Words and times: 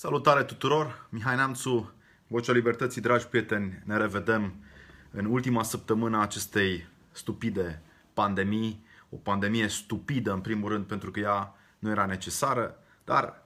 Salutare 0.00 0.42
tuturor! 0.42 1.06
Mihai 1.08 1.36
Neamțu, 1.36 1.92
Vocea 2.26 2.52
Libertății, 2.52 3.00
dragi 3.00 3.26
prieteni, 3.26 3.82
ne 3.84 3.96
revedem 3.96 4.54
în 5.10 5.24
ultima 5.24 5.62
săptămână 5.62 6.16
a 6.16 6.20
acestei 6.20 6.86
stupide 7.12 7.82
pandemii. 8.12 8.84
O 9.10 9.16
pandemie 9.16 9.68
stupidă, 9.68 10.32
în 10.32 10.40
primul 10.40 10.68
rând, 10.70 10.84
pentru 10.84 11.10
că 11.10 11.20
ea 11.20 11.54
nu 11.78 11.90
era 11.90 12.06
necesară, 12.06 12.78
dar 13.04 13.42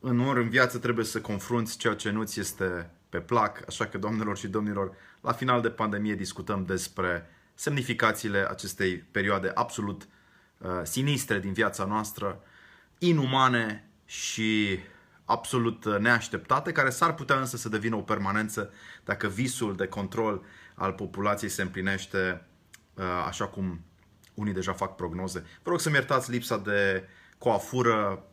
în 0.00 0.20
ori 0.20 0.42
în 0.42 0.48
viață 0.48 0.78
trebuie 0.78 1.04
să 1.04 1.20
confrunți 1.20 1.78
ceea 1.78 1.94
ce 1.94 2.10
nu 2.10 2.22
ți 2.22 2.40
este 2.40 2.90
pe 3.08 3.20
plac, 3.20 3.64
așa 3.66 3.86
că, 3.86 3.98
doamnelor 3.98 4.36
și 4.36 4.48
domnilor, 4.48 4.94
la 5.20 5.32
final 5.32 5.60
de 5.60 5.70
pandemie 5.70 6.14
discutăm 6.14 6.64
despre 6.64 7.30
semnificațiile 7.54 8.46
acestei 8.50 8.96
perioade 8.96 9.50
absolut 9.54 10.08
uh, 10.58 10.68
sinistre 10.82 11.38
din 11.40 11.52
viața 11.52 11.84
noastră, 11.84 12.40
inumane 12.98 13.88
și 14.04 14.78
absolut 15.24 15.84
uh, 15.84 15.98
neașteptate, 15.98 16.72
care 16.72 16.90
s-ar 16.90 17.14
putea 17.14 17.38
însă 17.38 17.56
să 17.56 17.68
devină 17.68 17.96
o 17.96 18.00
permanență 18.00 18.72
dacă 19.04 19.26
visul 19.26 19.76
de 19.76 19.86
control 19.86 20.42
al 20.74 20.92
populației 20.92 21.50
se 21.50 21.62
împlinește 21.62 22.46
uh, 22.94 23.04
așa 23.26 23.46
cum 23.46 23.84
unii 24.34 24.52
deja 24.52 24.72
fac 24.72 24.96
prognoze. 24.96 25.44
Vă 25.62 25.70
rog 25.70 25.80
să-mi 25.80 25.94
iertați 25.94 26.30
lipsa 26.30 26.58
de 26.58 27.08
coafură 27.38 28.24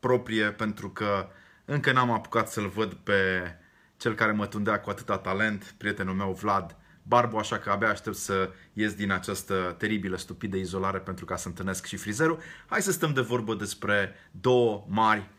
proprie 0.00 0.50
pentru 0.50 0.90
că 0.90 1.28
încă 1.64 1.92
n-am 1.92 2.10
apucat 2.10 2.48
să-l 2.48 2.68
văd 2.68 2.92
pe 2.92 3.52
cel 3.96 4.14
care 4.14 4.32
mă 4.32 4.46
tundea 4.46 4.80
cu 4.80 4.90
atâta 4.90 5.18
talent, 5.18 5.74
prietenul 5.78 6.14
meu 6.14 6.32
Vlad 6.32 6.76
Barbu, 7.02 7.36
așa 7.36 7.58
că 7.58 7.70
abia 7.70 7.88
aștept 7.88 8.16
să 8.16 8.50
ies 8.72 8.94
din 8.94 9.10
această 9.10 9.74
teribilă, 9.78 10.16
stupidă 10.16 10.56
izolare 10.56 10.98
pentru 10.98 11.24
ca 11.24 11.36
să 11.36 11.48
întâlnesc 11.48 11.86
și 11.86 11.96
frizerul. 11.96 12.38
Hai 12.66 12.82
să 12.82 12.92
stăm 12.92 13.12
de 13.12 13.20
vorbă 13.20 13.54
despre 13.54 14.14
două 14.30 14.86
mari 14.88 15.30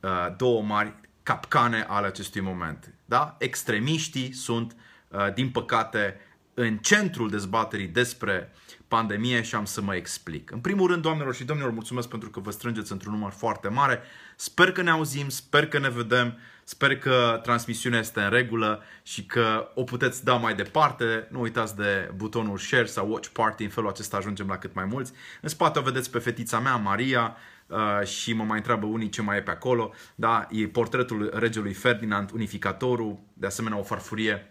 Uh, 0.00 0.10
două 0.36 0.62
mari 0.62 0.94
capcane 1.22 1.86
ale 1.88 2.06
acestui 2.06 2.40
moment. 2.40 2.94
Da? 3.04 3.36
Extremiștii 3.38 4.32
sunt, 4.32 4.76
uh, 5.08 5.32
din 5.34 5.50
păcate, 5.50 6.20
în 6.54 6.76
centrul 6.76 7.30
dezbaterii 7.30 7.86
despre 7.86 8.52
pandemie 8.88 9.42
și 9.42 9.54
am 9.54 9.64
să 9.64 9.80
mă 9.80 9.94
explic. 9.94 10.50
În 10.50 10.58
primul 10.58 10.88
rând, 10.90 11.02
doamnelor 11.02 11.34
și 11.34 11.44
domnilor, 11.44 11.72
mulțumesc 11.72 12.08
pentru 12.08 12.30
că 12.30 12.40
vă 12.40 12.50
strângeți 12.50 12.92
într-un 12.92 13.12
număr 13.12 13.30
foarte 13.30 13.68
mare. 13.68 14.00
Sper 14.36 14.72
că 14.72 14.82
ne 14.82 14.90
auzim, 14.90 15.28
sper 15.28 15.66
că 15.66 15.78
ne 15.78 15.88
vedem, 15.88 16.38
sper 16.64 16.98
că 16.98 17.40
transmisiunea 17.42 17.98
este 17.98 18.20
în 18.20 18.30
regulă 18.30 18.82
și 19.02 19.24
că 19.24 19.70
o 19.74 19.82
puteți 19.82 20.24
da 20.24 20.34
mai 20.34 20.54
departe. 20.54 21.26
Nu 21.30 21.40
uitați 21.40 21.76
de 21.76 22.10
butonul 22.14 22.58
share 22.58 22.86
sau 22.86 23.10
watch 23.10 23.28
party, 23.32 23.62
în 23.62 23.70
felul 23.70 23.88
acesta 23.88 24.16
ajungem 24.16 24.46
la 24.46 24.58
cât 24.58 24.74
mai 24.74 24.84
mulți. 24.84 25.12
În 25.40 25.48
spate 25.48 25.78
o 25.78 25.82
vedeți 25.82 26.10
pe 26.10 26.18
fetița 26.18 26.58
mea, 26.58 26.76
Maria, 26.76 27.36
Uh, 27.36 27.59
și 28.04 28.32
mă 28.32 28.44
mai 28.44 28.56
întreabă 28.56 28.86
unii 28.86 29.08
ce 29.08 29.22
mai 29.22 29.36
e 29.36 29.42
pe 29.42 29.50
acolo. 29.50 29.92
Da, 30.14 30.48
e 30.50 30.66
portretul 30.66 31.30
regelui 31.34 31.72
Ferdinand, 31.72 32.30
unificatorul, 32.30 33.18
de 33.34 33.46
asemenea 33.46 33.78
o 33.78 33.82
farfurie 33.82 34.50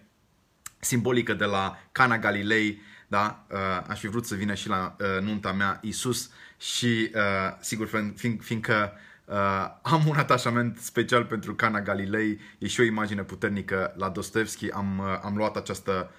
simbolică 0.79 1.33
de 1.33 1.45
la 1.45 1.77
Cana 1.91 2.17
Galilei, 2.17 2.81
da? 3.07 3.45
Uh, 3.51 3.57
aș 3.87 3.99
fi 3.99 4.07
vrut 4.07 4.25
să 4.25 4.35
vină 4.35 4.53
și 4.53 4.67
la 4.67 4.95
uh, 4.99 5.21
nunta 5.21 5.51
mea 5.51 5.79
Isus 5.81 6.31
și 6.57 7.11
uh, 7.15 7.57
sigur 7.59 7.87
fiind, 8.15 8.41
fiindcă 8.41 8.93
uh, 9.25 9.35
am 9.81 10.07
un 10.07 10.17
atașament 10.17 10.77
special 10.77 11.25
pentru 11.25 11.55
Cana 11.55 11.81
Galilei, 11.81 12.39
e 12.57 12.67
și 12.67 12.79
o 12.79 12.83
imagine 12.83 13.23
puternică 13.23 13.93
la 13.97 14.09
Dostoevski, 14.09 14.71
am, 14.71 14.99
uh, 14.99 15.19
am 15.23 15.35
luat 15.35 15.55
această, 15.55 16.11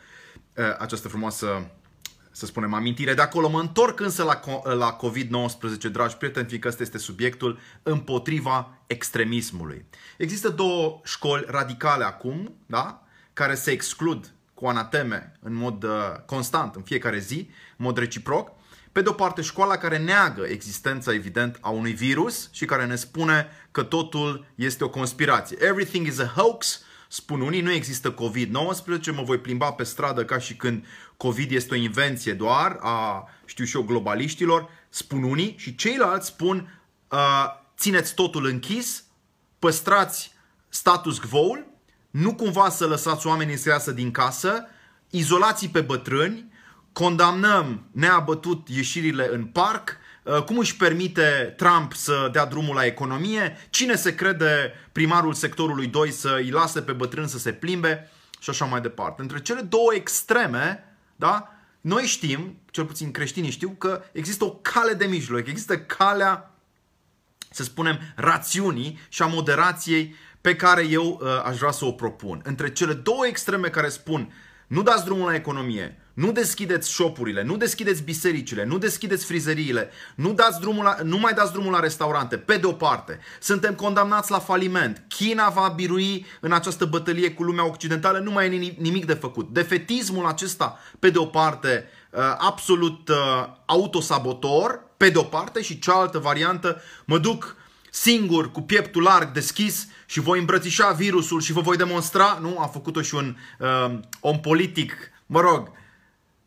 uh, 0.57 0.77
această 0.79 1.09
frumoasă 1.09 1.71
să 2.31 2.47
spunem, 2.47 2.75
amintire 2.75 3.15
de 3.15 3.23
acolo. 3.23 3.49
Mă 3.49 3.61
întorc 3.61 4.01
însă 4.01 4.23
la, 4.23 4.41
la 4.75 4.97
COVID-19, 4.97 5.91
dragi 5.91 6.17
prieteni, 6.17 6.47
fiindcă 6.47 6.69
ăsta 6.69 6.83
este 6.83 6.99
subiectul 6.99 7.59
împotriva 7.83 8.79
extremismului. 8.87 9.85
Există 10.17 10.49
două 10.49 11.01
școli 11.05 11.45
radicale 11.49 12.05
acum, 12.05 12.55
da? 12.67 13.05
care 13.33 13.55
se 13.55 13.71
exclud 13.71 14.33
cu 14.55 14.67
anateme 14.67 15.33
în 15.43 15.55
mod 15.55 15.83
uh, 15.83 15.91
constant, 16.27 16.75
în 16.75 16.83
fiecare 16.83 17.19
zi, 17.19 17.51
în 17.77 17.85
mod 17.85 17.99
reciproc. 17.99 18.51
Pe 18.93 19.01
de 19.01 19.09
o 19.09 19.13
parte, 19.13 19.43
școala 19.43 19.77
care 19.77 19.99
neagă 19.99 20.45
existența, 20.49 21.13
evident, 21.13 21.59
a 21.61 21.69
unui 21.69 21.93
virus 21.93 22.49
și 22.53 22.65
care 22.65 22.87
ne 22.87 22.97
spune 22.97 23.49
că 23.71 23.83
totul 23.83 24.47
este 24.55 24.85
o 24.85 24.89
conspirație. 24.89 25.57
Everything 25.61 26.07
is 26.07 26.19
a 26.19 26.33
hoax, 26.37 26.83
Spun 27.13 27.41
unii, 27.41 27.61
nu 27.61 27.71
există 27.71 28.15
COVID-19, 28.15 29.15
mă 29.15 29.23
voi 29.23 29.39
plimba 29.39 29.73
pe 29.73 29.83
stradă 29.83 30.25
ca 30.25 30.39
și 30.39 30.57
când 30.57 30.87
COVID 31.17 31.51
este 31.51 31.75
o 31.75 31.77
invenție 31.77 32.33
doar 32.33 32.77
a, 32.81 33.29
știu 33.45 33.65
și 33.65 33.77
eu, 33.77 33.83
globaliștilor. 33.83 34.69
Spun 34.89 35.23
unii 35.23 35.55
și 35.59 35.75
ceilalți 35.75 36.27
spun, 36.27 36.81
uh, 37.09 37.45
țineți 37.79 38.15
totul 38.15 38.47
închis, 38.47 39.05
păstrați 39.59 40.33
status 40.69 41.19
quo-ul, 41.19 41.67
nu 42.11 42.35
cumva 42.35 42.69
să 42.69 42.87
lăsați 42.87 43.27
oamenii 43.27 43.57
să 43.57 43.69
iasă 43.69 43.93
din 43.93 44.11
casă, 44.11 44.67
izolați 45.11 45.69
pe 45.69 45.81
bătrâni, 45.81 46.53
condamnăm 46.93 47.89
neabătut 47.93 48.69
ieșirile 48.69 49.29
în 49.33 49.45
parc, 49.45 49.89
Uh, 49.89 50.00
cum 50.47 50.59
își 50.59 50.77
permite 50.77 51.55
Trump 51.57 51.93
să 51.93 52.29
dea 52.33 52.47
drumul 52.47 52.75
la 52.75 52.85
economie? 52.85 53.67
Cine 53.71 53.95
se 53.95 54.15
crede 54.15 54.73
primarul 54.93 55.35
sectorului 55.35 55.87
2 55.87 56.11
să 56.11 56.37
îi 56.37 56.51
lase 56.51 56.83
pe 56.83 56.93
bătrân 56.93 57.27
să 57.27 57.39
se 57.39 57.53
plimbe? 57.53 58.11
Și 58.41 58.51
așa 58.51 58.65
mai 58.65 58.81
departe. 58.81 59.23
Între 59.23 59.41
cele 59.41 59.61
două 59.61 59.95
extreme, 59.95 60.85
da? 61.17 61.55
Noi 61.81 62.03
știm, 62.03 62.59
cel 62.71 62.85
puțin 62.85 63.11
creștinii 63.11 63.51
știu, 63.51 63.71
că 63.71 64.03
există 64.13 64.45
o 64.45 64.51
cale 64.51 64.93
de 64.93 65.07
mijloc, 65.07 65.47
există 65.47 65.79
calea, 65.79 66.55
să 67.51 67.63
spunem, 67.63 67.99
rațiunii 68.17 68.99
și 69.09 69.23
a 69.23 69.27
moderației 69.27 70.15
pe 70.41 70.57
care 70.57 70.87
eu 70.87 71.21
uh, 71.23 71.43
aș 71.45 71.57
vrea 71.57 71.71
să 71.71 71.85
o 71.85 71.93
propun. 71.93 72.41
Între 72.45 72.73
cele 72.73 72.93
două 72.93 73.27
extreme 73.27 73.69
care 73.69 73.89
spun 73.89 74.33
nu 74.67 74.83
dați 74.83 75.05
drumul 75.05 75.27
la 75.27 75.35
economie, 75.35 75.99
nu 76.21 76.33
deschideți 76.33 76.89
shopurile, 76.89 77.43
nu 77.43 77.57
deschideți 77.57 78.03
bisericile, 78.03 78.65
nu 78.65 78.79
deschideți 78.79 79.25
frizeriile, 79.25 79.91
nu, 80.15 80.33
dați 80.33 80.61
drumul 80.61 80.85
la, 80.85 80.97
nu 81.03 81.19
mai 81.19 81.33
dați 81.33 81.53
drumul 81.53 81.73
la 81.73 81.81
restaurante. 81.81 82.37
Pe 82.37 82.57
de 82.57 82.67
o 82.67 82.73
parte, 82.73 83.19
suntem 83.41 83.75
condamnați 83.75 84.31
la 84.31 84.39
faliment. 84.39 85.03
China 85.09 85.49
va 85.49 85.73
birui 85.77 86.27
în 86.41 86.53
această 86.53 86.85
bătălie 86.85 87.33
cu 87.33 87.43
lumea 87.43 87.67
occidentală, 87.67 88.19
nu 88.19 88.31
mai 88.31 88.45
e 88.47 88.75
nimic 88.79 89.07
de 89.07 89.15
făcut. 89.15 89.49
Defetismul 89.49 90.27
acesta, 90.27 90.79
pe 90.99 91.11
de 91.11 91.19
o 91.19 91.25
parte, 91.25 91.89
uh, 92.11 92.21
absolut 92.39 93.09
uh, 93.09 93.17
autosabotor, 93.67 94.81
pe 94.97 95.11
de 95.11 95.19
o 95.19 95.23
parte, 95.23 95.63
și 95.63 95.79
cealaltă 95.79 96.19
variantă, 96.19 96.81
mă 97.05 97.19
duc 97.19 97.57
singur, 97.91 98.51
cu 98.51 98.61
pieptul 98.61 99.03
larg 99.03 99.33
deschis 99.33 99.87
și 100.07 100.21
voi 100.21 100.39
îmbrățișa 100.39 100.91
virusul 100.91 101.41
și 101.41 101.53
vă 101.53 101.61
voi 101.61 101.77
demonstra, 101.77 102.39
nu? 102.43 102.59
A 102.59 102.67
făcut-o 102.67 103.03
și 103.03 103.15
un 103.15 103.37
uh, 103.59 103.99
om 104.21 104.41
politic, 104.41 104.93
mă 105.27 105.41
rog, 105.41 105.79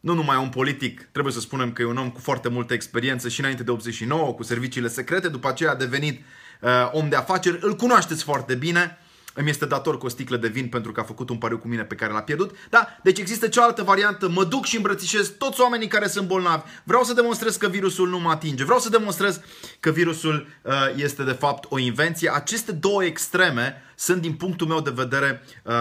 nu 0.03 0.13
numai 0.13 0.37
un 0.37 0.49
politic, 0.49 1.07
trebuie 1.11 1.33
să 1.33 1.39
spunem 1.39 1.73
că 1.73 1.81
e 1.81 1.85
un 1.85 1.97
om 1.97 2.11
cu 2.11 2.19
foarte 2.19 2.49
multă 2.49 2.73
experiență 2.73 3.29
și 3.29 3.39
înainte 3.39 3.63
de 3.63 3.71
89 3.71 4.33
cu 4.33 4.43
serviciile 4.43 4.87
secrete, 4.87 5.27
după 5.27 5.47
aceea 5.47 5.71
a 5.71 5.75
devenit 5.75 6.21
uh, 6.61 6.69
om 6.91 7.09
de 7.09 7.15
afaceri, 7.15 7.57
îl 7.61 7.75
cunoașteți 7.75 8.23
foarte 8.23 8.55
bine, 8.55 8.97
îmi 9.33 9.49
este 9.49 9.65
dator 9.65 9.97
cu 9.97 10.05
o 10.05 10.09
sticlă 10.09 10.37
de 10.37 10.47
vin 10.47 10.67
pentru 10.67 10.91
că 10.91 10.99
a 10.99 11.03
făcut 11.03 11.29
un 11.29 11.37
pariu 11.37 11.57
cu 11.57 11.67
mine 11.67 11.83
pe 11.83 11.95
care 11.95 12.13
l-a 12.13 12.21
pierdut. 12.21 12.55
Da, 12.69 12.87
deci 13.03 13.19
există 13.19 13.47
cealaltă 13.47 13.83
variantă, 13.83 14.29
mă 14.29 14.43
duc 14.43 14.65
și 14.65 14.75
îmbrățișez 14.75 15.27
toți 15.37 15.61
oamenii 15.61 15.87
care 15.87 16.07
sunt 16.07 16.27
bolnavi. 16.27 16.63
Vreau 16.83 17.03
să 17.03 17.13
demonstrez 17.13 17.55
că 17.55 17.67
virusul 17.67 18.09
nu 18.09 18.19
mă 18.19 18.29
atinge. 18.29 18.63
Vreau 18.63 18.79
să 18.79 18.89
demonstrez 18.89 19.41
că 19.79 19.91
virusul 19.91 20.47
uh, 20.61 20.73
este 20.95 21.23
de 21.23 21.31
fapt 21.31 21.65
o 21.69 21.79
invenție. 21.79 22.31
Aceste 22.33 22.71
două 22.71 23.03
extreme 23.03 23.81
sunt 23.95 24.21
din 24.21 24.33
punctul 24.33 24.67
meu 24.67 24.81
de 24.81 24.91
vedere 24.95 25.43
uh, 25.63 25.73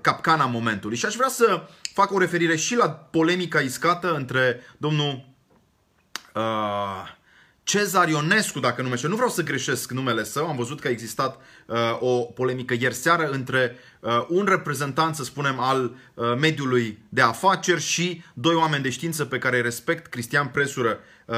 capcana 0.00 0.46
momentului. 0.46 0.96
Și 0.96 1.06
aș 1.06 1.14
vrea 1.14 1.28
să 1.28 1.68
fac 1.98 2.12
o 2.12 2.18
referire 2.18 2.56
și 2.56 2.76
la 2.76 2.88
polemica 2.90 3.60
iscată 3.60 4.14
între 4.14 4.60
domnul 4.76 5.24
uh, 6.34 6.42
Cezar 7.62 8.08
Ionescu, 8.08 8.60
dacă 8.60 8.82
numește. 8.82 9.08
Nu 9.08 9.14
vreau 9.14 9.30
să 9.30 9.42
greșesc 9.42 9.90
numele 9.90 10.24
său, 10.24 10.46
am 10.46 10.56
văzut 10.56 10.80
că 10.80 10.86
a 10.86 10.90
existat 10.90 11.40
uh, 11.66 11.76
o 12.00 12.20
polemică 12.20 12.74
ieri 12.80 12.94
seară 12.94 13.30
între 13.30 13.76
uh, 14.00 14.24
un 14.28 14.44
reprezentant, 14.44 15.14
să 15.14 15.24
spunem, 15.24 15.58
al 15.58 15.96
uh, 16.14 16.34
mediului 16.38 16.98
de 17.08 17.20
afaceri 17.20 17.80
și 17.80 18.22
doi 18.34 18.54
oameni 18.54 18.82
de 18.82 18.90
știință 18.90 19.24
pe 19.24 19.38
care 19.38 19.56
îi 19.56 19.62
respect. 19.62 20.06
Cristian 20.06 20.46
Presură 20.46 20.98
uh, 21.26 21.36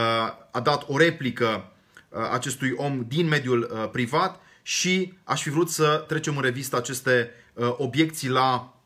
a 0.51 0.61
dat 0.63 0.85
o 0.89 0.99
replică 0.99 1.73
uh, 2.09 2.19
acestui 2.33 2.73
om 2.77 3.05
din 3.09 3.29
mediul 3.29 3.71
uh, 3.73 3.89
privat 3.91 4.41
și 4.63 5.13
aș 5.25 5.43
fi 5.43 5.51
vrut 5.51 5.71
să 5.71 6.05
trecem 6.09 6.37
în 6.37 6.43
revistă 6.43 6.77
aceste 6.77 7.31
uh, 7.55 7.75
obiecții 7.77 8.29
la 8.29 8.80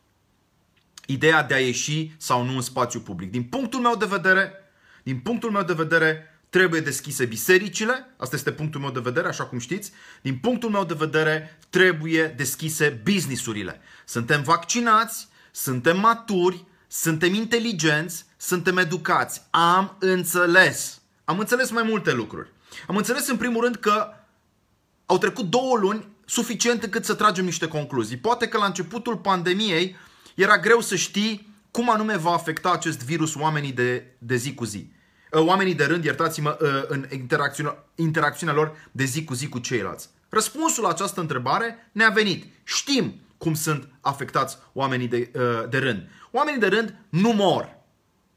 ideea 1.07 1.43
de 1.43 1.55
a 1.55 1.59
ieși 1.59 2.13
sau 2.17 2.45
nu 2.45 2.55
în 2.55 2.61
spațiu 2.61 3.01
public. 3.01 3.31
Din 3.31 3.43
punctul 3.43 3.81
meu 3.81 3.97
de 3.97 4.07
vedere, 4.07 4.53
din 5.03 5.19
punctul 5.19 5.51
meu 5.51 5.63
de 5.63 5.73
vedere, 5.73 6.29
trebuie 6.51 6.81
deschise 6.81 7.25
bisericile, 7.25 8.07
asta 8.17 8.37
este 8.37 8.53
punctul 8.53 8.81
meu 8.81 8.91
de 8.91 9.01
vedere, 9.01 9.29
așa 9.29 9.45
cum 9.45 9.59
știți. 9.59 9.93
Din 10.23 10.37
punctul 10.37 10.71
meu 10.71 10.85
de 10.85 10.95
vedere, 10.95 11.59
trebuie 11.71 12.27
deschise 12.37 13.01
businessurile. 13.03 13.81
Suntem 14.05 14.43
vaccinați, 14.43 15.29
suntem 15.51 15.99
maturi, 16.01 16.65
suntem 16.87 17.35
inteligenți, 17.35 18.25
suntem 18.37 18.77
educați. 18.77 19.43
Am 19.51 19.97
înțeles. 19.99 21.01
Am 21.25 21.39
înțeles 21.39 21.71
mai 21.71 21.83
multe 21.83 22.13
lucruri. 22.13 22.49
Am 22.87 22.97
înțeles 22.97 23.29
în 23.29 23.37
primul 23.37 23.63
rând 23.63 23.77
că 23.77 24.07
au 25.07 25.19
trecut 25.19 25.45
două 25.51 25.77
luni 25.77 26.07
suficient 26.25 26.83
încât 26.83 27.05
să 27.05 27.15
tragem 27.15 27.45
niște 27.45 27.69
concluzii. 27.69 28.17
Poate 28.17 28.49
că 28.49 28.59
la 28.59 28.65
începutul 28.65 29.17
pandemiei 29.17 29.97
era 30.35 30.59
greu 30.59 30.81
să 30.81 30.97
știi 30.97 31.55
cum 31.71 31.91
anume 31.91 32.17
va 32.17 32.31
afecta 32.33 32.73
acest 32.73 33.05
virus 33.05 33.35
oamenii 33.35 33.73
de, 33.73 34.07
de 34.19 34.37
zi 34.37 34.55
cu 34.55 34.65
zi. 34.65 34.93
Uh, 35.33 35.41
oamenii 35.47 35.75
de 35.75 35.85
rând, 35.85 36.05
iertați-mă, 36.05 36.59
uh, 36.61 36.69
în 36.87 37.07
interacțiunea, 37.11 37.85
interacțiunea 37.95 38.55
lor 38.55 38.89
de 38.93 39.05
zi 39.05 39.25
cu 39.25 39.35
zi 39.35 39.49
cu 39.49 39.59
ceilalți. 39.59 40.09
Răspunsul 40.29 40.83
la 40.83 40.89
această 40.89 41.21
întrebare 41.21 41.91
ne-a 41.93 42.09
venit. 42.09 42.45
Știm 42.65 43.21
cum 43.39 43.55
sunt 43.55 43.89
afectați 44.01 44.59
oamenii 44.73 45.09
de, 45.09 45.31
uh, 45.35 45.69
de 45.69 45.79
rând. 45.79 46.09
Oamenii 46.31 46.61
de 46.61 46.67
rând 46.67 46.95
nu 47.09 47.33
mor. 47.33 47.77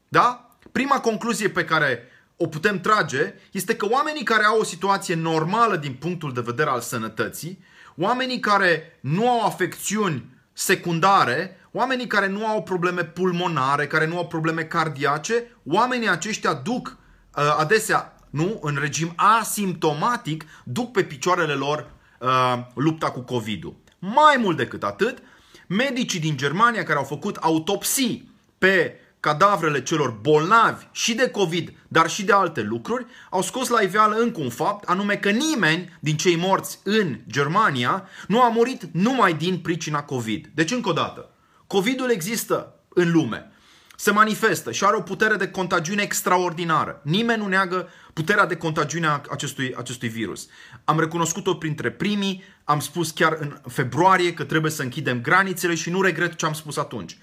Da? 0.08 0.50
Prima 0.72 1.00
concluzie 1.00 1.48
pe 1.48 1.64
care 1.64 2.02
o 2.36 2.46
putem 2.46 2.80
trage 2.80 3.34
este 3.50 3.76
că 3.76 3.86
oamenii 3.88 4.22
care 4.22 4.44
au 4.44 4.58
o 4.58 4.64
situație 4.64 5.14
normală 5.14 5.76
din 5.76 5.92
punctul 5.92 6.32
de 6.32 6.40
vedere 6.40 6.70
al 6.70 6.80
sănătății, 6.80 7.64
oamenii 7.96 8.40
care 8.40 8.98
nu 9.00 9.30
au 9.30 9.46
afecțiuni 9.46 10.24
secundare, 10.52 11.57
oamenii 11.72 12.06
care 12.06 12.28
nu 12.28 12.46
au 12.46 12.62
probleme 12.62 13.04
pulmonare, 13.04 13.86
care 13.86 14.06
nu 14.06 14.16
au 14.16 14.26
probleme 14.26 14.64
cardiace, 14.64 15.56
oamenii 15.66 16.08
aceștia 16.08 16.54
duc 16.54 16.96
uh, 17.36 17.56
adesea, 17.58 18.12
nu, 18.30 18.58
în 18.62 18.76
regim 18.80 19.12
asimptomatic, 19.16 20.44
duc 20.64 20.92
pe 20.92 21.04
picioarele 21.04 21.52
lor 21.52 21.90
uh, 22.18 22.58
lupta 22.74 23.10
cu 23.10 23.20
COVID-ul. 23.20 23.76
Mai 23.98 24.36
mult 24.38 24.56
decât 24.56 24.82
atât, 24.82 25.18
medicii 25.66 26.20
din 26.20 26.36
Germania 26.36 26.82
care 26.82 26.98
au 26.98 27.04
făcut 27.04 27.36
autopsii 27.36 28.30
pe 28.58 29.00
cadavrele 29.20 29.82
celor 29.82 30.10
bolnavi 30.10 30.86
și 30.92 31.14
de 31.14 31.30
COVID, 31.30 31.72
dar 31.88 32.10
și 32.10 32.24
de 32.24 32.32
alte 32.32 32.60
lucruri, 32.60 33.06
au 33.30 33.42
scos 33.42 33.68
la 33.68 33.80
iveală 33.80 34.16
încă 34.16 34.40
un 34.40 34.50
fapt, 34.50 34.88
anume 34.88 35.16
că 35.16 35.30
nimeni 35.30 35.96
din 36.00 36.16
cei 36.16 36.36
morți 36.36 36.78
în 36.84 37.18
Germania 37.30 38.08
nu 38.28 38.42
a 38.42 38.48
murit 38.48 38.82
numai 38.92 39.34
din 39.34 39.58
pricina 39.58 40.02
COVID. 40.02 40.50
Deci, 40.54 40.70
încă 40.70 40.88
o 40.88 40.92
dată, 40.92 41.30
COVID-ul 41.68 42.10
există 42.10 42.74
în 42.88 43.12
lume, 43.12 43.50
se 43.96 44.10
manifestă 44.10 44.72
și 44.72 44.84
are 44.84 44.96
o 44.96 45.00
putere 45.00 45.36
de 45.36 45.50
contagiune 45.50 46.02
extraordinară. 46.02 47.00
Nimeni 47.04 47.42
nu 47.42 47.48
neagă 47.48 47.88
puterea 48.12 48.46
de 48.46 48.56
contagiune 48.56 49.06
a 49.06 49.20
acestui, 49.30 49.74
acestui 49.76 50.08
virus. 50.08 50.48
Am 50.84 50.98
recunoscut-o 50.98 51.54
printre 51.54 51.90
primii, 51.90 52.44
am 52.64 52.80
spus 52.80 53.10
chiar 53.10 53.36
în 53.40 53.60
februarie 53.66 54.32
că 54.32 54.44
trebuie 54.44 54.70
să 54.70 54.82
închidem 54.82 55.20
granițele 55.20 55.74
și 55.74 55.90
nu 55.90 56.02
regret 56.02 56.34
ce 56.34 56.46
am 56.46 56.52
spus 56.52 56.76
atunci. 56.76 57.18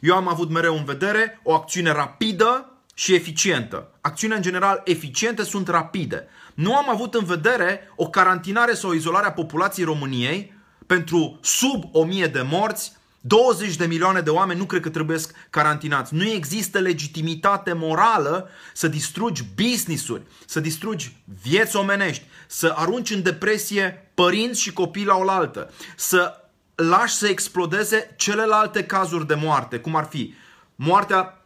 Eu 0.00 0.16
am 0.16 0.28
avut 0.28 0.50
mereu 0.50 0.76
în 0.76 0.84
vedere 0.84 1.40
o 1.42 1.54
acțiune 1.54 1.92
rapidă 1.92 2.72
și 2.94 3.14
eficientă. 3.14 3.90
Acțiunile 4.00 4.38
în 4.38 4.44
general 4.44 4.80
eficiente 4.84 5.42
sunt 5.42 5.68
rapide. 5.68 6.28
Nu 6.54 6.76
am 6.76 6.90
avut 6.90 7.14
în 7.14 7.24
vedere 7.24 7.92
o 7.96 8.08
carantinare 8.08 8.74
sau 8.74 8.90
o 8.90 8.94
izolare 8.94 9.26
a 9.26 9.32
populației 9.32 9.86
României 9.86 10.54
pentru 10.86 11.38
sub 11.42 11.84
1000 11.92 12.26
de 12.26 12.42
morți 12.42 12.98
20 13.20 13.76
de 13.76 13.86
milioane 13.86 14.20
de 14.20 14.30
oameni 14.30 14.58
nu 14.58 14.64
cred 14.64 14.82
că 14.82 14.88
trebuie 14.88 15.18
carantinați. 15.50 16.14
Nu 16.14 16.24
există 16.24 16.78
legitimitate 16.78 17.72
morală 17.72 18.48
să 18.74 18.88
distrugi 18.88 19.44
business-uri, 19.54 20.22
să 20.46 20.60
distrugi 20.60 21.16
vieți 21.42 21.76
omenești, 21.76 22.24
să 22.46 22.72
arunci 22.76 23.10
în 23.10 23.22
depresie 23.22 24.10
părinți 24.14 24.60
și 24.60 24.72
copii 24.72 25.04
la 25.04 25.16
oaltă, 25.16 25.70
să 25.96 26.34
lași 26.74 27.14
să 27.14 27.26
explodeze 27.26 28.14
celelalte 28.16 28.84
cazuri 28.84 29.26
de 29.26 29.34
moarte, 29.34 29.78
cum 29.78 29.96
ar 29.96 30.04
fi 30.04 30.34
moartea 30.74 31.18
uh, 31.20 31.39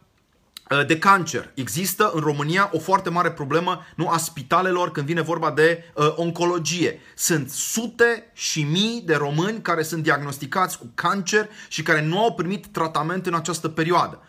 de 0.87 0.99
cancer. 0.99 1.51
Există 1.53 2.11
în 2.13 2.21
România 2.21 2.69
o 2.73 2.79
foarte 2.79 3.09
mare 3.09 3.31
problemă 3.31 3.85
nu 3.95 4.09
a 4.09 4.17
spitalelor 4.17 4.91
când 4.91 5.05
vine 5.05 5.21
vorba 5.21 5.51
de 5.51 5.83
uh, 5.93 6.13
oncologie. 6.15 6.99
Sunt 7.15 7.49
sute 7.49 8.31
și 8.33 8.63
mii 8.63 9.01
de 9.05 9.15
români 9.15 9.61
care 9.61 9.83
sunt 9.83 10.03
diagnosticați 10.03 10.77
cu 10.77 10.91
cancer 10.95 11.49
și 11.67 11.83
care 11.83 12.01
nu 12.01 12.19
au 12.19 12.33
primit 12.33 12.65
tratament 12.65 13.25
în 13.25 13.33
această 13.33 13.69
perioadă. 13.69 14.19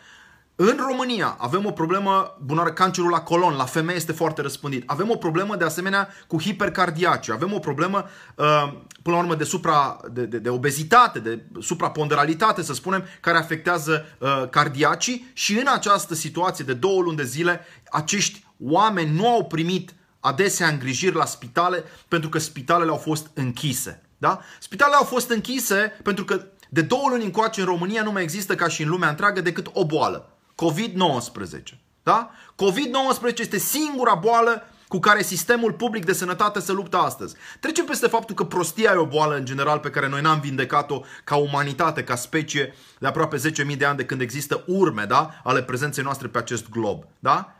În 0.59 0.77
România 0.87 1.35
avem 1.39 1.65
o 1.65 1.71
problemă, 1.71 2.37
bună, 2.41 2.63
cancerul 2.63 3.09
la 3.09 3.21
colon, 3.21 3.55
la 3.55 3.65
femei 3.65 3.95
este 3.95 4.11
foarte 4.11 4.41
răspândit. 4.41 4.83
Avem 4.85 5.09
o 5.09 5.15
problemă 5.15 5.55
de 5.55 5.63
asemenea 5.63 6.09
cu 6.27 6.41
hipercardiace. 6.41 7.31
Avem 7.31 7.53
o 7.53 7.59
problemă, 7.59 8.05
uh, 8.35 8.73
până 9.01 9.15
la 9.15 9.21
urmă, 9.21 9.35
de, 9.35 9.43
supra, 9.43 9.99
de, 10.11 10.25
de, 10.25 10.37
de 10.37 10.49
obezitate, 10.49 11.19
de 11.19 11.43
supraponderalitate, 11.59 12.61
să 12.61 12.73
spunem, 12.73 13.03
care 13.19 13.37
afectează 13.37 14.05
uh, 14.17 14.49
cardiacii 14.49 15.31
și 15.33 15.57
în 15.59 15.67
această 15.73 16.13
situație 16.13 16.65
de 16.65 16.73
două 16.73 17.01
luni 17.01 17.17
de 17.17 17.23
zile, 17.23 17.65
acești 17.91 18.45
oameni 18.63 19.15
nu 19.15 19.27
au 19.27 19.45
primit 19.45 19.93
adesea 20.19 20.67
îngrijiri 20.67 21.15
la 21.15 21.25
spitale 21.25 21.83
pentru 22.07 22.29
că 22.29 22.37
spitalele 22.37 22.91
au 22.91 22.97
fost 22.97 23.27
închise. 23.33 24.01
Da? 24.17 24.39
Spitalele 24.59 24.97
au 24.97 25.05
fost 25.05 25.29
închise 25.29 25.99
pentru 26.03 26.25
că 26.25 26.45
de 26.69 26.81
două 26.81 27.09
luni 27.09 27.23
încoace 27.23 27.59
în 27.59 27.65
România 27.65 28.03
nu 28.03 28.11
mai 28.11 28.23
există 28.23 28.55
ca 28.55 28.67
și 28.67 28.83
în 28.83 28.89
lumea 28.89 29.09
întreagă 29.09 29.41
decât 29.41 29.67
o 29.73 29.85
boală. 29.85 30.31
COVID-19. 30.65 31.61
Da? 32.03 32.31
COVID-19 32.55 33.37
este 33.37 33.57
singura 33.57 34.13
boală 34.13 34.67
cu 34.87 34.99
care 34.99 35.21
sistemul 35.21 35.73
public 35.73 36.05
de 36.05 36.13
sănătate 36.13 36.59
se 36.59 36.71
luptă 36.71 36.97
astăzi. 36.97 37.35
Trecem 37.59 37.85
peste 37.85 38.07
faptul 38.07 38.35
că 38.35 38.43
prostia 38.43 38.91
e 38.93 38.97
o 38.97 39.05
boală 39.05 39.35
în 39.35 39.45
general 39.45 39.79
pe 39.79 39.89
care 39.89 40.07
noi 40.07 40.21
n-am 40.21 40.39
vindecat-o 40.39 41.01
ca 41.23 41.35
umanitate, 41.35 42.03
ca 42.03 42.15
specie 42.15 42.73
de 42.99 43.07
aproape 43.07 43.37
10.000 43.71 43.77
de 43.77 43.85
ani 43.85 43.97
de 43.97 44.05
când 44.05 44.21
există 44.21 44.63
urme 44.67 45.03
da? 45.03 45.41
ale 45.43 45.63
prezenței 45.63 46.03
noastre 46.03 46.27
pe 46.27 46.37
acest 46.37 46.69
glob. 46.69 47.03
Da? 47.19 47.55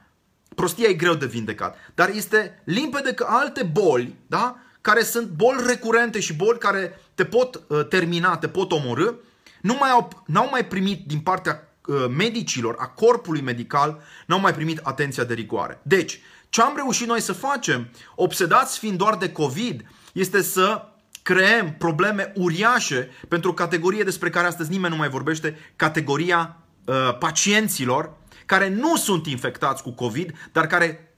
Prostia 0.55 0.89
e 0.89 0.93
greu 0.93 1.13
de 1.13 1.25
vindecat. 1.25 1.75
Dar 1.95 2.09
este 2.09 2.61
limpede 2.63 3.13
că 3.13 3.25
alte 3.29 3.63
boli, 3.63 4.15
da? 4.27 4.57
care 4.81 5.03
sunt 5.03 5.27
boli 5.27 5.63
recurente 5.67 6.19
și 6.19 6.33
boli 6.33 6.57
care 6.59 6.99
te 7.15 7.25
pot 7.25 7.61
uh, 7.67 7.87
termina, 7.87 8.37
te 8.37 8.47
pot 8.47 8.71
omorâ, 8.71 9.13
nu 9.61 9.75
mai 9.79 9.89
au, 9.89 10.23
n-au 10.25 10.47
mai 10.49 10.65
primit 10.65 11.07
din 11.07 11.19
partea 11.19 11.61
Uh, 11.61 11.66
medicilor, 12.15 12.75
a 12.77 12.87
corpului 12.87 13.41
medical, 13.41 14.01
n-au 14.25 14.39
mai 14.39 14.53
primit 14.53 14.79
atenția 14.83 15.23
de 15.23 15.33
rigoare. 15.33 15.79
Deci, 15.83 16.21
ce 16.49 16.61
am 16.61 16.73
reușit 16.75 17.07
noi 17.07 17.21
să 17.21 17.33
facem, 17.33 17.89
obsedați 18.15 18.79
fiind 18.79 18.97
doar 18.97 19.15
de 19.15 19.31
COVID, 19.31 19.83
este 20.13 20.41
să 20.41 20.87
creăm 21.21 21.75
probleme 21.77 22.31
uriașe 22.35 23.09
pentru 23.27 23.49
o 23.49 23.53
categorie 23.53 24.03
despre 24.03 24.29
care 24.29 24.47
astăzi 24.47 24.69
nimeni 24.69 24.93
nu 24.93 24.99
mai 24.99 25.09
vorbește, 25.09 25.57
categoria 25.75 26.57
uh, 26.85 27.17
pacienților 27.19 28.13
care 28.45 28.69
nu 28.69 28.95
sunt 28.95 29.25
infectați 29.25 29.83
cu 29.83 29.91
COVID, 29.91 30.49
dar 30.51 30.67
care 30.67 31.17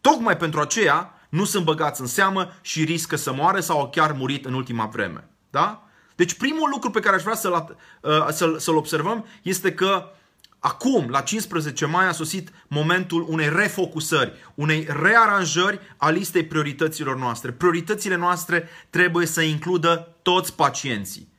tocmai 0.00 0.36
pentru 0.36 0.60
aceea 0.60 1.14
nu 1.28 1.44
sunt 1.44 1.64
băgați 1.64 2.00
în 2.00 2.06
seamă 2.06 2.52
și 2.60 2.84
riscă 2.84 3.16
să 3.16 3.32
moară 3.32 3.60
sau 3.60 3.78
au 3.78 3.90
chiar 3.90 4.12
murit 4.12 4.44
în 4.44 4.54
ultima 4.54 4.86
vreme. 4.86 5.28
Da? 5.50 5.86
Deci 6.16 6.34
primul 6.34 6.68
lucru 6.70 6.90
pe 6.90 7.00
care 7.00 7.16
aș 7.16 7.22
vrea 7.22 7.34
să-l, 7.34 7.76
uh, 8.00 8.28
să-l, 8.30 8.58
să-l 8.58 8.76
observăm 8.76 9.26
este 9.42 9.72
că 9.72 10.10
acum, 10.58 11.08
la 11.10 11.20
15 11.20 11.86
mai, 11.86 12.08
a 12.08 12.12
sosit 12.12 12.52
momentul 12.68 13.26
unei 13.28 13.48
refocusări, 13.48 14.32
unei 14.54 14.86
rearanjări 15.02 15.80
a 15.96 16.10
listei 16.10 16.44
priorităților 16.44 17.16
noastre. 17.16 17.50
Prioritățile 17.50 18.16
noastre 18.16 18.68
trebuie 18.90 19.26
să 19.26 19.40
includă 19.40 20.16
toți 20.22 20.54
pacienții. 20.54 21.30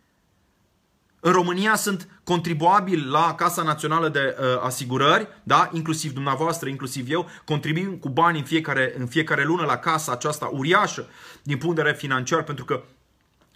În 1.25 1.31
România 1.31 1.75
sunt 1.75 2.07
contribuabili 2.23 3.05
la 3.05 3.35
Casa 3.35 3.63
Națională 3.63 4.09
de 4.09 4.35
uh, 4.39 4.45
Asigurări, 4.63 5.27
da? 5.43 5.69
inclusiv 5.73 6.13
dumneavoastră, 6.13 6.69
inclusiv 6.69 7.09
eu, 7.09 7.29
contribuim 7.45 7.97
cu 7.97 8.09
bani 8.09 8.37
în 8.37 8.43
fiecare, 8.43 8.93
în 8.97 9.07
fiecare 9.07 9.43
lună 9.43 9.65
la 9.65 9.77
casa 9.77 10.11
aceasta 10.11 10.49
uriașă 10.53 11.07
din 11.43 11.57
punct 11.57 11.75
de 11.75 11.81
vedere 11.81 11.99
financiar, 11.99 12.43
pentru 12.43 12.65
că 12.65 12.83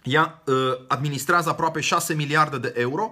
ea 0.02 0.42
uh, 0.46 0.54
administrează 0.88 1.48
aproape 1.48 1.80
6 1.80 2.14
miliarde 2.14 2.58
de 2.58 2.72
euro, 2.76 3.10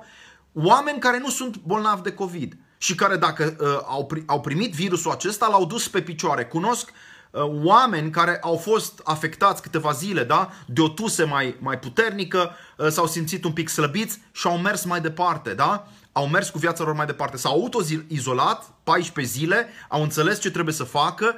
oameni 0.52 0.98
care 0.98 1.18
nu 1.18 1.30
sunt 1.30 1.56
bolnavi 1.56 2.02
de 2.02 2.12
COVID 2.12 2.56
și 2.78 2.94
care 2.94 3.16
dacă 3.16 3.56
uh, 3.60 3.66
au, 3.86 4.10
au 4.26 4.40
primit 4.40 4.74
virusul 4.74 5.10
acesta 5.10 5.48
l-au 5.48 5.66
dus 5.66 5.88
pe 5.88 6.02
picioare. 6.02 6.44
Cunosc 6.44 6.90
uh, 7.30 7.42
oameni 7.64 8.10
care 8.10 8.38
au 8.40 8.56
fost 8.56 9.00
afectați 9.04 9.62
câteva 9.62 9.92
zile 9.92 10.24
da, 10.24 10.50
de 10.66 10.80
o 10.80 10.88
tuse 10.88 11.24
mai, 11.24 11.56
mai 11.60 11.78
puternică, 11.78 12.50
uh, 12.76 12.88
s-au 12.88 13.06
simțit 13.06 13.44
un 13.44 13.52
pic 13.52 13.68
slăbiți 13.68 14.20
și 14.32 14.46
au 14.46 14.58
mers 14.58 14.84
mai 14.84 15.00
departe. 15.00 15.54
Da? 15.54 15.86
Au 16.12 16.28
mers 16.28 16.50
cu 16.50 16.58
viața 16.58 16.84
lor 16.84 16.94
mai 16.94 17.06
departe. 17.06 17.36
S-au 17.36 17.52
autoizolat 17.52 18.70
14 18.82 19.38
zile, 19.38 19.68
au 19.88 20.02
înțeles 20.02 20.40
ce 20.40 20.50
trebuie 20.50 20.74
să 20.74 20.84
facă 20.84 21.34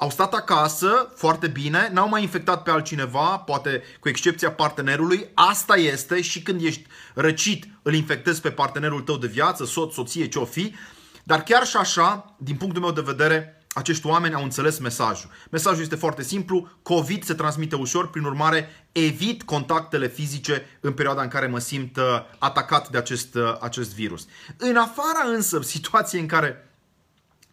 au 0.00 0.10
stat 0.10 0.34
acasă 0.34 1.12
foarte 1.14 1.46
bine, 1.46 1.90
n-au 1.92 2.08
mai 2.08 2.22
infectat 2.22 2.62
pe 2.62 2.70
altcineva, 2.70 3.38
poate 3.38 3.82
cu 4.00 4.08
excepția 4.08 4.52
partenerului. 4.52 5.28
Asta 5.34 5.76
este 5.76 6.20
și 6.20 6.42
când 6.42 6.62
ești 6.62 6.86
răcit, 7.14 7.68
îl 7.82 7.94
infectezi 7.94 8.40
pe 8.40 8.50
partenerul 8.50 9.00
tău 9.00 9.16
de 9.16 9.26
viață, 9.26 9.64
soț, 9.64 9.92
soție, 9.92 10.28
ce-o 10.28 10.44
fi. 10.44 10.74
Dar 11.22 11.42
chiar 11.42 11.66
și 11.66 11.76
așa, 11.76 12.34
din 12.38 12.56
punctul 12.56 12.82
meu 12.82 12.92
de 12.92 13.00
vedere, 13.00 13.64
acești 13.72 14.06
oameni 14.06 14.34
au 14.34 14.42
înțeles 14.42 14.78
mesajul. 14.78 15.30
Mesajul 15.50 15.82
este 15.82 15.96
foarte 15.96 16.22
simplu, 16.22 16.68
COVID 16.82 17.24
se 17.24 17.34
transmite 17.34 17.76
ușor, 17.76 18.10
prin 18.10 18.24
urmare 18.24 18.86
evit 18.92 19.42
contactele 19.42 20.08
fizice 20.08 20.66
în 20.80 20.92
perioada 20.92 21.22
în 21.22 21.28
care 21.28 21.46
mă 21.46 21.58
simt 21.58 21.96
uh, 21.96 22.04
atacat 22.38 22.88
de 22.88 22.98
acest, 22.98 23.34
uh, 23.34 23.56
acest 23.60 23.94
virus. 23.94 24.26
În 24.56 24.76
afara 24.76 25.28
însă 25.34 25.60
situației 25.62 26.20
în 26.20 26.26
care 26.26 26.69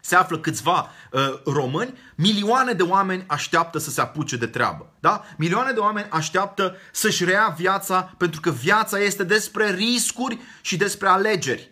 se 0.08 0.14
află 0.14 0.38
câțiva 0.38 0.90
uh, 1.12 1.20
români, 1.44 1.98
milioane 2.14 2.72
de 2.72 2.82
oameni 2.82 3.24
așteaptă 3.26 3.78
să 3.78 3.90
se 3.90 4.00
apuce 4.00 4.36
de 4.36 4.46
treabă. 4.46 4.92
Da? 5.00 5.24
Milioane 5.36 5.72
de 5.72 5.80
oameni 5.80 6.06
așteaptă 6.10 6.76
să-și 6.92 7.24
rea 7.24 7.54
viața 7.58 8.14
pentru 8.16 8.40
că 8.40 8.50
viața 8.50 8.98
este 8.98 9.24
despre 9.24 9.70
riscuri 9.74 10.38
și 10.60 10.76
despre 10.76 11.08
alegeri. 11.08 11.70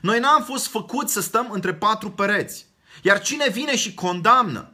Noi 0.00 0.18
n-am 0.18 0.42
fost 0.42 0.66
făcuți 0.66 1.12
să 1.12 1.20
stăm 1.20 1.50
între 1.50 1.74
patru 1.74 2.10
pereți. 2.10 2.66
Iar 3.02 3.20
cine 3.20 3.48
vine 3.48 3.76
și 3.76 3.94
condamnă 3.94 4.72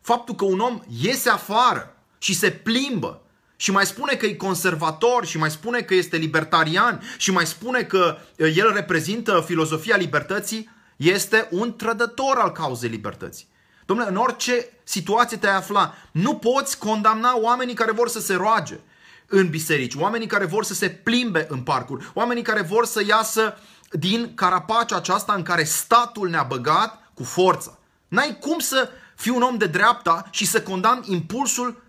faptul 0.00 0.34
că 0.34 0.44
un 0.44 0.58
om 0.58 0.80
iese 1.00 1.28
afară 1.28 1.96
și 2.18 2.34
se 2.34 2.50
plimbă 2.50 3.22
și 3.56 3.70
mai 3.70 3.86
spune 3.86 4.14
că 4.14 4.26
e 4.26 4.34
conservator 4.34 5.26
și 5.26 5.38
mai 5.38 5.50
spune 5.50 5.80
că 5.80 5.94
este 5.94 6.16
libertarian 6.16 7.02
și 7.16 7.30
mai 7.30 7.46
spune 7.46 7.82
că 7.82 8.18
el 8.36 8.72
reprezintă 8.72 9.44
filozofia 9.46 9.96
libertății, 9.96 10.70
este 11.00 11.48
un 11.50 11.76
trădător 11.76 12.36
al 12.36 12.52
cauzei 12.52 12.88
libertății. 12.88 13.46
Domnule, 13.86 14.08
în 14.08 14.16
orice 14.16 14.68
situație 14.84 15.36
te 15.36 15.46
afla, 15.46 15.94
nu 16.10 16.36
poți 16.36 16.78
condamna 16.78 17.38
oamenii 17.38 17.74
care 17.74 17.92
vor 17.92 18.08
să 18.08 18.20
se 18.20 18.34
roage 18.34 18.80
în 19.26 19.48
biserici, 19.48 19.94
oamenii 19.94 20.26
care 20.26 20.44
vor 20.44 20.64
să 20.64 20.74
se 20.74 20.88
plimbe 20.88 21.46
în 21.48 21.62
parcuri, 21.62 22.10
oamenii 22.14 22.42
care 22.42 22.60
vor 22.60 22.86
să 22.86 23.02
iasă 23.06 23.58
din 23.90 24.34
carapacea 24.34 24.96
aceasta 24.96 25.32
în 25.32 25.42
care 25.42 25.64
statul 25.64 26.28
ne-a 26.28 26.42
băgat 26.42 27.10
cu 27.14 27.22
forța. 27.24 27.78
N-ai 28.08 28.38
cum 28.40 28.58
să 28.58 28.88
fii 29.14 29.32
un 29.32 29.42
om 29.42 29.56
de 29.56 29.66
dreapta 29.66 30.28
și 30.30 30.46
să 30.46 30.62
condamni 30.62 31.12
impulsul 31.12 31.82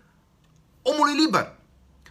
omului 0.82 1.14
liber. 1.14 1.52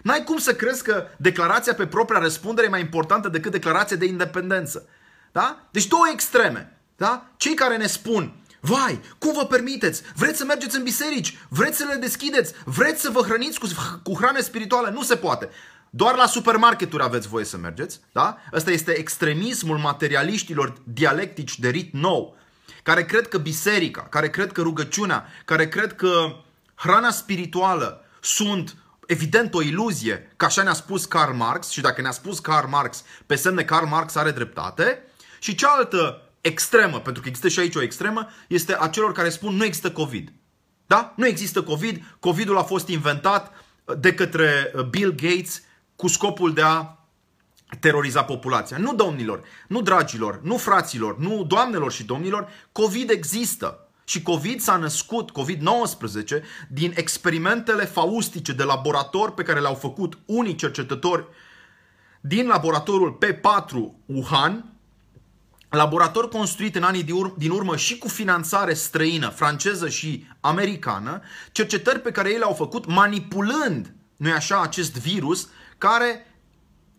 N-ai 0.01 0.23
cum 0.23 0.37
să 0.37 0.55
crezi 0.55 0.83
că 0.83 1.07
declarația 1.17 1.73
pe 1.73 1.87
propria 1.87 2.19
răspundere 2.19 2.67
e 2.67 2.69
mai 2.69 2.79
importantă 2.79 3.29
decât 3.29 3.51
declarația 3.51 3.95
de 3.95 4.05
independență. 4.05 4.87
Da? 5.31 5.67
Deci 5.71 5.87
două 5.87 6.03
extreme. 6.11 6.80
Da? 7.01 7.25
Cei 7.37 7.53
care 7.53 7.77
ne 7.77 7.87
spun, 7.87 8.33
vai, 8.59 8.99
cum 9.17 9.33
vă 9.33 9.45
permiteți? 9.45 10.01
Vreți 10.15 10.37
să 10.37 10.45
mergeți 10.45 10.75
în 10.75 10.83
biserici? 10.83 11.37
Vreți 11.49 11.77
să 11.77 11.85
le 11.85 11.95
deschideți? 11.95 12.53
Vreți 12.65 13.01
să 13.01 13.09
vă 13.09 13.21
hrăniți 13.21 13.59
cu, 13.59 13.67
cu 14.03 14.13
hrane 14.13 14.39
spirituală? 14.39 14.89
Nu 14.89 15.03
se 15.03 15.15
poate. 15.15 15.49
Doar 15.89 16.15
la 16.15 16.25
supermarketuri 16.25 17.03
aveți 17.03 17.27
voie 17.27 17.45
să 17.45 17.57
mergeți. 17.57 17.99
Da? 18.11 18.37
Ăsta 18.53 18.71
este 18.71 18.91
extremismul 18.91 19.77
materialiștilor 19.77 20.73
dialectici 20.83 21.59
de 21.59 21.69
rit 21.69 21.93
nou, 21.93 22.35
care 22.83 23.05
cred 23.05 23.27
că 23.27 23.37
biserica, 23.37 24.01
care 24.01 24.29
cred 24.29 24.51
că 24.51 24.61
rugăciunea, 24.61 25.25
care 25.45 25.67
cred 25.67 25.95
că 25.95 26.35
hrana 26.75 27.11
spirituală 27.11 28.05
sunt 28.19 28.75
evident 29.05 29.53
o 29.53 29.61
iluzie, 29.61 30.33
că 30.35 30.45
așa 30.45 30.63
ne-a 30.63 30.73
spus 30.73 31.05
Karl 31.05 31.33
Marx 31.33 31.69
și 31.69 31.81
dacă 31.81 32.01
ne-a 32.01 32.11
spus 32.11 32.39
Karl 32.39 32.67
Marx, 32.67 33.03
pe 33.25 33.35
semne 33.35 33.63
Karl 33.63 33.85
Marx 33.85 34.15
are 34.15 34.31
dreptate, 34.31 35.05
și 35.39 35.55
cealaltă 35.55 36.30
extremă, 36.41 36.99
pentru 36.99 37.21
că 37.21 37.27
există 37.27 37.49
și 37.49 37.59
aici 37.59 37.75
o 37.75 37.81
extremă, 37.81 38.27
este 38.47 38.77
a 38.79 38.87
celor 38.87 39.11
care 39.11 39.29
spun 39.29 39.55
nu 39.55 39.63
există 39.63 39.91
COVID. 39.91 40.33
Da? 40.87 41.13
Nu 41.15 41.27
există 41.27 41.63
COVID, 41.63 42.03
COVID-ul 42.19 42.57
a 42.57 42.63
fost 42.63 42.87
inventat 42.87 43.51
de 43.97 44.13
către 44.13 44.71
Bill 44.89 45.11
Gates 45.11 45.63
cu 45.95 46.07
scopul 46.07 46.53
de 46.53 46.61
a 46.61 46.95
teroriza 47.79 48.23
populația. 48.23 48.77
Nu 48.77 48.95
domnilor, 48.95 49.43
nu 49.67 49.81
dragilor, 49.81 50.39
nu 50.43 50.57
fraților, 50.57 51.17
nu 51.17 51.43
doamnelor 51.43 51.91
și 51.91 52.03
domnilor, 52.03 52.49
COVID 52.71 53.09
există. 53.09 53.85
Și 54.03 54.21
COVID 54.21 54.59
s-a 54.59 54.75
născut, 54.75 55.31
COVID-19, 55.31 56.43
din 56.69 56.93
experimentele 56.95 57.85
faustice 57.85 58.51
de 58.51 58.63
laborator 58.63 59.33
pe 59.33 59.43
care 59.43 59.59
le-au 59.59 59.73
făcut 59.73 60.17
unii 60.25 60.55
cercetători 60.55 61.25
din 62.21 62.47
laboratorul 62.47 63.17
P4 63.25 63.75
Wuhan, 64.05 64.73
laborator 65.75 66.29
construit 66.29 66.75
în 66.75 66.83
anii 66.83 67.33
din 67.37 67.51
urmă 67.51 67.75
și 67.75 67.97
cu 67.97 68.07
finanțare 68.07 68.73
străină, 68.73 69.29
franceză 69.29 69.89
și 69.89 70.27
americană, 70.39 71.21
cercetări 71.51 71.99
pe 71.99 72.11
care 72.11 72.29
ei 72.29 72.37
le-au 72.37 72.53
făcut 72.53 72.85
manipulând, 72.85 73.93
nu 74.17 74.31
așa, 74.31 74.61
acest 74.61 74.97
virus 74.97 75.49
care 75.77 76.25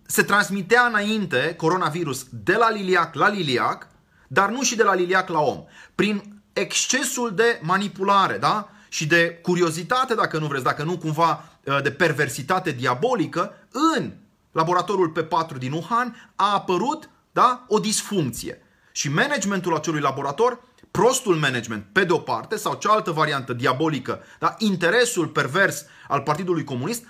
se 0.07 0.23
transmitea 0.23 0.83
înainte, 0.87 1.55
coronavirus, 1.57 2.27
de 2.31 2.55
la 2.55 2.71
liliac 2.71 3.15
la 3.15 3.29
liliac, 3.29 3.89
dar 4.29 4.51
nu 4.51 4.63
și 4.63 4.77
de 4.77 4.83
la 4.83 4.95
liliac 4.95 5.29
la 5.29 5.41
om. 5.41 5.65
Prin 5.95 6.43
excesul 6.53 7.35
de 7.35 7.61
manipulare, 7.63 8.39
da? 8.39 8.71
Și 8.89 9.07
de 9.07 9.39
curiozitate, 9.43 10.15
dacă 10.15 10.39
nu 10.39 10.47
vreți, 10.47 10.65
dacă 10.65 10.83
nu 10.83 10.99
cumva 10.99 11.45
uh, 11.65 11.83
de 11.83 11.91
perversitate 11.91 12.71
diabolică, 12.71 13.55
în 13.95 14.13
laboratorul 14.53 15.13
P4 15.19 15.59
din 15.59 15.73
Wuhan 15.73 16.33
a 16.37 16.53
apărut 16.53 17.11
da? 17.33 17.65
o 17.69 17.79
disfuncție. 17.79 18.62
Și 18.93 19.11
managementul 19.11 19.75
acelui 19.75 20.01
laborator, 20.01 20.61
prostul 20.91 21.37
management 21.37 21.85
pe 21.93 22.05
de 22.05 22.13
o 22.13 22.19
parte, 22.19 22.57
sau 22.57 22.75
cealaltă 22.75 23.11
variantă 23.11 23.53
diabolică, 23.53 24.23
da? 24.39 24.55
interesul 24.59 25.27
pervers 25.27 25.85
al 26.09 26.21
Partidului 26.21 26.65
Comunist, 26.65 27.05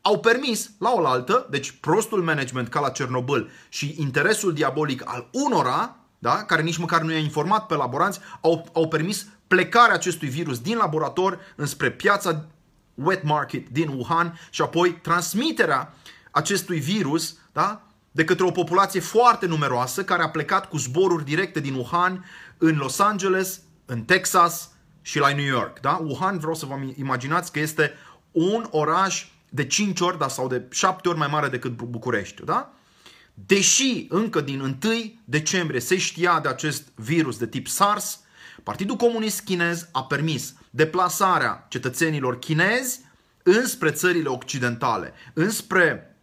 au 0.00 0.20
permis 0.20 0.70
la 0.78 0.92
oaltă, 0.92 1.46
deci 1.50 1.70
prostul 1.70 2.22
management 2.22 2.68
ca 2.68 2.80
la 2.80 2.88
Cernobâl 2.88 3.50
și 3.68 3.94
interesul 3.98 4.52
diabolic 4.52 5.02
al 5.06 5.28
unora, 5.32 5.96
da, 6.18 6.34
care 6.34 6.62
nici 6.62 6.76
măcar 6.76 7.00
nu 7.00 7.12
i-a 7.12 7.18
informat 7.18 7.66
pe 7.66 7.74
laboranți, 7.74 8.20
au, 8.40 8.68
au 8.72 8.88
permis 8.88 9.26
plecarea 9.46 9.94
acestui 9.94 10.28
virus 10.28 10.58
din 10.60 10.76
laborator 10.76 11.38
înspre 11.56 11.90
piața 11.90 12.44
wet 12.94 13.22
market 13.22 13.68
din 13.68 13.88
Wuhan 13.88 14.38
și 14.50 14.62
apoi 14.62 14.92
transmiterea 14.92 15.94
acestui 16.30 16.78
virus 16.78 17.36
da, 17.52 17.82
de 18.14 18.24
către 18.24 18.44
o 18.44 18.50
populație 18.50 19.00
foarte 19.00 19.46
numeroasă 19.46 20.04
care 20.04 20.22
a 20.22 20.28
plecat 20.28 20.68
cu 20.68 20.76
zboruri 20.76 21.24
directe 21.24 21.60
din 21.60 21.74
Wuhan 21.74 22.24
în 22.58 22.76
Los 22.76 22.98
Angeles, 22.98 23.60
în 23.84 24.02
Texas 24.02 24.70
și 25.02 25.18
la 25.18 25.34
New 25.34 25.44
York. 25.44 25.80
Da? 25.80 26.00
Wuhan, 26.04 26.38
vreau 26.38 26.54
să 26.54 26.66
vă 26.66 26.74
imaginați 26.96 27.52
că 27.52 27.58
este 27.58 27.92
un 28.30 28.66
oraș 28.70 29.26
de 29.48 29.66
5 29.66 30.00
ori 30.00 30.18
da, 30.18 30.28
sau 30.28 30.48
de 30.48 30.62
7 30.70 31.08
ori 31.08 31.18
mai 31.18 31.28
mare 31.30 31.48
decât 31.48 31.76
București. 31.76 32.44
Da? 32.44 32.72
Deși 33.34 34.06
încă 34.08 34.40
din 34.40 34.60
1 34.60 34.76
decembrie 35.24 35.80
se 35.80 35.96
știa 35.96 36.40
de 36.40 36.48
acest 36.48 36.82
virus 36.94 37.38
de 37.38 37.46
tip 37.46 37.66
SARS, 37.66 38.20
Partidul 38.62 38.96
Comunist 38.96 39.40
Chinez 39.40 39.88
a 39.92 40.04
permis 40.04 40.54
deplasarea 40.70 41.66
cetățenilor 41.68 42.38
chinezi 42.38 43.00
înspre 43.42 43.90
țările 43.90 44.28
occidentale, 44.28 45.12
înspre, 45.32 46.16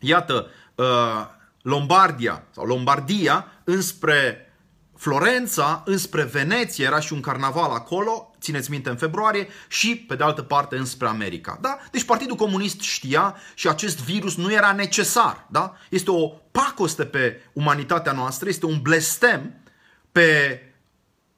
iată, 0.00 0.46
uh, 0.48 0.61
Lombardia 1.62 2.42
sau 2.50 2.64
Lombardia, 2.64 3.46
înspre 3.64 4.46
Florența, 4.96 5.82
înspre 5.86 6.22
Veneția, 6.22 6.86
era 6.86 7.00
și 7.00 7.12
un 7.12 7.20
carnaval 7.20 7.70
acolo, 7.70 8.30
țineți 8.40 8.70
minte, 8.70 8.88
în 8.90 8.96
februarie, 8.96 9.48
și, 9.68 9.96
pe 9.96 10.14
de 10.14 10.24
altă 10.24 10.42
parte, 10.42 10.76
înspre 10.76 11.08
America. 11.08 11.58
Da? 11.60 11.78
Deci 11.90 12.04
Partidul 12.04 12.36
Comunist 12.36 12.80
știa 12.80 13.36
și 13.54 13.68
acest 13.68 13.98
virus 14.04 14.36
nu 14.36 14.52
era 14.52 14.72
necesar. 14.72 15.46
Da? 15.50 15.76
Este 15.90 16.10
o 16.10 16.26
pacoste 16.28 17.04
pe 17.04 17.42
umanitatea 17.52 18.12
noastră, 18.12 18.48
este 18.48 18.66
un 18.66 18.80
blestem 18.82 19.54
pe 20.12 20.60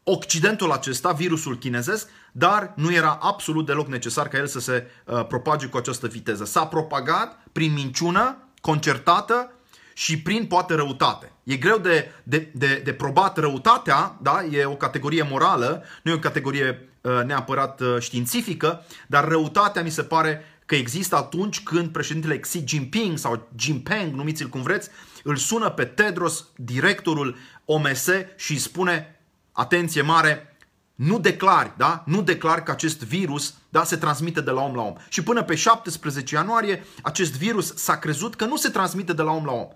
Occidentul 0.07 0.73
acesta, 0.73 1.13
virusul 1.13 1.59
chinezesc, 1.59 2.09
dar 2.33 2.73
nu 2.77 2.93
era 2.93 3.19
absolut 3.23 3.67
deloc 3.67 3.87
necesar 3.87 4.29
ca 4.29 4.39
el 4.39 4.47
să 4.47 4.61
se 4.61 4.87
uh, 5.07 5.27
propage 5.27 5.67
cu 5.67 5.77
această 5.77 6.07
viteză. 6.07 6.45
S-a 6.45 6.67
propagat 6.67 7.43
prin 7.53 7.73
minciună 7.73 8.44
concertată 8.65 9.53
și 9.95 10.23
prin 10.23 10.47
poate 10.47 10.75
răutate. 10.75 11.33
E 11.43 11.57
greu 11.57 11.79
de, 11.79 12.11
de, 12.23 12.49
de, 12.55 12.81
de 12.85 12.93
probat 12.93 13.39
răutatea, 13.39 14.19
da? 14.23 14.45
e 14.45 14.65
o 14.65 14.77
categorie 14.77 15.23
morală, 15.31 15.85
nu 16.03 16.11
e 16.11 16.15
o 16.15 16.19
categorie 16.19 16.89
uh, 17.01 17.21
neapărat 17.25 17.81
uh, 17.81 17.97
științifică, 17.99 18.85
dar 19.07 19.29
răutatea 19.29 19.83
mi 19.83 19.91
se 19.91 20.03
pare 20.03 20.45
că 20.67 20.75
există 20.75 21.17
atunci 21.17 21.63
când 21.63 21.89
președintele 21.89 22.39
Xi 22.39 22.63
Jinping 22.67 23.19
sau 23.19 23.49
Jinping, 23.57 24.15
numiți-l 24.15 24.49
cum 24.49 24.63
vreți, 24.63 24.89
îl 25.23 25.37
sună 25.37 25.71
pe 25.71 25.85
Tedros, 25.85 26.45
directorul 26.57 27.37
OMS 27.65 28.09
și 28.37 28.53
îi 28.53 28.59
spune, 28.59 29.21
atenție 29.53 30.03
mare, 30.03 30.57
nu 30.95 31.19
declari, 31.19 31.73
da? 31.77 32.03
Nu 32.07 32.23
declari 32.23 32.63
că 32.63 32.71
acest 32.71 33.03
virus 33.03 33.55
da, 33.75 33.85
se 33.85 33.97
transmite 33.97 34.41
de 34.41 34.51
la 34.51 34.63
om 34.63 34.75
la 34.75 34.83
om. 34.83 34.95
Și 35.09 35.23
până 35.23 35.43
pe 35.43 35.55
17 35.55 36.35
ianuarie, 36.35 36.85
acest 37.03 37.33
virus 37.33 37.77
s-a 37.77 37.99
crezut 37.99 38.35
că 38.35 38.45
nu 38.45 38.57
se 38.57 38.69
transmite 38.69 39.13
de 39.13 39.23
la 39.23 39.31
om 39.31 39.45
la 39.45 39.53
om. 39.53 39.69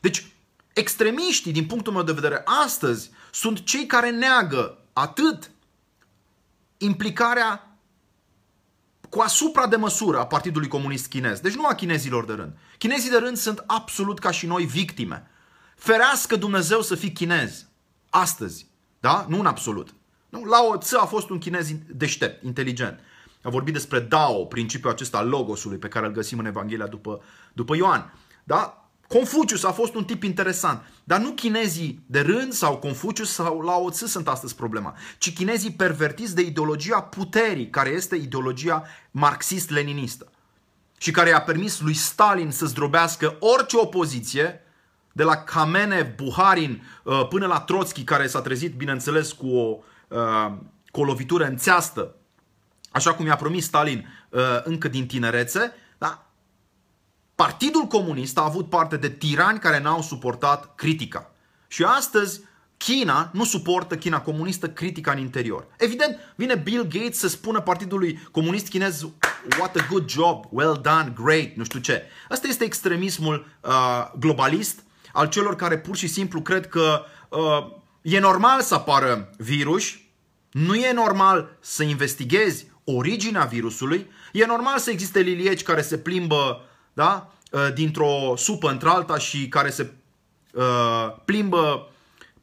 Deci, 0.00 0.32
extremiștii, 0.72 1.52
din 1.52 1.66
punctul 1.66 1.92
meu 1.92 2.02
de 2.02 2.12
vedere, 2.12 2.42
astăzi 2.64 3.10
sunt 3.32 3.64
cei 3.64 3.86
care 3.86 4.10
neagă 4.10 4.78
atât 4.92 5.50
implicarea 6.76 7.78
cu 9.08 9.20
asupra 9.20 9.66
de 9.66 9.76
măsură 9.76 10.18
a 10.18 10.26
Partidului 10.26 10.68
Comunist 10.68 11.06
Chinez. 11.06 11.40
Deci 11.40 11.54
nu 11.54 11.66
a 11.66 11.74
chinezilor 11.74 12.24
de 12.24 12.32
rând. 12.32 12.52
Chinezii 12.78 13.10
de 13.10 13.18
rând 13.18 13.36
sunt 13.36 13.64
absolut 13.66 14.18
ca 14.18 14.30
și 14.30 14.46
noi 14.46 14.64
victime. 14.64 15.30
Ferească 15.76 16.36
Dumnezeu 16.36 16.82
să 16.82 16.94
fii 16.94 17.12
chinez. 17.12 17.66
Astăzi. 18.10 18.66
Da? 19.00 19.26
Nu 19.28 19.38
în 19.38 19.46
absolut. 19.46 19.94
Nu? 20.28 20.44
Lao 20.44 20.76
Tzu 20.76 20.98
a 21.00 21.04
fost 21.04 21.30
un 21.30 21.38
chinez 21.38 21.70
deștept, 21.86 22.44
inteligent. 22.44 23.00
A 23.42 23.48
vorbit 23.48 23.72
despre 23.72 24.00
Dao, 24.00 24.44
principiul 24.44 24.92
acesta 24.92 25.18
al 25.18 25.28
logosului 25.28 25.78
pe 25.78 25.88
care 25.88 26.06
îl 26.06 26.12
găsim 26.12 26.38
în 26.38 26.46
Evanghelia 26.46 26.86
după, 26.86 27.22
după 27.52 27.76
Ioan. 27.76 28.14
Da? 28.44 28.84
Confucius 29.08 29.64
a 29.64 29.72
fost 29.72 29.94
un 29.94 30.04
tip 30.04 30.22
interesant, 30.22 30.82
dar 31.04 31.20
nu 31.20 31.30
chinezii 31.30 32.02
de 32.06 32.20
rând 32.20 32.52
sau 32.52 32.76
Confucius 32.76 33.32
sau 33.32 33.60
Lao 33.60 33.90
Tzu 33.90 34.06
sunt 34.06 34.28
astăzi 34.28 34.54
problema, 34.54 34.96
ci 35.18 35.32
chinezii 35.32 35.72
pervertiți 35.72 36.34
de 36.34 36.42
ideologia 36.42 37.02
puterii, 37.02 37.70
care 37.70 37.90
este 37.90 38.16
ideologia 38.16 38.84
marxist-leninistă 39.10 40.30
și 40.98 41.10
care 41.10 41.32
a 41.32 41.40
permis 41.40 41.80
lui 41.80 41.94
Stalin 41.94 42.50
să 42.50 42.66
zdrobească 42.66 43.36
orice 43.40 43.76
opoziție, 43.76 44.60
de 45.12 45.22
la 45.22 45.36
Kamene 45.36 46.14
Buharin 46.16 46.82
uh, 47.04 47.26
până 47.28 47.46
la 47.46 47.60
Trotsky, 47.60 48.04
care 48.04 48.26
s-a 48.26 48.40
trezit, 48.40 48.74
bineînțeles, 48.74 49.32
cu 49.32 49.48
o, 49.48 49.78
uh, 50.08 50.52
cu 50.90 51.00
o 51.00 51.04
lovitură 51.04 51.44
în 51.44 51.56
țeastă, 51.56 52.14
așa 52.90 53.14
cum 53.14 53.26
i-a 53.26 53.36
promis 53.36 53.64
Stalin 53.64 54.06
uh, 54.28 54.40
încă 54.64 54.88
din 54.88 55.06
tinerețe, 55.06 55.72
da? 55.98 56.26
Partidul 57.34 57.82
Comunist 57.82 58.38
a 58.38 58.44
avut 58.44 58.68
parte 58.68 58.96
de 58.96 59.08
tirani 59.08 59.58
care 59.58 59.80
n-au 59.80 60.02
suportat 60.02 60.74
critica. 60.74 61.30
Și 61.68 61.84
astăzi 61.84 62.40
China 62.76 63.30
nu 63.32 63.44
suportă, 63.44 63.96
China 63.96 64.20
comunistă, 64.20 64.68
critica 64.68 65.12
în 65.12 65.18
interior. 65.18 65.66
Evident, 65.78 66.18
vine 66.36 66.54
Bill 66.54 66.82
Gates 66.82 67.18
să 67.18 67.28
spună 67.28 67.60
Partidului 67.60 68.28
Comunist 68.30 68.68
Chinez 68.68 69.06
what 69.58 69.76
a 69.76 69.86
good 69.90 70.08
job, 70.08 70.44
well 70.50 70.80
done, 70.82 71.12
great, 71.22 71.54
nu 71.54 71.64
știu 71.64 71.78
ce. 71.78 72.02
Asta 72.28 72.46
este 72.46 72.64
extremismul 72.64 73.46
uh, 73.60 74.10
globalist 74.18 74.82
al 75.12 75.28
celor 75.28 75.56
care 75.56 75.78
pur 75.78 75.96
și 75.96 76.06
simplu 76.06 76.42
cred 76.42 76.68
că 76.68 77.04
uh, 77.28 77.66
e 78.02 78.18
normal 78.18 78.60
să 78.60 78.74
apară 78.74 79.30
virus, 79.36 79.84
nu 80.50 80.74
e 80.74 80.92
normal 80.92 81.56
să 81.60 81.82
investighezi 81.82 82.69
originea 82.96 83.44
virusului, 83.44 84.10
e 84.32 84.46
normal 84.46 84.78
să 84.78 84.90
existe 84.90 85.20
lilieci 85.20 85.62
care 85.62 85.82
se 85.82 85.98
plimbă 85.98 86.64
da, 86.92 87.32
uh, 87.50 87.68
dintr-o 87.74 88.34
supă 88.36 88.70
într-alta 88.70 89.18
și 89.18 89.48
care 89.48 89.70
se 89.70 89.92
uh, 90.52 91.14
plimbă 91.24 91.88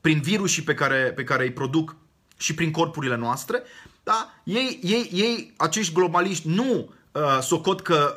prin 0.02 0.22
virusii 0.22 0.62
pe 0.62 0.74
care, 0.74 1.12
pe 1.16 1.24
care 1.24 1.44
îi 1.44 1.52
produc 1.52 1.96
și 2.38 2.54
prin 2.54 2.72
corpurile 2.72 3.16
noastre, 3.16 3.64
da? 4.04 4.34
ei, 4.44 4.80
ei, 4.84 5.10
ei, 5.14 5.54
acești 5.58 5.94
globaliști, 5.94 6.48
nu 6.48 6.90
uh, 7.12 7.22
socot 7.42 7.82
că 7.82 8.16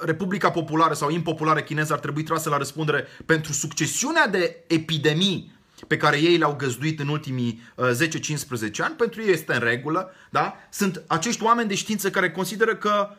Republica 0.00 0.50
Populară 0.50 0.94
sau 0.94 1.10
impopulară 1.10 1.60
chineză 1.60 1.92
ar 1.92 1.98
trebui 1.98 2.22
trase 2.22 2.48
la 2.48 2.56
răspundere 2.56 3.06
pentru 3.26 3.52
succesiunea 3.52 4.26
de 4.26 4.64
epidemii 4.66 5.52
pe 5.86 5.96
care 5.96 6.20
ei 6.20 6.36
le-au 6.36 6.54
găzduit 6.54 7.00
în 7.00 7.08
ultimii 7.08 7.62
uh, 7.74 7.90
10-15 8.68 8.76
ani, 8.78 8.94
pentru 8.94 9.22
ei 9.22 9.32
este 9.32 9.54
în 9.54 9.60
regulă, 9.60 10.12
da? 10.30 10.56
Sunt 10.70 11.02
acești 11.06 11.42
oameni 11.42 11.68
de 11.68 11.74
știință 11.74 12.10
care 12.10 12.30
consideră 12.30 12.76
că, 12.76 13.10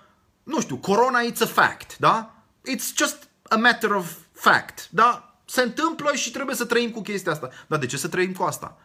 nu 0.44 0.62
știu, 0.62 0.78
corona 0.78 1.20
it's 1.32 1.42
a 1.42 1.46
fact, 1.46 1.98
da? 1.98 2.44
It's 2.70 2.96
just 2.98 3.28
a 3.44 3.56
matter 3.56 3.92
of 3.92 4.12
fact, 4.34 4.88
da? 4.90 5.38
Se 5.46 5.62
întâmplă 5.62 6.12
și 6.14 6.32
trebuie 6.32 6.56
să 6.56 6.66
trăim 6.66 6.90
cu 6.90 7.02
chestia 7.02 7.32
asta. 7.32 7.50
Dar 7.68 7.80
de 7.80 7.86
ce 7.86 7.98
să 7.98 8.08
trăim 8.08 8.32
cu 8.32 8.44
asta? 8.44 8.78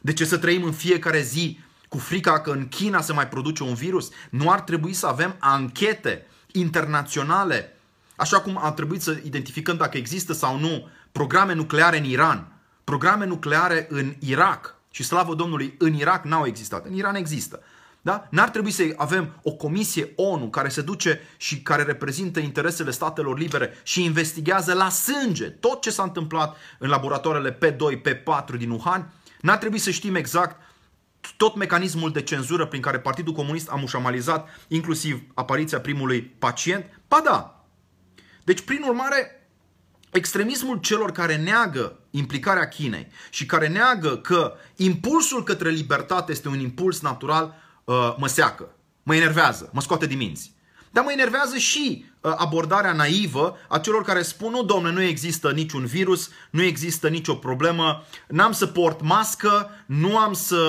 De 0.00 0.12
ce 0.12 0.24
să 0.24 0.38
trăim 0.38 0.64
în 0.64 0.72
fiecare 0.72 1.22
zi 1.22 1.58
cu 1.88 1.98
frica 1.98 2.40
că 2.40 2.50
în 2.50 2.68
China 2.68 3.00
se 3.00 3.12
mai 3.12 3.28
produce 3.28 3.62
un 3.62 3.74
virus? 3.74 4.10
Nu 4.30 4.50
ar 4.50 4.60
trebui 4.60 4.92
să 4.92 5.06
avem 5.06 5.36
anchete 5.38 6.26
internaționale, 6.52 7.76
așa 8.16 8.40
cum 8.40 8.58
ar 8.62 8.72
trebui 8.72 9.00
să 9.00 9.18
identificăm 9.24 9.76
dacă 9.76 9.96
există 9.96 10.32
sau 10.32 10.58
nu 10.58 10.88
programe 11.12 11.54
nucleare 11.54 11.98
în 11.98 12.04
Iran, 12.04 12.53
programe 12.84 13.26
nucleare 13.26 13.86
în 13.90 14.14
Irak. 14.18 14.76
Și 14.90 15.02
slavă 15.02 15.34
Domnului, 15.34 15.74
în 15.78 15.94
Irak 15.94 16.24
n-au 16.24 16.46
existat. 16.46 16.86
În 16.86 16.94
Iran 16.94 17.14
există. 17.14 17.62
Da? 18.04 18.26
N-ar 18.30 18.50
trebui 18.50 18.70
să 18.70 18.82
avem 18.96 19.32
o 19.42 19.52
comisie 19.52 20.12
ONU 20.16 20.48
care 20.48 20.68
se 20.68 20.82
duce 20.82 21.20
și 21.36 21.62
care 21.62 21.82
reprezintă 21.82 22.40
interesele 22.40 22.90
statelor 22.90 23.38
libere 23.38 23.78
și 23.82 24.04
investigează 24.04 24.72
la 24.72 24.88
sânge 24.88 25.44
tot 25.44 25.80
ce 25.80 25.90
s-a 25.90 26.02
întâmplat 26.02 26.56
în 26.78 26.88
laboratoarele 26.88 27.58
P2, 27.58 28.00
P4 28.00 28.56
din 28.58 28.70
Wuhan. 28.70 29.12
N-ar 29.40 29.56
trebui 29.56 29.78
să 29.78 29.90
știm 29.90 30.14
exact 30.14 30.60
tot 31.36 31.56
mecanismul 31.56 32.12
de 32.12 32.22
cenzură 32.22 32.66
prin 32.66 32.80
care 32.80 32.98
Partidul 32.98 33.32
Comunist 33.32 33.70
a 33.70 33.74
mușamalizat 33.74 34.48
inclusiv 34.68 35.22
apariția 35.34 35.80
primului 35.80 36.22
pacient? 36.22 37.00
Ba 37.08 37.20
da. 37.24 37.64
Deci, 38.44 38.60
prin 38.60 38.82
urmare, 38.82 39.33
extremismul 40.14 40.76
celor 40.76 41.12
care 41.12 41.36
neagă 41.36 41.98
implicarea 42.10 42.68
Chinei 42.68 43.08
și 43.30 43.46
care 43.46 43.68
neagă 43.68 44.16
că 44.16 44.52
impulsul 44.76 45.42
către 45.42 45.70
libertate 45.70 46.32
este 46.32 46.48
un 46.48 46.58
impuls 46.58 47.00
natural, 47.00 47.54
uh, 47.84 48.14
mă 48.18 48.26
seacă, 48.26 48.68
mă 49.02 49.14
enervează, 49.14 49.70
mă 49.72 49.80
scoate 49.80 50.06
din 50.06 50.16
minți. 50.16 50.52
Dar 50.90 51.04
mă 51.04 51.12
enervează 51.12 51.56
și 51.56 52.04
uh, 52.20 52.32
abordarea 52.36 52.92
naivă 52.92 53.56
a 53.68 53.78
celor 53.78 54.02
care 54.02 54.22
spun, 54.22 54.50
nu 54.50 54.62
domne, 54.62 54.90
nu 54.90 55.02
există 55.02 55.50
niciun 55.50 55.84
virus, 55.84 56.30
nu 56.50 56.62
există 56.62 57.08
nicio 57.08 57.34
problemă, 57.34 58.04
n-am 58.28 58.52
să 58.52 58.66
port 58.66 59.02
mască, 59.02 59.70
nu 59.86 60.18
am 60.18 60.32
să 60.32 60.60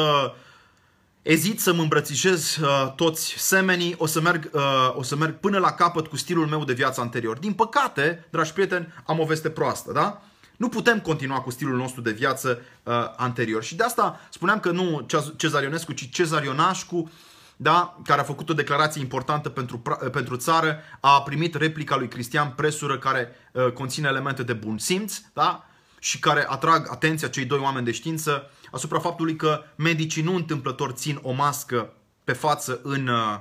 ezit 1.26 1.60
să 1.60 1.74
mă 1.74 1.82
îmbrățișez 1.82 2.56
uh, 2.56 2.94
toți 2.96 3.34
semenii, 3.38 3.96
o 3.98 4.06
să, 4.06 4.22
merg, 4.22 4.50
uh, 4.54 4.62
o 4.96 5.04
să 5.04 5.16
merg 5.16 5.40
până 5.40 5.58
la 5.58 5.72
capăt 5.72 6.08
cu 6.08 6.18
stilul 6.18 6.48
meu 6.48 6.64
de 6.64 6.74
viață 6.74 7.02
anterior. 7.02 7.38
Din 7.38 7.54
păcate, 7.54 8.26
dragi 8.30 8.54
prieteni, 8.54 8.94
am 9.06 9.20
o 9.20 9.26
veste 9.26 9.50
proastă, 9.50 9.92
da? 9.92 10.22
Nu 10.58 10.70
putem 10.70 11.00
continua 11.00 11.40
cu 11.40 11.52
stilul 11.52 11.78
nostru 11.78 12.02
de 12.02 12.12
viață 12.12 12.62
uh, 12.84 12.94
anterior. 13.16 13.64
Și 13.64 13.76
de 13.76 13.84
asta 13.84 14.20
spuneam 14.30 14.60
că 14.60 14.72
nu 14.72 15.06
Cezar 15.36 15.64
Ionescu, 15.64 15.92
ci 15.92 16.10
Cezar 16.10 16.44
Ionașcu, 16.44 17.12
da, 17.56 17.98
care 18.04 18.22
a 18.22 18.24
făcut 18.24 18.50
o 18.50 18.54
declarație 18.54 19.02
importantă 19.02 19.50
pentru, 19.50 19.82
pentru 20.12 20.36
țară, 20.36 20.80
a 21.00 21.22
primit 21.22 21.56
replica 21.56 21.96
lui 21.96 22.08
Cristian 22.08 22.54
Presură, 22.56 22.98
care 22.98 23.30
uh, 23.52 23.72
conține 23.72 24.08
elemente 24.08 24.44
de 24.44 24.54
bun 24.54 24.78
simț, 24.78 25.22
da? 25.34 25.66
Și 26.00 26.20
care 26.20 26.46
atrag 26.48 26.88
atenția 26.92 27.28
cei 27.28 27.46
doi 27.46 27.60
oameni 27.60 27.86
de 27.86 27.92
știință 27.92 28.50
asupra 28.72 29.00
faptului 29.00 29.36
că 29.36 29.64
medicii 29.76 30.24
nu 30.24 30.36
întâmplător 30.36 30.92
țin 30.92 31.20
o 31.22 31.32
mască 31.32 31.94
pe 32.24 32.34
față 32.34 32.80
în, 32.84 33.08
uh, 33.08 33.40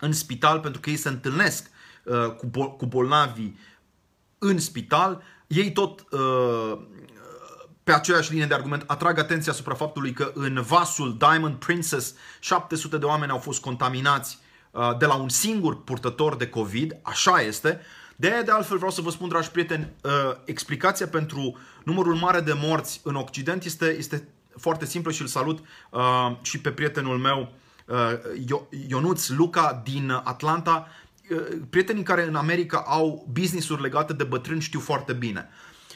în 0.00 0.12
spital 0.12 0.60
pentru 0.60 0.80
că 0.80 0.90
ei 0.90 0.96
se 0.96 1.08
întâlnesc 1.08 1.70
uh, 2.04 2.26
cu, 2.36 2.46
bol- 2.46 2.76
cu 2.76 2.86
bolnavii 2.86 3.58
în 4.38 4.58
spital. 4.58 5.22
Ei 5.46 5.72
tot 5.72 6.04
uh, 6.10 6.78
pe 7.84 7.92
aceeași 7.92 8.30
linie 8.30 8.46
de 8.46 8.54
argument 8.54 8.84
atrag 8.86 9.18
atenția 9.18 9.52
asupra 9.52 9.74
faptului 9.74 10.12
că 10.12 10.32
în 10.34 10.62
vasul 10.62 11.16
Diamond 11.18 11.54
Princess 11.54 12.14
700 12.40 12.98
de 12.98 13.04
oameni 13.04 13.30
au 13.30 13.38
fost 13.38 13.60
contaminați 13.60 14.38
de 14.98 15.06
la 15.06 15.14
un 15.14 15.28
singur 15.28 15.84
purtător 15.84 16.36
de 16.36 16.48
COVID, 16.48 16.96
așa 17.02 17.40
este, 17.40 17.80
de 18.20 18.30
aia, 18.30 18.42
de 18.42 18.50
altfel, 18.50 18.76
vreau 18.76 18.92
să 18.92 19.00
vă 19.00 19.10
spun, 19.10 19.28
dragi 19.28 19.50
prieteni, 19.50 19.92
uh, 20.02 20.10
explicația 20.44 21.06
pentru 21.06 21.58
numărul 21.84 22.14
mare 22.14 22.40
de 22.40 22.52
morți 22.56 23.00
în 23.04 23.14
Occident 23.14 23.64
este, 23.64 23.94
este 23.98 24.28
foarte 24.56 24.84
simplă 24.84 25.10
și 25.10 25.20
îl 25.20 25.26
salut 25.26 25.58
uh, 25.90 26.36
și 26.42 26.60
pe 26.60 26.70
prietenul 26.70 27.18
meu, 27.18 27.52
uh, 27.86 28.60
Ionuț 28.88 29.28
Luca 29.28 29.80
din 29.84 30.10
Atlanta. 30.10 30.88
Prietenii 31.70 32.02
care 32.02 32.26
în 32.26 32.34
America 32.34 32.84
au 32.86 33.26
business-uri 33.32 33.82
legate 33.82 34.12
de 34.12 34.24
bătrâni 34.24 34.60
știu 34.60 34.80
foarte 34.80 35.12
bine. 35.12 35.48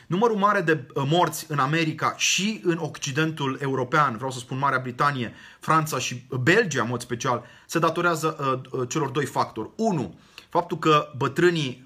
Numărul 0.06 0.36
mare 0.36 0.60
de 0.60 0.86
morți 0.94 1.46
în 1.48 1.58
America 1.58 2.14
și 2.16 2.60
în 2.64 2.78
Occidentul 2.80 3.58
european, 3.60 4.16
vreau 4.16 4.30
să 4.30 4.38
spun 4.38 4.58
Marea 4.58 4.78
Britanie, 4.78 5.34
Franța 5.60 5.98
și 5.98 6.26
Belgia, 6.40 6.82
în 6.82 6.88
mod 6.88 7.00
special, 7.00 7.44
se 7.66 7.78
datorează 7.78 8.60
uh, 8.70 8.88
celor 8.88 9.08
doi 9.08 9.24
factori. 9.24 9.70
Unu, 9.76 10.14
faptul 10.48 10.78
că 10.78 11.12
bătrânii 11.16 11.83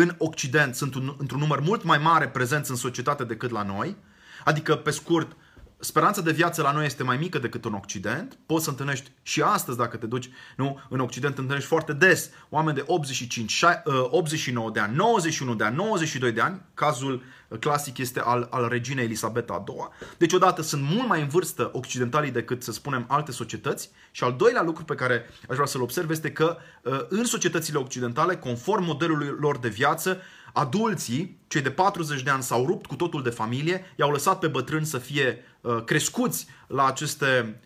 în 0.00 0.14
Occident 0.18 0.74
sunt 0.74 0.94
un, 0.94 1.14
într-un 1.18 1.40
număr 1.40 1.60
mult 1.60 1.84
mai 1.84 1.98
mare 1.98 2.28
prezenți 2.28 2.70
în 2.70 2.76
societate 2.76 3.24
decât 3.24 3.50
la 3.50 3.62
noi, 3.62 3.96
adică, 4.44 4.76
pe 4.76 4.90
scurt, 4.90 5.36
speranța 5.78 6.20
de 6.20 6.32
viață 6.32 6.62
la 6.62 6.72
noi 6.72 6.84
este 6.84 7.02
mai 7.02 7.16
mică 7.16 7.38
decât 7.38 7.64
în 7.64 7.72
Occident. 7.72 8.38
Poți 8.46 8.64
să 8.64 8.70
întâlnești 8.70 9.10
și 9.22 9.42
astăzi, 9.42 9.76
dacă 9.76 9.96
te 9.96 10.06
duci 10.06 10.30
nu, 10.56 10.80
în 10.88 11.00
Occident, 11.00 11.38
întâlnești 11.38 11.68
foarte 11.68 11.92
des 11.92 12.30
oameni 12.48 12.76
de 12.76 12.84
85, 12.86 13.64
89 13.84 14.66
uh, 14.66 14.72
de 14.72 14.80
ani, 14.80 14.96
91 14.96 15.54
de 15.54 15.64
ani, 15.64 15.76
92 15.76 16.32
de 16.32 16.40
ani. 16.40 16.60
Cazul 16.74 17.22
clasic 17.60 17.98
este 17.98 18.20
al, 18.20 18.48
al 18.50 18.68
reginei 18.68 19.04
Elisabeta 19.04 19.64
II. 19.68 19.88
Deci, 20.18 20.32
odată, 20.32 20.62
sunt 20.62 20.82
mult 20.82 21.08
mai 21.08 21.20
în 21.20 21.28
vârstă 21.28 21.70
occidentalii 21.72 22.30
decât, 22.30 22.62
să 22.62 22.72
spunem, 22.72 23.04
alte 23.08 23.32
societăți. 23.32 23.90
Și 24.10 24.24
al 24.24 24.34
doilea 24.38 24.62
lucru 24.62 24.84
pe 24.84 24.94
care 24.94 25.30
aș 25.48 25.54
vrea 25.54 25.66
să-l 25.66 25.82
observ 25.82 26.10
este 26.10 26.32
că 26.32 26.56
uh, 26.82 27.00
în 27.08 27.24
societățile 27.24 27.78
occidentale, 27.78 28.36
conform 28.36 28.84
modelului 28.84 29.34
lor 29.40 29.58
de 29.58 29.68
viață, 29.68 30.20
adulții, 30.58 31.40
cei 31.46 31.60
de 31.60 31.70
40 31.70 32.22
de 32.22 32.30
ani, 32.30 32.42
s-au 32.42 32.66
rupt 32.66 32.86
cu 32.86 32.96
totul 32.96 33.22
de 33.22 33.30
familie, 33.30 33.84
i-au 33.96 34.10
lăsat 34.10 34.38
pe 34.38 34.46
bătrâni 34.46 34.86
să 34.86 34.98
fie 34.98 35.44
uh, 35.60 35.84
crescuți 35.84 36.46
la 36.66 36.86
aceste, 36.86 37.60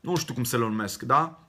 nu 0.00 0.16
știu 0.16 0.34
cum 0.34 0.44
se 0.44 0.56
le 0.56 0.62
numesc, 0.62 1.02
da? 1.02 1.48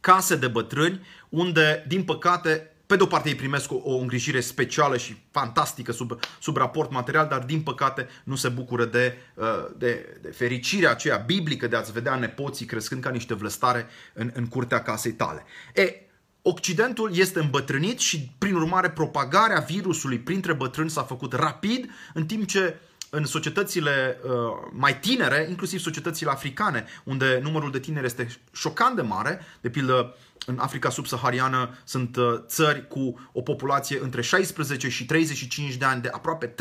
Case 0.00 0.36
de 0.36 0.48
bătrâni, 0.48 1.00
unde, 1.28 1.84
din 1.88 2.04
păcate, 2.04 2.70
pe 2.86 2.96
de 2.96 3.02
o 3.02 3.06
parte 3.06 3.28
ei 3.28 3.34
primesc 3.34 3.72
o, 3.72 3.80
o 3.84 3.96
îngrijire 3.96 4.40
specială 4.40 4.96
și 4.96 5.16
fantastică 5.30 5.92
sub, 5.92 6.18
sub 6.40 6.56
raport 6.56 6.90
material, 6.90 7.28
dar 7.28 7.42
din 7.42 7.62
păcate 7.62 8.08
nu 8.24 8.34
se 8.34 8.48
bucură 8.48 8.84
de, 8.84 9.16
uh, 9.34 9.46
de, 9.76 10.18
de 10.22 10.28
fericirea 10.28 10.90
aceea 10.90 11.16
biblică 11.16 11.66
de 11.66 11.76
a-ți 11.76 11.92
vedea 11.92 12.14
nepoții 12.14 12.66
crescând 12.66 13.02
ca 13.02 13.10
niște 13.10 13.34
vlăstare 13.34 13.86
în, 14.12 14.30
în 14.34 14.46
curtea 14.46 14.82
casei 14.82 15.12
tale. 15.12 15.44
E, 15.74 16.09
Occidentul 16.42 17.16
este 17.16 17.38
îmbătrânit 17.38 17.98
și, 17.98 18.30
prin 18.38 18.54
urmare, 18.54 18.90
propagarea 18.90 19.60
virusului 19.60 20.18
printre 20.18 20.52
bătrâni 20.52 20.90
s-a 20.90 21.02
făcut 21.02 21.32
rapid, 21.32 21.90
în 22.14 22.26
timp 22.26 22.46
ce 22.46 22.80
în 23.10 23.24
societățile 23.24 24.18
uh, 24.24 24.30
mai 24.72 24.98
tinere, 24.98 25.46
inclusiv 25.48 25.80
societățile 25.80 26.30
africane, 26.30 26.84
unde 27.04 27.40
numărul 27.42 27.70
de 27.70 27.78
tineri 27.78 28.06
este 28.06 28.28
șocant 28.52 28.96
de 28.96 29.02
mare, 29.02 29.40
de 29.60 29.70
pildă 29.70 30.16
în 30.46 30.58
Africa 30.58 30.90
subsahariană 30.90 31.78
sunt 31.84 32.16
uh, 32.16 32.24
țări 32.46 32.88
cu 32.88 33.30
o 33.32 33.40
populație 33.40 33.98
între 34.02 34.22
16 34.22 34.88
și 34.88 35.04
35 35.06 35.74
de 35.74 35.84
ani 35.84 36.02
de 36.02 36.08
aproape 36.12 36.46
30%, 36.46 36.54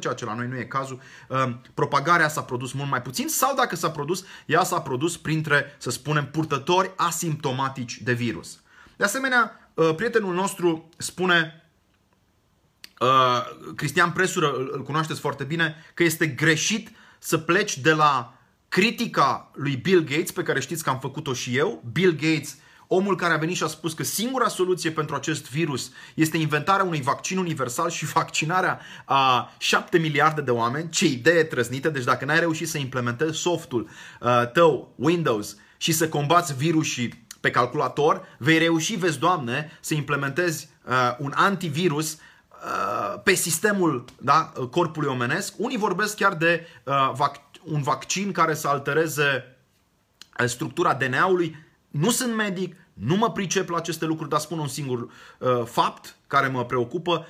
ceea 0.00 0.14
ce 0.14 0.24
la 0.24 0.34
noi 0.34 0.46
nu 0.46 0.58
e 0.58 0.64
cazul. 0.64 1.00
Uh, 1.28 1.54
propagarea 1.74 2.28
s-a 2.28 2.42
produs 2.42 2.72
mult 2.72 2.90
mai 2.90 3.02
puțin 3.02 3.28
sau 3.28 3.54
dacă 3.54 3.76
s-a 3.76 3.90
produs, 3.90 4.24
ea 4.46 4.64
s-a 4.64 4.80
produs 4.80 5.16
printre, 5.16 5.76
să 5.78 5.90
spunem, 5.90 6.26
purtători 6.26 6.92
asimptomatici 6.96 8.00
de 8.02 8.12
virus. 8.12 8.60
De 8.98 9.04
asemenea, 9.04 9.70
uh, 9.74 9.94
prietenul 9.94 10.34
nostru 10.34 10.88
spune 10.96 11.62
Uh, 13.00 13.74
Cristian 13.76 14.10
Presură, 14.10 14.52
îl, 14.52 14.70
îl 14.72 14.82
cunoașteți 14.82 15.20
foarte 15.20 15.44
bine, 15.44 15.74
că 15.94 16.02
este 16.02 16.26
greșit 16.26 16.90
să 17.18 17.38
pleci 17.38 17.78
de 17.78 17.92
la 17.92 18.34
critica 18.68 19.50
lui 19.54 19.76
Bill 19.76 20.04
Gates, 20.04 20.30
pe 20.30 20.42
care 20.42 20.60
știți 20.60 20.82
că 20.82 20.90
am 20.90 20.98
făcut-o 20.98 21.32
și 21.32 21.56
eu. 21.56 21.84
Bill 21.92 22.12
Gates, 22.12 22.56
omul 22.86 23.16
care 23.16 23.34
a 23.34 23.36
venit 23.36 23.56
și 23.56 23.62
a 23.62 23.66
spus 23.66 23.92
că 23.92 24.02
singura 24.02 24.48
soluție 24.48 24.90
pentru 24.90 25.14
acest 25.14 25.50
virus 25.50 25.90
este 26.14 26.36
inventarea 26.36 26.84
unui 26.84 27.00
vaccin 27.00 27.38
universal 27.38 27.90
și 27.90 28.04
vaccinarea 28.04 28.80
a 29.04 29.52
7 29.58 29.98
miliarde 29.98 30.40
de 30.40 30.50
oameni. 30.50 30.90
Ce 30.90 31.06
idee 31.06 31.44
trăznită! 31.44 31.88
Deci 31.88 32.04
dacă 32.04 32.24
n-ai 32.24 32.40
reușit 32.40 32.68
să 32.68 32.78
implementezi 32.78 33.38
softul 33.38 33.88
uh, 34.20 34.50
tău, 34.52 34.94
Windows, 34.96 35.56
și 35.76 35.92
să 35.92 36.08
combați 36.08 36.56
virusii 36.56 37.26
pe 37.40 37.50
calculator, 37.50 38.22
vei 38.38 38.58
reuși, 38.58 38.96
vezi, 38.96 39.18
Doamne, 39.18 39.78
să 39.80 39.94
implementezi 39.94 40.68
uh, 40.84 41.16
un 41.18 41.32
antivirus 41.34 42.18
Uh, 42.64 43.20
pe 43.22 43.34
sistemul 43.34 44.04
da, 44.20 44.52
corpului 44.70 45.08
omenesc. 45.08 45.54
Unii 45.56 45.76
vorbesc 45.76 46.16
chiar 46.16 46.34
de 46.34 46.66
uh, 46.84 47.12
vac- 47.14 47.60
un 47.62 47.82
vaccin 47.82 48.32
care 48.32 48.54
să 48.54 48.68
altereze 48.68 49.56
uh, 50.40 50.46
structura 50.46 50.94
DNA-ului. 50.94 51.56
Nu 51.88 52.10
sunt 52.10 52.34
medic, 52.34 52.76
nu 52.92 53.16
mă 53.16 53.32
pricep 53.32 53.68
la 53.68 53.76
aceste 53.76 54.04
lucruri, 54.04 54.30
dar 54.30 54.40
spun 54.40 54.58
un 54.58 54.68
singur 54.68 54.98
uh, 55.38 55.64
fapt 55.64 56.16
care 56.26 56.46
mă 56.46 56.64
preocupă. 56.64 57.26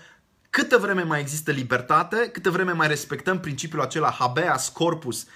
Câtă 0.51 0.77
vreme 0.77 1.03
mai 1.03 1.21
există 1.21 1.51
libertate, 1.51 2.29
câtă 2.33 2.51
vreme 2.51 2.73
mai 2.73 2.89
respectăm 2.89 3.41
principiul 3.41 3.83
acela 3.83 4.11
habeas 4.11 4.69
corpus 4.69 5.27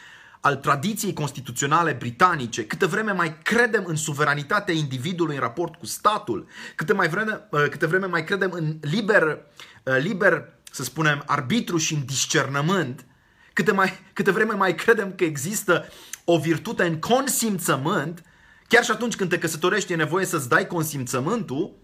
al 0.44 0.56
tradiției 0.56 1.12
constituționale 1.12 1.92
britanice, 1.92 2.66
câtă 2.66 2.86
vreme 2.86 3.12
mai 3.12 3.38
credem 3.42 3.84
în 3.86 3.96
suveranitatea 3.96 4.74
individului 4.74 5.34
în 5.34 5.40
raport 5.40 5.74
cu 5.74 5.86
statul, 5.86 6.46
câtă, 6.74 6.94
mai 6.94 7.08
vreme, 7.08 7.46
uh, 7.50 7.68
câtă 7.70 7.86
vreme 7.86 8.06
mai 8.06 8.24
credem 8.24 8.50
în 8.50 8.76
liber, 8.80 9.22
uh, 9.22 9.96
liber, 9.98 10.52
să 10.70 10.82
spunem, 10.82 11.22
arbitru 11.26 11.76
și 11.76 11.94
în 11.94 12.04
discernământ, 12.04 13.04
câtă, 13.52 13.74
mai, 13.74 13.92
câtă 14.12 14.32
vreme 14.32 14.52
mai 14.52 14.74
credem 14.74 15.14
că 15.14 15.24
există 15.24 15.88
o 16.24 16.38
virtute 16.38 16.84
în 16.84 16.98
consimțământ, 16.98 18.22
chiar 18.68 18.84
și 18.84 18.90
atunci 18.90 19.16
când 19.16 19.30
te 19.30 19.38
căsătorești 19.38 19.92
e 19.92 19.96
nevoie 19.96 20.26
să-ți 20.26 20.48
dai 20.48 20.66
consimțământul, 20.66 21.74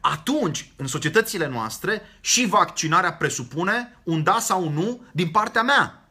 atunci, 0.00 0.72
în 0.76 0.86
societățile 0.86 1.48
noastre, 1.48 2.02
și 2.20 2.46
vaccinarea 2.46 3.12
presupune 3.12 3.98
un 4.02 4.22
da 4.22 4.38
sau 4.40 4.66
un 4.66 4.72
nu 4.72 5.04
din 5.12 5.28
partea 5.28 5.62
mea. 5.62 6.05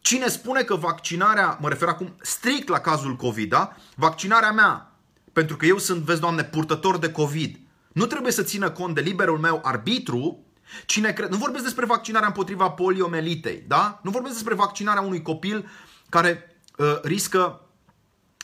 Cine 0.00 0.28
spune 0.28 0.62
că 0.62 0.74
vaccinarea, 0.74 1.58
mă 1.60 1.68
refer 1.68 1.88
acum 1.88 2.14
strict 2.20 2.68
la 2.68 2.78
cazul 2.78 3.16
COVID, 3.16 3.48
da? 3.48 3.76
vaccinarea 3.94 4.52
mea, 4.52 4.92
pentru 5.32 5.56
că 5.56 5.66
eu 5.66 5.78
sunt, 5.78 6.02
vezi, 6.02 6.20
Doamne, 6.20 6.44
purtător 6.44 6.98
de 6.98 7.12
COVID, 7.12 7.58
nu 7.92 8.06
trebuie 8.06 8.32
să 8.32 8.42
țină 8.42 8.70
cont 8.70 8.94
de 8.94 9.00
liberul 9.00 9.38
meu 9.38 9.60
arbitru, 9.62 10.44
Cine 10.86 11.12
cre... 11.12 11.26
Nu 11.30 11.36
vorbesc 11.36 11.64
despre 11.64 11.86
vaccinarea 11.86 12.26
împotriva 12.26 12.70
poliomelitei, 12.70 13.64
da? 13.66 14.00
Nu 14.02 14.10
vorbesc 14.10 14.34
despre 14.34 14.54
vaccinarea 14.54 15.02
unui 15.02 15.22
copil 15.22 15.68
care 16.08 16.56
uh, 16.76 17.00
riscă 17.02 17.60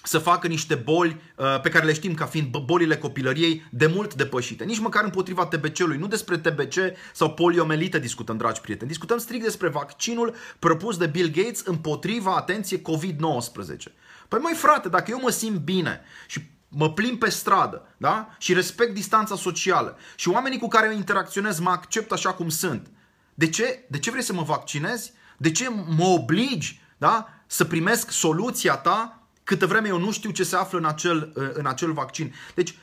să 0.06 0.18
facă 0.18 0.46
niște 0.46 0.74
boli 0.74 1.20
uh, 1.36 1.60
pe 1.60 1.68
care 1.68 1.84
le 1.84 1.92
știm 1.92 2.14
ca 2.14 2.26
fiind 2.26 2.56
bolile 2.56 2.96
copilăriei 2.96 3.66
de 3.70 3.86
mult 3.86 4.14
depășite. 4.14 4.64
Nici 4.64 4.78
măcar 4.78 5.04
împotriva 5.04 5.46
TBC-ului. 5.46 5.98
Nu 5.98 6.06
despre 6.06 6.38
TBC 6.38 6.74
sau 7.12 7.30
poliomelită 7.34 7.98
discutăm, 7.98 8.36
dragi 8.36 8.60
prieteni. 8.60 8.90
Discutăm 8.90 9.18
strict 9.18 9.42
despre 9.42 9.68
vaccinul 9.68 10.34
propus 10.58 10.96
de 10.96 11.06
Bill 11.06 11.30
Gates 11.30 11.62
împotriva, 11.64 12.36
atenție, 12.36 12.80
COVID-19. 12.80 13.92
Păi 14.28 14.38
măi 14.42 14.54
frate, 14.54 14.88
dacă 14.88 15.10
eu 15.10 15.20
mă 15.20 15.30
simt 15.30 15.58
bine 15.58 16.00
și 16.26 16.40
mă 16.68 16.92
plim 16.92 17.18
pe 17.18 17.30
stradă, 17.30 17.94
da? 17.96 18.28
Și 18.38 18.52
respect 18.52 18.94
distanța 18.94 19.36
socială 19.36 19.98
și 20.16 20.28
oamenii 20.28 20.58
cu 20.58 20.68
care 20.68 20.86
eu 20.86 20.96
interacționez 20.96 21.58
mă 21.58 21.70
accept 21.70 22.12
așa 22.12 22.32
cum 22.32 22.48
sunt. 22.48 22.86
De 23.34 23.48
ce? 23.48 23.84
De 23.88 23.98
ce 23.98 24.10
vrei 24.10 24.22
să 24.22 24.32
mă 24.32 24.42
vaccinezi? 24.42 25.12
De 25.36 25.50
ce 25.50 25.68
mă 25.96 26.04
obligi, 26.04 26.80
da? 26.96 27.28
Să 27.46 27.64
primesc 27.64 28.10
soluția 28.10 28.74
ta 28.76 29.25
câtă 29.46 29.66
vreme 29.66 29.88
eu 29.88 29.98
nu 29.98 30.12
știu 30.12 30.30
ce 30.30 30.44
se 30.44 30.56
află 30.56 30.78
în 30.78 30.84
acel, 30.84 31.32
uh, 31.34 31.48
în 31.52 31.66
acel 31.66 31.92
vaccin. 31.92 32.34
Deci, 32.54 32.74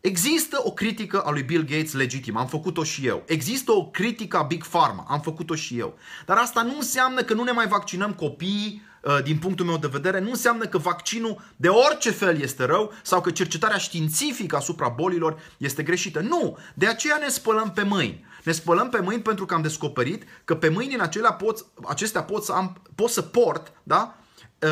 Există 0.00 0.60
o 0.62 0.72
critică 0.72 1.20
a 1.20 1.30
lui 1.30 1.42
Bill 1.42 1.64
Gates 1.64 1.92
legitimă, 1.92 2.38
am 2.38 2.46
făcut-o 2.46 2.84
și 2.84 3.06
eu. 3.06 3.22
Există 3.26 3.72
o 3.72 3.86
critică 3.86 4.36
a 4.36 4.42
Big 4.42 4.66
Pharma, 4.66 5.06
am 5.08 5.20
făcut-o 5.20 5.54
și 5.54 5.78
eu. 5.78 5.98
Dar 6.26 6.36
asta 6.36 6.62
nu 6.62 6.74
înseamnă 6.76 7.22
că 7.22 7.34
nu 7.34 7.42
ne 7.42 7.50
mai 7.50 7.66
vaccinăm 7.66 8.12
copiii, 8.12 8.82
uh, 9.02 9.22
din 9.22 9.38
punctul 9.38 9.66
meu 9.66 9.76
de 9.76 9.86
vedere, 9.86 10.20
nu 10.20 10.30
înseamnă 10.30 10.64
că 10.64 10.78
vaccinul 10.78 11.40
de 11.56 11.68
orice 11.68 12.10
fel 12.10 12.40
este 12.40 12.64
rău 12.64 12.92
sau 13.02 13.20
că 13.20 13.30
cercetarea 13.30 13.76
științifică 13.76 14.56
asupra 14.56 14.88
bolilor 14.88 15.38
este 15.56 15.82
greșită. 15.82 16.20
Nu! 16.20 16.58
De 16.74 16.86
aceea 16.86 17.16
ne 17.16 17.28
spălăm 17.28 17.72
pe 17.72 17.82
mâini. 17.82 18.24
Ne 18.44 18.52
spălăm 18.52 18.88
pe 18.88 19.00
mâini 19.00 19.22
pentru 19.22 19.46
că 19.46 19.54
am 19.54 19.62
descoperit 19.62 20.22
că 20.44 20.54
pe 20.54 20.68
mâini 20.68 20.94
în 20.94 21.00
acelea 21.00 21.32
pot, 21.32 21.66
acestea 21.88 22.22
pot 22.22 22.44
să, 22.44 22.52
am, 22.52 22.82
pot 22.94 23.10
să 23.10 23.22
port 23.22 23.72
da? 23.82 24.16
Uh, 24.62 24.68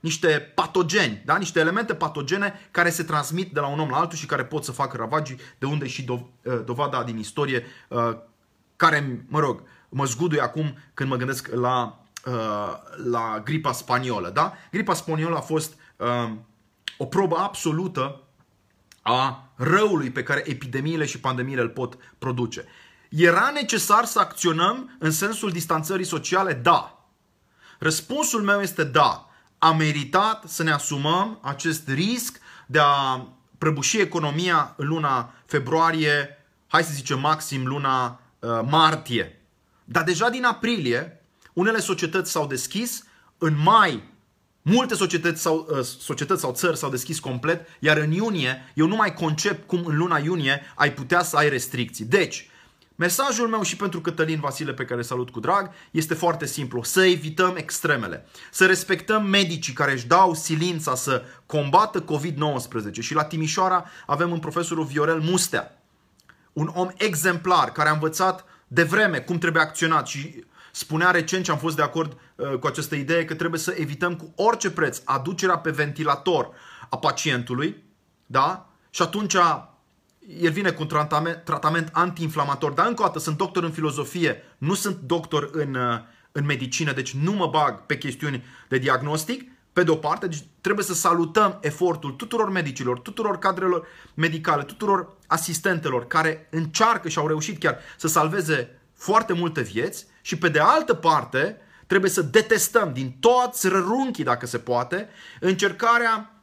niște 0.00 0.52
patogeni, 0.54 1.22
da? 1.24 1.36
niște 1.36 1.60
elemente 1.60 1.94
patogene 1.94 2.68
care 2.70 2.90
se 2.90 3.02
transmit 3.02 3.52
de 3.52 3.60
la 3.60 3.66
un 3.66 3.80
om 3.80 3.88
la 3.88 3.96
altul 3.96 4.18
și 4.18 4.26
care 4.26 4.44
pot 4.44 4.64
să 4.64 4.72
facă 4.72 4.96
ravagii, 4.96 5.38
de 5.58 5.66
unde 5.66 5.86
și 5.86 6.02
do, 6.02 6.12
uh, 6.42 6.60
dovada 6.64 7.02
din 7.02 7.18
istorie 7.18 7.64
uh, 7.88 8.16
care, 8.76 9.26
mă 9.28 9.38
rog, 9.38 9.62
mă 9.88 10.04
zguduie 10.04 10.40
acum 10.40 10.78
când 10.94 11.08
mă 11.08 11.16
gândesc 11.16 11.48
la, 11.54 12.04
uh, 12.24 12.72
la 13.04 13.40
gripa 13.44 13.72
spaniolă. 13.72 14.30
Da? 14.30 14.52
Gripa 14.70 14.94
spaniolă 14.94 15.36
a 15.36 15.40
fost 15.40 15.74
uh, 15.96 16.32
o 16.98 17.04
probă 17.04 17.36
absolută 17.36 18.18
a 19.02 19.48
răului 19.56 20.10
pe 20.10 20.22
care 20.22 20.50
epidemiile 20.50 21.04
și 21.04 21.20
pandemiile 21.20 21.60
îl 21.60 21.68
pot 21.68 21.98
produce. 22.18 22.64
Era 23.08 23.50
necesar 23.54 24.04
să 24.04 24.18
acționăm 24.18 24.96
în 24.98 25.10
sensul 25.10 25.50
distanțării 25.50 26.04
sociale? 26.04 26.52
Da. 26.52 27.08
Răspunsul 27.78 28.42
meu 28.42 28.60
este 28.60 28.84
da 28.84 29.28
a 29.64 29.72
meritat 29.72 30.44
să 30.46 30.62
ne 30.62 30.70
asumăm 30.70 31.38
acest 31.42 31.88
risc 31.88 32.40
de 32.66 32.78
a 32.78 33.26
prăbuși 33.58 34.00
economia 34.00 34.74
în 34.76 34.86
luna 34.86 35.34
februarie, 35.46 36.44
hai 36.66 36.82
să 36.82 36.92
zicem 36.92 37.20
maxim 37.20 37.66
luna 37.66 38.20
uh, 38.38 38.60
martie. 38.68 39.40
Dar 39.84 40.02
deja 40.02 40.28
din 40.28 40.44
aprilie, 40.44 41.20
unele 41.52 41.78
societăți 41.78 42.30
s-au 42.30 42.46
deschis, 42.46 43.04
în 43.38 43.56
mai 43.62 44.02
multe 44.62 44.94
societăți 44.94 45.42
sau, 45.42 45.68
uh, 45.70 45.84
societăți 45.84 46.40
sau 46.40 46.52
țări 46.52 46.76
s-au 46.76 46.90
deschis 46.90 47.18
complet, 47.18 47.66
iar 47.80 47.96
în 47.96 48.12
iunie 48.12 48.72
eu 48.74 48.86
nu 48.86 48.96
mai 48.96 49.14
concep 49.14 49.66
cum 49.66 49.84
în 49.86 49.96
luna 49.96 50.18
iunie 50.18 50.62
ai 50.74 50.92
putea 50.92 51.22
să 51.22 51.36
ai 51.36 51.48
restricții. 51.48 52.04
Deci, 52.04 52.48
Mesajul 52.96 53.48
meu 53.48 53.62
și 53.62 53.76
pentru 53.76 54.00
Cătălin 54.00 54.40
Vasile, 54.40 54.72
pe 54.72 54.84
care 54.84 54.98
îl 54.98 55.04
salut 55.04 55.30
cu 55.30 55.40
drag, 55.40 55.70
este 55.90 56.14
foarte 56.14 56.46
simplu. 56.46 56.82
Să 56.82 57.04
evităm 57.04 57.56
extremele. 57.56 58.26
Să 58.50 58.66
respectăm 58.66 59.26
medicii 59.26 59.72
care 59.72 59.92
își 59.92 60.06
dau 60.06 60.34
silința 60.34 60.94
să 60.94 61.22
combată 61.46 62.04
COVID-19. 62.04 63.00
Și 63.00 63.14
la 63.14 63.24
Timișoara 63.24 63.84
avem 64.06 64.30
un 64.30 64.38
profesorul 64.38 64.84
Viorel 64.84 65.20
Mustea. 65.20 65.82
Un 66.52 66.70
om 66.74 66.88
exemplar 66.96 67.72
care 67.72 67.88
a 67.88 67.92
învățat 67.92 68.44
de 68.66 68.82
vreme 68.82 69.18
cum 69.18 69.38
trebuie 69.38 69.62
acționat 69.62 70.06
și 70.06 70.44
spunea 70.72 71.10
recent 71.10 71.44
și 71.44 71.50
am 71.50 71.58
fost 71.58 71.76
de 71.76 71.82
acord 71.82 72.18
uh, 72.34 72.58
cu 72.58 72.66
această 72.66 72.94
idee 72.94 73.24
că 73.24 73.34
trebuie 73.34 73.60
să 73.60 73.74
evităm 73.78 74.16
cu 74.16 74.32
orice 74.36 74.70
preț 74.70 75.00
aducerea 75.04 75.58
pe 75.58 75.70
ventilator 75.70 76.50
a 76.88 76.98
pacientului, 76.98 77.82
da? 78.26 78.68
Și 78.90 79.02
atunci 79.02 79.36
el 80.26 80.50
vine 80.50 80.70
cu 80.70 80.82
un 80.82 80.88
tratament, 80.88 81.44
tratament 81.44 81.88
antiinflamator, 81.92 82.72
dar 82.72 82.86
încă 82.86 83.02
o 83.02 83.06
dată 83.06 83.18
sunt 83.18 83.36
doctor 83.36 83.62
în 83.62 83.70
filozofie, 83.70 84.42
nu 84.58 84.74
sunt 84.74 84.96
doctor 84.96 85.48
în, 85.52 85.74
uh, 85.74 85.98
în 86.32 86.44
medicină, 86.44 86.92
deci 86.92 87.14
nu 87.14 87.32
mă 87.32 87.46
bag 87.46 87.80
pe 87.86 87.98
chestiuni 87.98 88.44
de 88.68 88.78
diagnostic, 88.78 89.50
pe 89.72 89.82
de 89.82 89.90
o 89.90 89.96
parte, 89.96 90.26
deci 90.26 90.44
trebuie 90.60 90.84
să 90.84 90.94
salutăm 90.94 91.58
efortul 91.60 92.10
tuturor 92.10 92.50
medicilor, 92.50 92.98
tuturor 92.98 93.38
cadrelor 93.38 93.86
medicale, 94.14 94.62
tuturor 94.62 95.16
asistentelor 95.26 96.06
care 96.06 96.48
încearcă 96.50 97.08
și 97.08 97.18
au 97.18 97.26
reușit 97.26 97.58
chiar 97.58 97.78
să 97.96 98.08
salveze 98.08 98.80
foarte 98.94 99.32
multe 99.32 99.60
vieți. 99.60 100.06
Și 100.20 100.38
pe 100.38 100.48
de 100.48 100.58
altă 100.58 100.94
parte 100.94 101.56
trebuie 101.86 102.10
să 102.10 102.22
detestăm 102.22 102.92
din 102.92 103.16
toți 103.20 103.68
rărunchii, 103.68 104.24
dacă 104.24 104.46
se 104.46 104.58
poate, 104.58 105.08
încercarea 105.40 106.42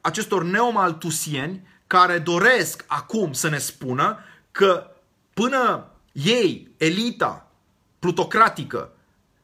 acestor 0.00 0.44
neomaltusieni 0.44 1.66
care 1.92 2.18
doresc 2.18 2.84
acum 2.86 3.32
să 3.32 3.48
ne 3.48 3.58
spună 3.58 4.18
că 4.50 4.86
până 5.34 5.90
ei, 6.12 6.70
elita 6.76 7.50
plutocratică, 7.98 8.90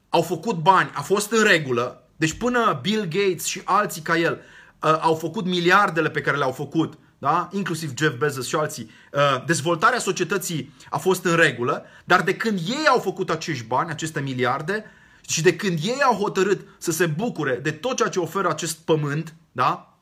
au 0.08 0.22
făcut 0.22 0.56
bani, 0.56 0.90
a 0.94 1.00
fost 1.00 1.32
în 1.32 1.42
regulă, 1.42 2.02
deci 2.16 2.32
până 2.32 2.78
Bill 2.82 3.04
Gates 3.04 3.44
și 3.44 3.60
alții 3.64 4.02
ca 4.02 4.18
el 4.18 4.32
uh, 4.32 4.98
au 5.00 5.14
făcut 5.14 5.44
miliardele 5.44 6.10
pe 6.10 6.20
care 6.20 6.36
le-au 6.36 6.50
făcut, 6.52 6.98
da? 7.18 7.48
inclusiv 7.52 7.92
Jeff 7.96 8.18
Bezos 8.18 8.46
și 8.46 8.56
alții, 8.56 8.90
uh, 9.12 9.44
dezvoltarea 9.46 9.98
societății 9.98 10.74
a 10.90 10.98
fost 10.98 11.24
în 11.24 11.36
regulă, 11.36 11.84
dar 12.04 12.22
de 12.22 12.36
când 12.36 12.58
ei 12.68 12.86
au 12.88 12.98
făcut 12.98 13.30
acești 13.30 13.64
bani, 13.64 13.90
aceste 13.90 14.20
miliarde, 14.20 14.84
și 15.26 15.42
de 15.42 15.56
când 15.56 15.78
ei 15.82 16.02
au 16.02 16.14
hotărât 16.14 16.66
să 16.78 16.92
se 16.92 17.06
bucure 17.06 17.54
de 17.54 17.70
tot 17.70 17.96
ceea 17.96 18.08
ce 18.08 18.18
oferă 18.18 18.48
acest 18.48 18.78
pământ, 18.78 19.34
da? 19.52 19.97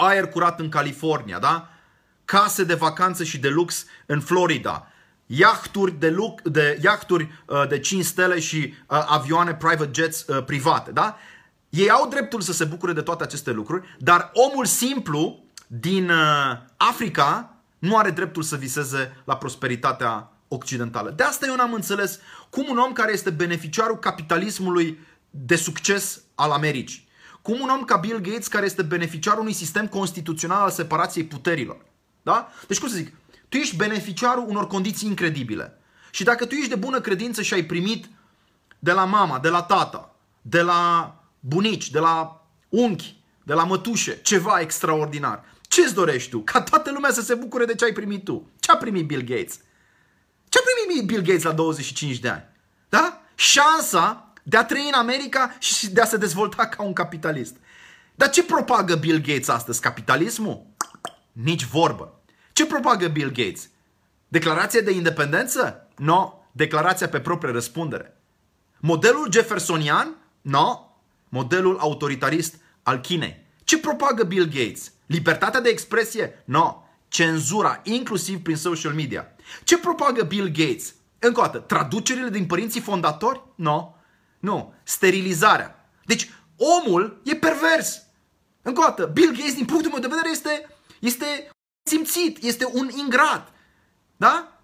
Aer 0.00 0.28
curat 0.28 0.60
în 0.60 0.68
California, 0.68 1.38
da? 1.38 1.68
case 2.24 2.64
de 2.64 2.74
vacanță 2.74 3.24
și 3.24 3.38
de 3.38 3.48
lux 3.48 3.86
în 4.06 4.20
Florida, 4.20 4.86
iahturi 5.26 5.92
de, 5.98 6.10
lux, 6.10 6.42
de, 6.42 6.78
iahturi, 6.82 7.28
uh, 7.46 7.68
de 7.68 7.78
5 7.78 8.04
stele 8.04 8.38
și 8.38 8.74
uh, 8.86 9.04
avioane 9.06 9.54
private 9.54 9.90
jets 9.92 10.26
uh, 10.26 10.44
private. 10.44 10.90
Da? 10.90 11.18
Ei 11.68 11.90
au 11.90 12.08
dreptul 12.08 12.40
să 12.40 12.52
se 12.52 12.64
bucure 12.64 12.92
de 12.92 13.00
toate 13.00 13.22
aceste 13.22 13.50
lucruri, 13.50 13.96
dar 13.98 14.30
omul 14.32 14.64
simplu 14.64 15.44
din 15.66 16.10
uh, 16.10 16.56
Africa 16.76 17.56
nu 17.78 17.96
are 17.96 18.10
dreptul 18.10 18.42
să 18.42 18.56
viseze 18.56 19.22
la 19.24 19.36
prosperitatea 19.36 20.32
occidentală. 20.48 21.10
De 21.10 21.22
asta 21.22 21.46
eu 21.46 21.56
n-am 21.56 21.72
înțeles 21.72 22.18
cum 22.50 22.66
un 22.68 22.78
om 22.78 22.92
care 22.92 23.12
este 23.12 23.30
beneficiarul 23.30 23.98
capitalismului 23.98 24.98
de 25.30 25.56
succes 25.56 26.22
al 26.34 26.50
Americii, 26.50 27.07
cum 27.48 27.60
un 27.60 27.68
om 27.68 27.84
ca 27.84 27.96
Bill 27.96 28.18
Gates 28.20 28.46
care 28.46 28.66
este 28.66 28.82
beneficiarul 28.82 29.40
unui 29.40 29.52
sistem 29.52 29.86
constituțional 29.86 30.60
al 30.60 30.70
separației 30.70 31.24
puterilor. 31.24 31.76
Da? 32.22 32.52
Deci 32.66 32.78
cum 32.78 32.88
să 32.88 32.94
zic, 32.94 33.14
tu 33.48 33.56
ești 33.56 33.76
beneficiarul 33.76 34.44
unor 34.48 34.66
condiții 34.66 35.08
incredibile. 35.08 35.78
Și 36.10 36.24
dacă 36.24 36.46
tu 36.46 36.54
ești 36.54 36.68
de 36.68 36.74
bună 36.74 37.00
credință 37.00 37.42
și 37.42 37.54
ai 37.54 37.62
primit 37.62 38.08
de 38.78 38.92
la 38.92 39.04
mama, 39.04 39.38
de 39.38 39.48
la 39.48 39.62
tata, 39.62 40.14
de 40.42 40.60
la 40.60 41.14
bunici, 41.40 41.90
de 41.90 41.98
la 41.98 42.46
unchi, 42.68 43.16
de 43.42 43.54
la 43.54 43.64
mătușe, 43.64 44.20
ceva 44.22 44.60
extraordinar, 44.60 45.44
ce 45.62 45.80
îți 45.80 45.94
dorești 45.94 46.30
tu? 46.30 46.40
Ca 46.40 46.62
toată 46.62 46.90
lumea 46.90 47.10
să 47.10 47.20
se 47.20 47.34
bucure 47.34 47.64
de 47.64 47.74
ce 47.74 47.84
ai 47.84 47.92
primit 47.92 48.24
tu. 48.24 48.50
Ce 48.60 48.70
a 48.70 48.76
primit 48.76 49.06
Bill 49.06 49.22
Gates? 49.22 49.60
Ce 50.48 50.58
a 50.58 50.62
primit 50.86 51.06
Bill 51.06 51.22
Gates 51.22 51.42
la 51.42 51.52
25 51.52 52.18
de 52.18 52.28
ani? 52.28 52.44
Da? 52.88 53.20
Șansa 53.34 54.27
de 54.48 54.56
a 54.56 54.64
trăi 54.64 54.90
în 54.92 54.98
America 54.98 55.56
și 55.58 55.90
de 55.90 56.00
a 56.00 56.04
se 56.04 56.16
dezvolta 56.16 56.66
ca 56.66 56.82
un 56.82 56.92
capitalist. 56.92 57.56
Dar 58.14 58.30
ce 58.30 58.44
propagă 58.44 58.94
Bill 58.94 59.18
Gates 59.18 59.48
astăzi? 59.48 59.80
Capitalismul? 59.80 60.66
Nici 61.32 61.64
vorbă. 61.64 62.20
Ce 62.52 62.66
propagă 62.66 63.08
Bill 63.08 63.28
Gates? 63.28 63.68
Declarația 64.28 64.80
de 64.80 64.90
independență? 64.90 65.88
No. 65.96 66.32
Declarația 66.52 67.08
pe 67.08 67.20
proprie 67.20 67.52
răspundere. 67.52 68.20
Modelul 68.78 69.28
jeffersonian? 69.32 70.16
No. 70.40 70.90
Modelul 71.28 71.78
autoritarist 71.78 72.54
al 72.82 73.00
Chinei. 73.00 73.46
Ce 73.64 73.78
propagă 73.78 74.22
Bill 74.24 74.44
Gates? 74.44 74.92
Libertatea 75.06 75.60
de 75.60 75.68
expresie? 75.68 76.42
No. 76.44 76.82
Cenzura, 77.08 77.80
inclusiv 77.82 78.42
prin 78.42 78.56
social 78.56 78.92
media. 78.92 79.26
Ce 79.64 79.78
propagă 79.78 80.22
Bill 80.22 80.48
Gates? 80.48 80.94
Încă 81.18 81.40
o 81.40 81.42
dată, 81.42 81.58
traducerile 81.58 82.28
din 82.28 82.46
părinții 82.46 82.80
fondatori? 82.80 83.42
No. 83.54 83.92
Nu. 84.38 84.74
Sterilizarea. 84.82 85.90
Deci, 86.04 86.30
omul 86.56 87.20
e 87.24 87.36
pervers. 87.36 88.02
Încă 88.62 88.80
o 88.80 88.82
dată, 88.82 89.06
Bill 89.06 89.36
Gates, 89.36 89.54
din 89.54 89.64
punctul 89.64 89.90
meu 89.90 90.00
de 90.00 90.06
vedere, 90.06 90.30
este, 90.30 90.68
este 91.00 91.50
simțit, 91.82 92.42
este 92.42 92.70
un 92.72 92.88
ingrat. 92.96 93.52
Da? 94.16 94.60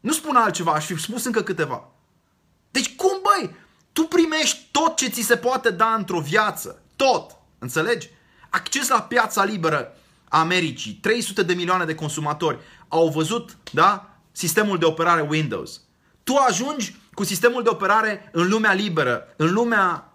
Nu 0.00 0.12
spun 0.12 0.36
altceva, 0.36 0.72
aș 0.72 0.86
fi 0.86 0.96
spus 0.96 1.24
încă 1.24 1.42
câteva. 1.42 1.88
Deci 2.70 2.94
cum, 2.94 3.20
băi? 3.22 3.54
Tu 3.92 4.02
primești 4.02 4.68
tot 4.70 4.96
ce 4.96 5.08
ți 5.08 5.22
se 5.22 5.36
poate 5.36 5.70
da 5.70 5.94
într-o 5.94 6.20
viață. 6.20 6.82
Tot. 6.96 7.36
Înțelegi? 7.58 8.08
Acces 8.50 8.88
la 8.88 9.02
piața 9.02 9.44
liberă 9.44 9.96
a 10.28 10.38
Americii. 10.38 10.92
300 10.92 11.42
de 11.42 11.54
milioane 11.54 11.84
de 11.84 11.94
consumatori 11.94 12.58
au 12.88 13.08
văzut, 13.08 13.56
da? 13.72 14.18
Sistemul 14.32 14.78
de 14.78 14.84
operare 14.84 15.20
Windows. 15.20 15.80
Tu 16.24 16.36
ajungi 16.36 16.96
cu 17.14 17.24
sistemul 17.24 17.62
de 17.62 17.68
operare 17.68 18.28
în 18.32 18.48
lumea 18.48 18.72
liberă, 18.72 19.34
în 19.36 19.52
lumea 19.52 20.12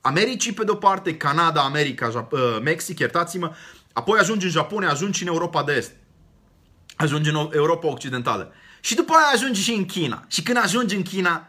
Americii 0.00 0.52
pe 0.52 0.64
de-o 0.64 0.74
parte, 0.74 1.16
Canada, 1.16 1.62
America, 1.62 2.10
Jap- 2.10 2.30
uh, 2.30 2.58
Mexic, 2.62 2.98
iertați-mă, 2.98 3.54
apoi 3.92 4.18
ajungi 4.18 4.44
în 4.44 4.50
Japonia, 4.50 4.90
ajungi 4.90 5.16
și 5.16 5.22
în 5.24 5.28
Europa 5.28 5.62
de 5.62 5.72
Est, 5.72 5.92
ajungi 6.96 7.30
în 7.30 7.50
Europa 7.52 7.88
Occidentală. 7.88 8.52
Și 8.80 8.94
după 8.94 9.12
aia 9.12 9.26
ajungi 9.34 9.62
și 9.62 9.72
în 9.72 9.84
China. 9.84 10.24
Și 10.28 10.42
când 10.42 10.58
ajungi 10.58 10.96
în 10.96 11.02
China, 11.02 11.48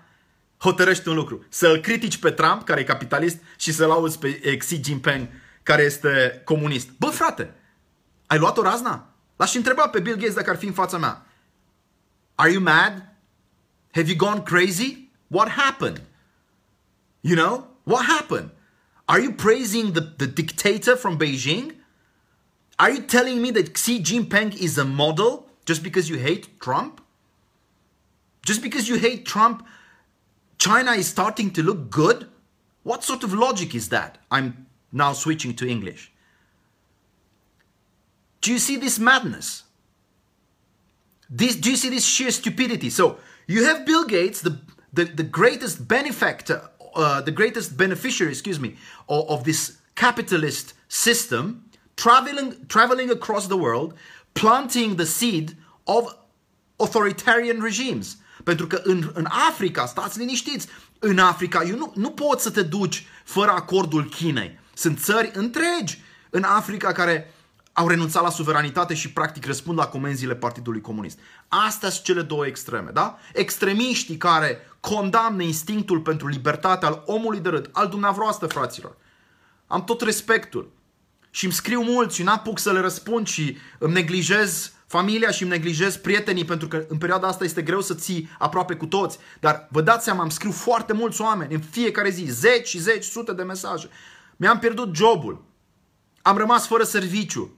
hotărăști 0.58 1.08
un 1.08 1.16
lucru. 1.16 1.46
Să-l 1.50 1.78
critici 1.78 2.18
pe 2.18 2.32
Trump, 2.32 2.64
care 2.64 2.80
e 2.80 2.84
capitalist, 2.84 3.38
și 3.58 3.72
să-l 3.72 3.92
auzi 3.92 4.18
pe 4.18 4.58
Xi 4.58 4.82
Jinping, 4.84 5.28
care 5.64 5.84
este 5.84 6.42
comunist. 6.46 6.90
Bă, 6.98 7.08
frate, 7.08 7.54
ai 8.28 8.38
luat 8.38 8.58
o 8.58 8.62
razna? 8.62 9.14
L-aș 9.36 9.54
întreba 9.54 9.88
pe 9.88 10.00
Bill 10.00 10.16
Gates 10.16 10.36
dacă 10.36 10.50
ar 10.50 10.58
fi 10.58 10.66
în 10.66 10.74
fața 10.74 10.98
mea. 10.98 11.26
Are 12.36 12.52
you 12.52 12.62
mad? 12.62 13.17
Have 13.98 14.08
you 14.08 14.14
gone 14.16 14.44
crazy? 14.46 15.10
What 15.30 15.50
happened? 15.50 16.02
You 17.24 17.36
know? 17.36 17.68
What 17.84 18.06
happened? 18.06 18.52
Are 19.10 19.20
you 19.20 19.32
praising 19.32 19.94
the, 19.94 20.02
the 20.02 20.28
dictator 20.28 20.96
from 20.96 21.18
Beijing? 21.18 21.78
Are 22.78 22.92
you 22.92 23.02
telling 23.02 23.42
me 23.42 23.50
that 23.52 23.76
Xi 23.76 24.00
Jinping 24.00 24.56
is 24.56 24.78
a 24.78 24.86
model 24.86 25.48
just 25.66 25.82
because 25.82 26.12
you 26.12 26.20
hate 26.20 26.60
Trump? 26.60 27.02
Just 28.46 28.62
because 28.62 28.88
you 28.88 28.98
hate 28.98 29.26
Trump, 29.26 29.66
China 30.60 30.92
is 30.92 31.08
starting 31.08 31.50
to 31.54 31.64
look 31.64 31.90
good? 31.90 32.28
What 32.84 33.04
sort 33.04 33.24
of 33.24 33.34
logic 33.34 33.74
is 33.74 33.90
that? 33.90 34.20
I'm 34.30 34.68
now 34.92 35.14
switching 35.14 35.56
to 35.56 35.68
English. 35.68 36.12
Do 38.42 38.52
you 38.52 38.60
see 38.60 38.76
this 38.78 39.00
madness? 39.00 39.64
This, 41.32 41.56
do 41.56 41.72
you 41.72 41.78
see 41.78 41.90
this 41.90 42.06
sheer 42.06 42.30
stupidity? 42.30 42.92
So 42.92 43.18
you 43.48 43.66
have 43.66 43.86
Bill 43.86 44.06
Gates, 44.06 44.42
the, 44.42 44.60
the, 44.94 45.06
the 45.06 45.24
greatest 45.24 45.88
benefactor, 45.88 46.70
uh, 46.96 47.22
the 47.22 47.32
greatest 47.32 47.78
beneficiary, 47.78 48.32
excuse 48.32 48.60
me, 48.60 48.76
of, 49.08 49.30
of 49.30 49.44
this 49.44 49.78
capitalist 49.96 50.74
system, 50.88 51.66
traveling, 51.96 52.66
traveling 52.68 53.10
across 53.10 53.48
the 53.48 53.58
world, 53.58 53.94
planting 54.34 54.98
the 54.98 55.06
seed 55.06 55.58
of 55.86 56.14
authoritarian 56.80 57.62
regimes. 57.62 58.18
Pentru 58.44 58.68
că 58.68 58.82
în, 58.84 59.12
în 59.14 59.28
Africa, 59.50 59.86
stați 59.86 60.20
liniștiți, 60.20 60.68
în 61.00 61.20
Africa 61.20 61.64
eu 61.64 61.76
nu, 61.76 61.92
nu 61.96 62.12
poți 62.12 62.44
să 62.44 62.52
te 62.52 62.62
duci 62.62 63.06
fără 63.24 63.52
acordul 63.52 64.10
Chinei. 64.10 64.60
Sunt 64.74 65.00
țări 65.00 65.32
întregi 65.34 66.02
în 66.30 66.44
Africa 66.44 66.92
care 66.92 67.34
au 67.80 67.88
renunțat 67.88 68.24
la 68.24 68.30
suveranitate 68.30 68.94
și 68.94 69.12
practic 69.12 69.46
răspund 69.46 69.78
la 69.78 69.88
comenzile 69.88 70.36
Partidului 70.36 70.82
Comunist. 70.82 71.20
Astea 71.48 71.90
sunt 71.90 72.04
cele 72.04 72.22
două 72.22 72.46
extreme, 72.46 72.90
da? 72.94 73.18
Extremiștii 73.34 74.18
care 74.18 74.60
condamnă 74.80 75.44
instinctul 75.44 76.00
pentru 76.00 76.28
libertate 76.28 76.86
al 76.86 77.04
omului 77.06 77.40
de 77.40 77.50
râd, 77.50 77.70
al 77.72 77.88
dumneavoastră, 77.88 78.48
fraților. 78.48 78.98
Am 79.68 79.84
tot 79.84 80.02
respectul. 80.02 80.72
Și 81.30 81.44
îmi 81.44 81.54
scriu 81.54 81.82
mulți 81.82 82.16
și 82.16 82.24
n-apuc 82.24 82.60
să 82.60 82.72
le 82.72 82.80
răspund 82.80 83.28
și 83.28 83.58
îmi 83.78 83.94
neglijez 83.94 84.72
familia 84.88 85.32
și 85.32 85.42
îmi 85.42 85.52
neglijez 85.52 85.98
prietenii 85.98 86.46
pentru 86.46 86.68
că 86.68 86.86
în 86.88 86.98
perioada 86.98 87.28
asta 87.28 87.44
este 87.44 87.62
greu 87.62 87.82
să 87.82 87.94
ții 87.94 88.30
aproape 88.40 88.76
cu 88.76 88.86
toți. 88.86 89.18
Dar 89.40 89.68
vă 89.72 89.82
dați 89.82 90.04
seama, 90.04 90.22
îmi 90.22 90.32
scriu 90.32 90.52
foarte 90.52 90.94
mulți 90.94 91.22
oameni 91.22 91.54
în 91.54 91.60
fiecare 91.60 92.10
zi, 92.10 92.26
zeci 92.30 92.68
și 92.68 92.80
zeci, 92.80 93.04
sute 93.04 93.34
de 93.34 93.44
mesaje. 93.44 93.90
Mi-am 94.36 94.60
pierdut 94.60 94.96
jobul. 94.96 95.46
Am 96.22 96.38
rămas 96.38 96.68
fără 96.68 96.84
serviciu. 96.84 97.57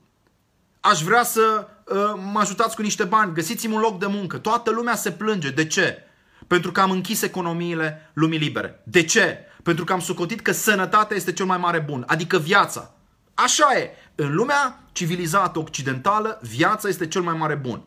Aș 0.80 1.02
vrea 1.02 1.24
să 1.24 1.68
uh, 1.86 1.98
mă 2.32 2.40
ajutați 2.40 2.76
cu 2.76 2.82
niște 2.82 3.04
bani. 3.04 3.34
Găsiți-mi 3.34 3.74
un 3.74 3.80
loc 3.80 4.00
de 4.00 4.06
muncă. 4.06 4.38
Toată 4.38 4.72
lumea 4.72 4.96
se 4.96 5.12
plânge. 5.12 5.50
De 5.50 5.66
ce? 5.66 6.04
Pentru 6.48 6.72
că 6.72 6.82
am 6.82 6.92
închis 6.92 7.22
economiile 7.22 8.12
lumii 8.14 8.40
libere. 8.40 8.82
De 8.84 9.04
ce? 9.04 9.38
Pentru 9.64 9.84
că 9.84 9.94
am 9.94 10.00
socotit 10.00 10.42
că 10.42 10.52
sănătatea 10.52 11.16
este 11.16 11.34
cel 11.34 11.46
mai 11.46 11.58
mare 11.58 11.80
bun, 11.80 12.04
adică 12.08 12.38
viața. 12.38 12.94
Așa 13.34 13.78
e. 13.78 13.90
În 14.16 14.34
lumea 14.34 14.80
civilizată 14.92 15.60
occidentală, 15.60 16.40
viața 16.42 16.88
este 16.88 17.08
cel 17.08 17.22
mai 17.22 17.38
mare 17.38 17.56
bun. 17.56 17.84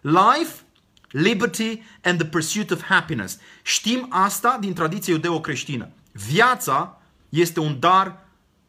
Life, 0.00 0.62
liberty 1.10 1.82
and 2.02 2.18
the 2.18 2.26
pursuit 2.28 2.70
of 2.70 2.82
happiness. 2.82 3.38
Știm 3.62 4.06
asta 4.10 4.56
din 4.60 4.74
tradiția 4.74 5.14
iudeo-creștină. 5.14 5.88
Viața 6.12 7.00
este 7.28 7.60
un 7.60 7.76
dar 7.78 8.26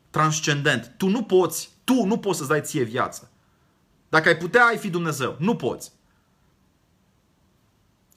transcendent. 0.09 0.93
Tu 0.97 1.07
nu 1.07 1.23
poți, 1.23 1.69
tu 1.83 2.03
nu 2.03 2.17
poți 2.17 2.37
să-ți 2.37 2.49
dai 2.49 2.61
ție 2.61 2.83
viață. 2.83 3.30
Dacă 4.11 4.27
ai 4.27 4.37
putea, 4.37 4.65
ai 4.65 4.77
fi 4.77 4.89
Dumnezeu. 4.89 5.35
Nu 5.39 5.55
poți. 5.55 5.91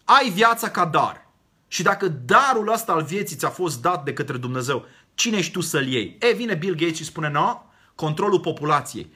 Ai 0.04 0.30
viața 0.30 0.70
ca 0.70 0.84
dar. 0.84 1.26
Și 1.68 1.82
dacă 1.82 2.08
darul 2.08 2.72
ăsta 2.72 2.92
al 2.92 3.02
vieții 3.02 3.36
ți-a 3.36 3.48
fost 3.48 3.82
dat 3.82 4.04
de 4.04 4.12
către 4.12 4.36
Dumnezeu, 4.36 4.86
Cine 5.14 5.36
ești 5.36 5.52
tu 5.52 5.60
să-l 5.60 5.86
iei? 5.86 6.16
E, 6.20 6.32
vine 6.32 6.54
Bill 6.54 6.74
Gates 6.74 6.96
și 6.96 7.04
spune, 7.04 7.28
no, 7.28 7.62
controlul 7.94 8.40
populației. 8.40 9.12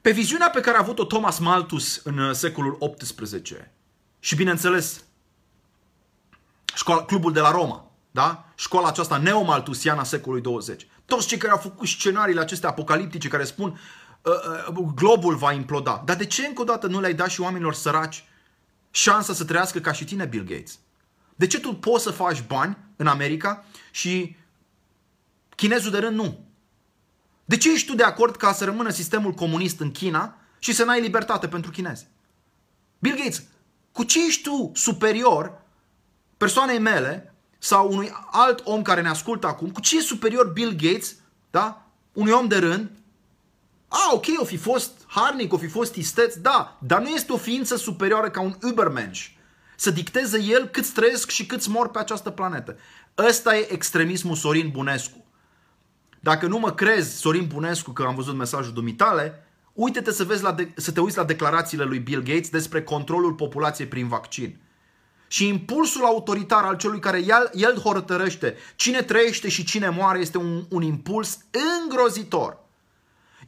Pe 0.00 0.10
viziunea 0.10 0.50
pe 0.50 0.60
care 0.60 0.76
a 0.76 0.80
avut-o 0.80 1.04
Thomas 1.04 1.38
Malthus 1.38 2.00
în 2.04 2.18
uh, 2.18 2.34
secolul 2.34 2.94
XVIII 2.96 3.70
și, 4.20 4.36
bineînțeles, 4.36 5.04
școala, 6.74 7.04
clubul 7.04 7.32
de 7.32 7.40
la 7.40 7.50
Roma, 7.50 7.90
da? 8.10 8.44
școala 8.54 8.88
aceasta 8.88 9.16
neomaltusiană 9.16 10.00
a 10.00 10.04
secolului 10.04 10.42
20. 10.42 10.86
Toți 11.06 11.26
cei 11.26 11.38
care 11.38 11.52
au 11.52 11.58
făcut 11.58 11.86
scenariile 11.86 12.40
acestea 12.40 12.68
apocaliptice 12.68 13.28
care 13.28 13.44
spun 13.44 13.70
uh, 13.70 13.76
uh, 13.78 14.07
globul 14.94 15.36
va 15.36 15.52
imploda. 15.52 16.02
Dar 16.04 16.16
de 16.16 16.26
ce 16.26 16.46
încă 16.46 16.60
o 16.60 16.64
dată 16.64 16.86
nu 16.86 17.00
le-ai 17.00 17.14
dat 17.14 17.28
și 17.28 17.40
oamenilor 17.40 17.74
săraci 17.74 18.24
șansa 18.90 19.32
să 19.32 19.44
trăiască 19.44 19.78
ca 19.78 19.92
și 19.92 20.04
tine, 20.04 20.24
Bill 20.24 20.44
Gates? 20.44 20.78
De 21.34 21.46
ce 21.46 21.60
tu 21.60 21.74
poți 21.74 22.02
să 22.02 22.10
faci 22.10 22.44
bani 22.46 22.76
în 22.96 23.06
America 23.06 23.64
și 23.90 24.36
chinezul 25.56 25.90
de 25.90 25.98
rând 25.98 26.16
nu? 26.16 26.38
De 27.44 27.56
ce 27.56 27.72
ești 27.72 27.86
tu 27.86 27.94
de 27.94 28.02
acord 28.02 28.36
ca 28.36 28.52
să 28.52 28.64
rămână 28.64 28.90
sistemul 28.90 29.32
comunist 29.32 29.80
în 29.80 29.90
China 29.90 30.36
și 30.58 30.72
să 30.72 30.84
n-ai 30.84 31.00
libertate 31.00 31.48
pentru 31.48 31.70
chinezi? 31.70 32.06
Bill 32.98 33.16
Gates, 33.16 33.42
cu 33.92 34.02
ce 34.02 34.26
ești 34.26 34.42
tu 34.42 34.70
superior 34.74 35.60
persoanei 36.36 36.78
mele 36.78 37.34
sau 37.58 37.92
unui 37.92 38.12
alt 38.30 38.60
om 38.64 38.82
care 38.82 39.02
ne 39.02 39.08
ascultă 39.08 39.46
acum, 39.46 39.70
cu 39.70 39.80
ce 39.80 39.96
e 39.96 40.00
superior 40.00 40.46
Bill 40.52 40.70
Gates, 40.70 41.16
da? 41.50 41.86
Unui 42.12 42.32
om 42.32 42.48
de 42.48 42.58
rând? 42.58 42.90
A, 43.88 44.10
ok, 44.12 44.24
o 44.36 44.44
fi 44.44 44.56
fost 44.56 44.90
harnic, 45.06 45.52
o 45.52 45.56
fi 45.58 45.66
fost 45.66 45.94
isteț, 45.94 46.34
da, 46.34 46.78
dar 46.80 47.00
nu 47.00 47.08
este 47.08 47.32
o 47.32 47.36
ființă 47.36 47.76
superioară 47.76 48.30
ca 48.30 48.40
un 48.40 48.54
Ubermensch. 48.62 49.26
Să 49.76 49.90
dicteze 49.90 50.42
el 50.42 50.66
cât 50.66 50.90
trăiesc 50.92 51.30
și 51.30 51.46
câți 51.46 51.70
mor 51.70 51.90
pe 51.90 51.98
această 51.98 52.30
planetă. 52.30 52.76
Ăsta 53.18 53.56
e 53.56 53.72
extremismul 53.72 54.36
Sorin 54.36 54.70
Bunescu. 54.70 55.24
Dacă 56.20 56.46
nu 56.46 56.58
mă 56.58 56.72
crezi, 56.72 57.16
Sorin 57.18 57.46
Bunescu, 57.46 57.90
că 57.90 58.02
am 58.02 58.14
văzut 58.14 58.34
mesajul 58.36 58.72
dumitale, 58.72 59.46
uite-te 59.72 60.12
să, 60.12 60.24
vezi 60.24 60.42
la 60.42 60.52
de- 60.52 60.72
să 60.76 60.92
te 60.92 61.00
uiți 61.00 61.16
la 61.16 61.24
declarațiile 61.24 61.84
lui 61.84 61.98
Bill 61.98 62.22
Gates 62.22 62.48
despre 62.48 62.82
controlul 62.82 63.32
populației 63.32 63.86
prin 63.86 64.08
vaccin. 64.08 64.60
Și 65.28 65.46
impulsul 65.48 66.04
autoritar 66.04 66.64
al 66.64 66.76
celui 66.76 66.98
care 66.98 67.18
el, 67.18 67.50
el 67.52 67.78
hotărăște 67.78 68.56
cine 68.76 69.02
trăiește 69.02 69.48
și 69.48 69.64
cine 69.64 69.88
moare 69.88 70.18
este 70.18 70.38
un, 70.38 70.64
un 70.68 70.82
impuls 70.82 71.38
îngrozitor. 71.80 72.66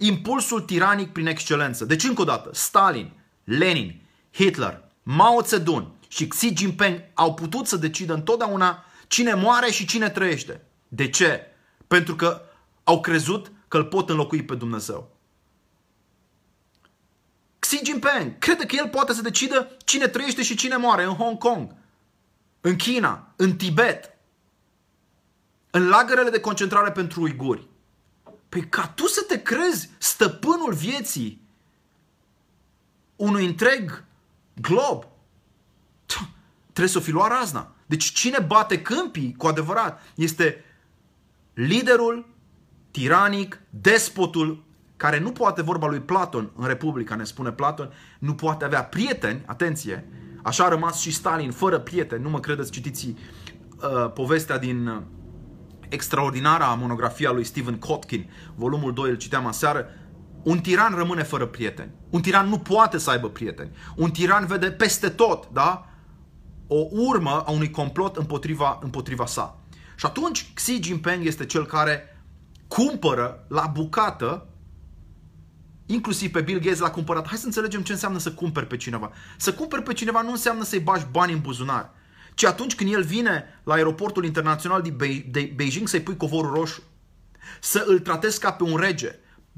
Impulsul 0.02 0.60
tiranic 0.60 1.12
prin 1.12 1.26
excelență. 1.26 1.84
Deci, 1.84 2.04
încă 2.04 2.20
o 2.20 2.24
dată, 2.24 2.50
Stalin, 2.52 3.12
Lenin, 3.44 4.00
Hitler, 4.32 4.82
Mao 5.02 5.40
Zedong 5.42 5.86
și 6.08 6.28
Xi 6.28 6.52
Jinping 6.56 7.00
au 7.14 7.34
putut 7.34 7.66
să 7.66 7.76
decidă 7.76 8.14
întotdeauna 8.14 8.84
cine 9.08 9.34
moare 9.34 9.70
și 9.70 9.86
cine 9.86 10.10
trăiește. 10.10 10.62
De 10.88 11.08
ce? 11.08 11.46
Pentru 11.86 12.16
că 12.16 12.42
au 12.84 13.00
crezut 13.00 13.52
că 13.68 13.76
îl 13.76 13.84
pot 13.84 14.10
înlocui 14.10 14.44
pe 14.44 14.54
Dumnezeu. 14.54 15.16
Xi 17.58 17.80
Jinping 17.84 18.38
crede 18.38 18.66
că 18.66 18.76
el 18.76 18.88
poate 18.88 19.12
să 19.12 19.22
decidă 19.22 19.76
cine 19.84 20.06
trăiește 20.06 20.42
și 20.42 20.56
cine 20.56 20.76
moare 20.76 21.04
în 21.04 21.14
Hong 21.14 21.38
Kong, 21.38 21.74
în 22.60 22.76
China, 22.76 23.32
în 23.36 23.56
Tibet, 23.56 24.16
în 25.70 25.88
lagărele 25.88 26.30
de 26.30 26.40
concentrare 26.40 26.92
pentru 26.92 27.20
uiguri. 27.22 27.68
Păi 28.50 28.68
ca 28.68 28.92
tu 28.94 29.06
să 29.06 29.24
te 29.28 29.42
crezi 29.42 29.90
stăpânul 29.98 30.74
vieții 30.74 31.42
unui 33.16 33.46
întreg 33.46 34.04
glob, 34.60 35.04
trebuie 36.62 36.88
să 36.88 36.98
o 36.98 37.00
fi 37.00 37.10
luat 37.10 37.30
razna. 37.30 37.74
Deci 37.86 38.04
cine 38.04 38.38
bate 38.38 38.82
câmpii 38.82 39.34
cu 39.38 39.46
adevărat 39.46 40.02
este 40.14 40.64
liderul 41.54 42.28
tiranic, 42.90 43.60
despotul 43.70 44.64
care 44.96 45.18
nu 45.18 45.32
poate 45.32 45.62
vorba 45.62 45.86
lui 45.86 46.00
Platon 46.00 46.50
în 46.56 46.66
Republica, 46.66 47.14
ne 47.14 47.24
spune 47.24 47.52
Platon, 47.52 47.92
nu 48.18 48.34
poate 48.34 48.64
avea 48.64 48.84
prieteni, 48.84 49.42
atenție, 49.46 50.08
așa 50.42 50.64
a 50.64 50.68
rămas 50.68 50.98
și 51.00 51.10
Stalin, 51.10 51.50
fără 51.50 51.78
prieteni, 51.78 52.22
nu 52.22 52.30
mă 52.30 52.40
credeți, 52.40 52.70
citiți 52.70 53.06
uh, 53.06 54.12
povestea 54.12 54.58
din 54.58 54.86
uh, 54.86 55.02
extraordinara 55.90 56.74
monografia 56.74 57.30
lui 57.30 57.44
Stephen 57.44 57.78
Kotkin, 57.78 58.30
volumul 58.54 58.92
2, 58.92 59.10
îl 59.10 59.16
citeam 59.16 59.46
aseară, 59.46 59.86
un 60.42 60.60
tiran 60.60 60.94
rămâne 60.94 61.22
fără 61.22 61.46
prieteni. 61.46 61.90
Un 62.10 62.20
tiran 62.20 62.48
nu 62.48 62.58
poate 62.58 62.98
să 62.98 63.10
aibă 63.10 63.28
prieteni. 63.28 63.70
Un 63.96 64.10
tiran 64.10 64.46
vede 64.46 64.70
peste 64.70 65.08
tot, 65.08 65.48
da? 65.52 65.88
O 66.66 66.86
urmă 66.90 67.42
a 67.46 67.50
unui 67.50 67.70
complot 67.70 68.16
împotriva, 68.16 68.78
împotriva 68.82 69.26
sa. 69.26 69.58
Și 69.96 70.06
atunci 70.06 70.50
Xi 70.54 70.78
Jinping 70.82 71.24
este 71.24 71.46
cel 71.46 71.66
care 71.66 72.24
cumpără 72.68 73.44
la 73.48 73.66
bucată 73.66 74.44
inclusiv 75.86 76.30
pe 76.30 76.40
Bill 76.40 76.60
Gates 76.60 76.78
l-a 76.78 76.90
cumpărat. 76.90 77.26
Hai 77.26 77.38
să 77.38 77.46
înțelegem 77.46 77.82
ce 77.82 77.92
înseamnă 77.92 78.18
să 78.18 78.32
cumperi 78.32 78.66
pe 78.66 78.76
cineva. 78.76 79.10
Să 79.36 79.52
cumperi 79.52 79.82
pe 79.82 79.92
cineva 79.92 80.22
nu 80.22 80.30
înseamnă 80.30 80.64
să-i 80.64 80.80
bagi 80.80 81.06
bani 81.10 81.32
în 81.32 81.40
buzunar, 81.40 81.90
ci 82.40 82.44
atunci 82.44 82.74
când 82.74 82.92
el 82.92 83.02
vine 83.02 83.60
la 83.64 83.74
aeroportul 83.74 84.24
internațional 84.24 84.82
din 84.82 84.96
Be- 84.96 85.26
de 85.30 85.52
Beijing 85.56 85.88
să-i 85.88 86.00
pui 86.00 86.16
covorul 86.16 86.54
roșu, 86.54 86.82
să 87.60 87.84
îl 87.86 87.98
tratezi 87.98 88.40
ca 88.40 88.52
pe 88.52 88.62
un 88.62 88.76
rege. 88.76 89.14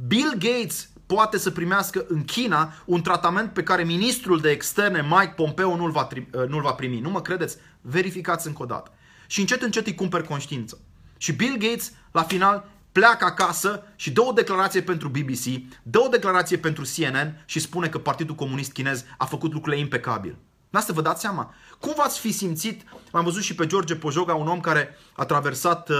Bill 0.06 0.34
Gates 0.38 0.88
poate 1.06 1.38
să 1.38 1.50
primească 1.50 2.04
în 2.08 2.24
China 2.24 2.72
un 2.84 3.02
tratament 3.02 3.52
pe 3.52 3.62
care 3.62 3.84
ministrul 3.84 4.40
de 4.40 4.50
externe 4.50 5.02
Mike 5.10 5.32
Pompeo 5.36 5.76
nu-l 5.76 5.90
va, 5.90 6.08
tri- 6.14 6.48
nu 6.48 6.60
va 6.60 6.72
primi. 6.72 7.00
Nu 7.00 7.10
mă 7.10 7.20
credeți? 7.20 7.56
Verificați 7.80 8.46
încă 8.46 8.62
o 8.62 8.66
dată. 8.66 8.90
Și 9.26 9.40
încet, 9.40 9.62
încet 9.62 9.86
îi 9.86 9.94
cumperi 9.94 10.26
conștiință. 10.26 10.78
Și 11.16 11.32
Bill 11.32 11.56
Gates, 11.58 11.92
la 12.12 12.22
final, 12.22 12.68
pleacă 12.92 13.24
acasă 13.24 13.82
și 13.96 14.10
dă 14.10 14.20
o 14.20 14.32
declarație 14.32 14.82
pentru 14.82 15.08
BBC, 15.08 15.44
dă 15.82 15.98
o 15.98 16.08
declarație 16.08 16.56
pentru 16.56 16.84
CNN 16.96 17.42
și 17.44 17.60
spune 17.60 17.88
că 17.88 17.98
Partidul 17.98 18.34
Comunist 18.34 18.72
Chinez 18.72 19.04
a 19.18 19.24
făcut 19.24 19.52
lucrurile 19.52 19.82
impecabil. 19.82 20.36
N 20.72 20.80
să 20.80 20.92
vă 20.92 21.02
dați 21.02 21.20
seama? 21.20 21.54
Cum 21.80 21.92
v-ați 21.96 22.18
fi 22.18 22.32
simțit? 22.32 22.82
L-am 23.10 23.24
văzut 23.24 23.42
și 23.42 23.54
pe 23.54 23.66
George 23.66 23.96
Pojoga, 23.96 24.34
un 24.34 24.48
om 24.48 24.60
care 24.60 24.98
a 25.12 25.24
traversat, 25.24 25.88
uh, 25.88 25.96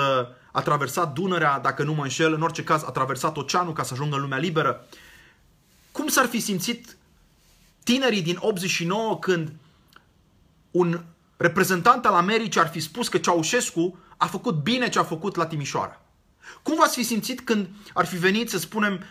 a 0.53 0.61
traversat 0.61 1.13
Dunărea, 1.13 1.59
dacă 1.59 1.83
nu 1.83 1.93
mă 1.93 2.03
înșel, 2.03 2.33
în 2.33 2.43
orice 2.43 2.65
caz 2.65 2.83
a 2.83 2.91
traversat 2.91 3.37
oceanul 3.37 3.73
ca 3.73 3.83
să 3.83 3.93
ajungă 3.93 4.17
în 4.17 4.23
lumea 4.23 4.39
liberă. 4.39 4.87
Cum 5.93 6.09
s-ar 6.09 6.27
fi 6.27 6.41
simțit 6.41 6.97
tinerii 7.85 8.23
din 8.23 8.37
89 8.41 9.19
când 9.19 9.53
un 10.71 11.05
reprezentant 11.37 12.07
al 12.07 12.15
Americii 12.15 12.61
ar 12.61 12.69
fi 12.69 12.81
spus 12.81 13.09
că 13.09 13.19
Ceaușescu 13.19 13.99
a 14.17 14.27
făcut 14.27 14.55
bine 14.55 14.89
ce 14.89 14.99
a 14.99 15.05
făcut 15.05 15.37
la 15.37 15.47
Timișoara? 15.47 16.01
Cum 16.63 16.77
v-ați 16.77 16.97
fi 16.97 17.03
simțit 17.03 17.41
când 17.41 17.69
ar 17.95 18.05
fi 18.05 18.17
venit, 18.17 18.51
să 18.51 18.59
spunem, 18.59 19.05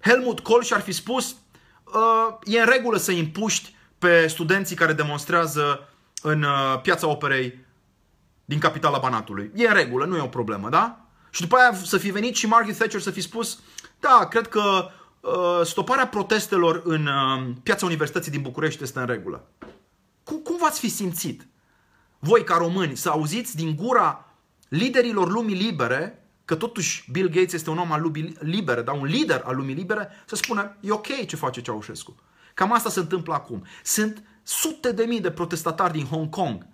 Helmut 0.00 0.40
Kohl 0.40 0.62
și 0.62 0.74
ar 0.74 0.80
fi 0.80 0.92
spus 0.92 1.36
uh, 1.84 2.36
e 2.44 2.60
în 2.60 2.66
regulă 2.66 2.98
să 2.98 3.12
împuști 3.12 3.76
pe 3.98 4.26
studenții 4.26 4.76
care 4.76 4.92
demonstrează 4.92 5.88
în 6.22 6.42
uh, 6.42 6.80
piața 6.82 7.06
operei 7.06 7.66
din 8.44 8.58
capitala 8.58 8.98
Banatului. 8.98 9.50
E 9.54 9.66
în 9.66 9.74
regulă, 9.74 10.04
nu 10.04 10.16
e 10.16 10.20
o 10.20 10.26
problemă, 10.26 10.68
da? 10.68 11.00
Și 11.30 11.40
după 11.40 11.56
aia 11.56 11.74
să 11.84 11.98
fi 11.98 12.10
venit 12.10 12.36
și 12.36 12.46
Margaret 12.46 12.76
Thatcher 12.76 13.00
să 13.00 13.10
fi 13.10 13.20
spus 13.20 13.58
da, 14.00 14.26
cred 14.30 14.48
că 14.48 14.90
uh, 15.20 15.66
stoparea 15.66 16.06
protestelor 16.06 16.82
în 16.84 17.06
uh, 17.06 17.54
piața 17.62 17.86
Universității 17.86 18.30
din 18.30 18.42
București 18.42 18.82
este 18.82 18.98
în 18.98 19.06
regulă. 19.06 19.48
Cum, 20.24 20.36
cum 20.36 20.56
v-ați 20.60 20.80
fi 20.80 20.88
simțit? 20.88 21.46
Voi 22.18 22.44
ca 22.44 22.56
români 22.56 22.96
să 22.96 23.08
auziți 23.10 23.56
din 23.56 23.76
gura 23.76 24.24
liderilor 24.68 25.30
lumii 25.30 25.54
libere 25.54 26.22
că 26.44 26.54
totuși 26.54 27.10
Bill 27.10 27.28
Gates 27.28 27.52
este 27.52 27.70
un 27.70 27.78
om 27.78 27.92
al 27.92 28.00
lumii 28.00 28.36
libere, 28.40 28.82
da? 28.82 28.92
un 28.92 29.04
lider 29.04 29.42
al 29.44 29.56
lumii 29.56 29.74
libere, 29.74 30.08
să 30.26 30.36
spună, 30.36 30.76
e 30.80 30.90
ok 30.90 31.26
ce 31.26 31.36
face 31.36 31.60
Ceaușescu. 31.60 32.16
Cam 32.58 32.72
asta 32.72 32.90
se 32.90 33.00
întâmplă 33.00 33.34
acum. 33.34 33.64
Sunt 33.84 34.22
sute 34.42 34.92
de 34.92 35.04
mii 35.04 35.20
de 35.20 35.30
protestatari 35.30 35.92
din 35.92 36.04
Hong 36.04 36.28
Kong 36.28 36.66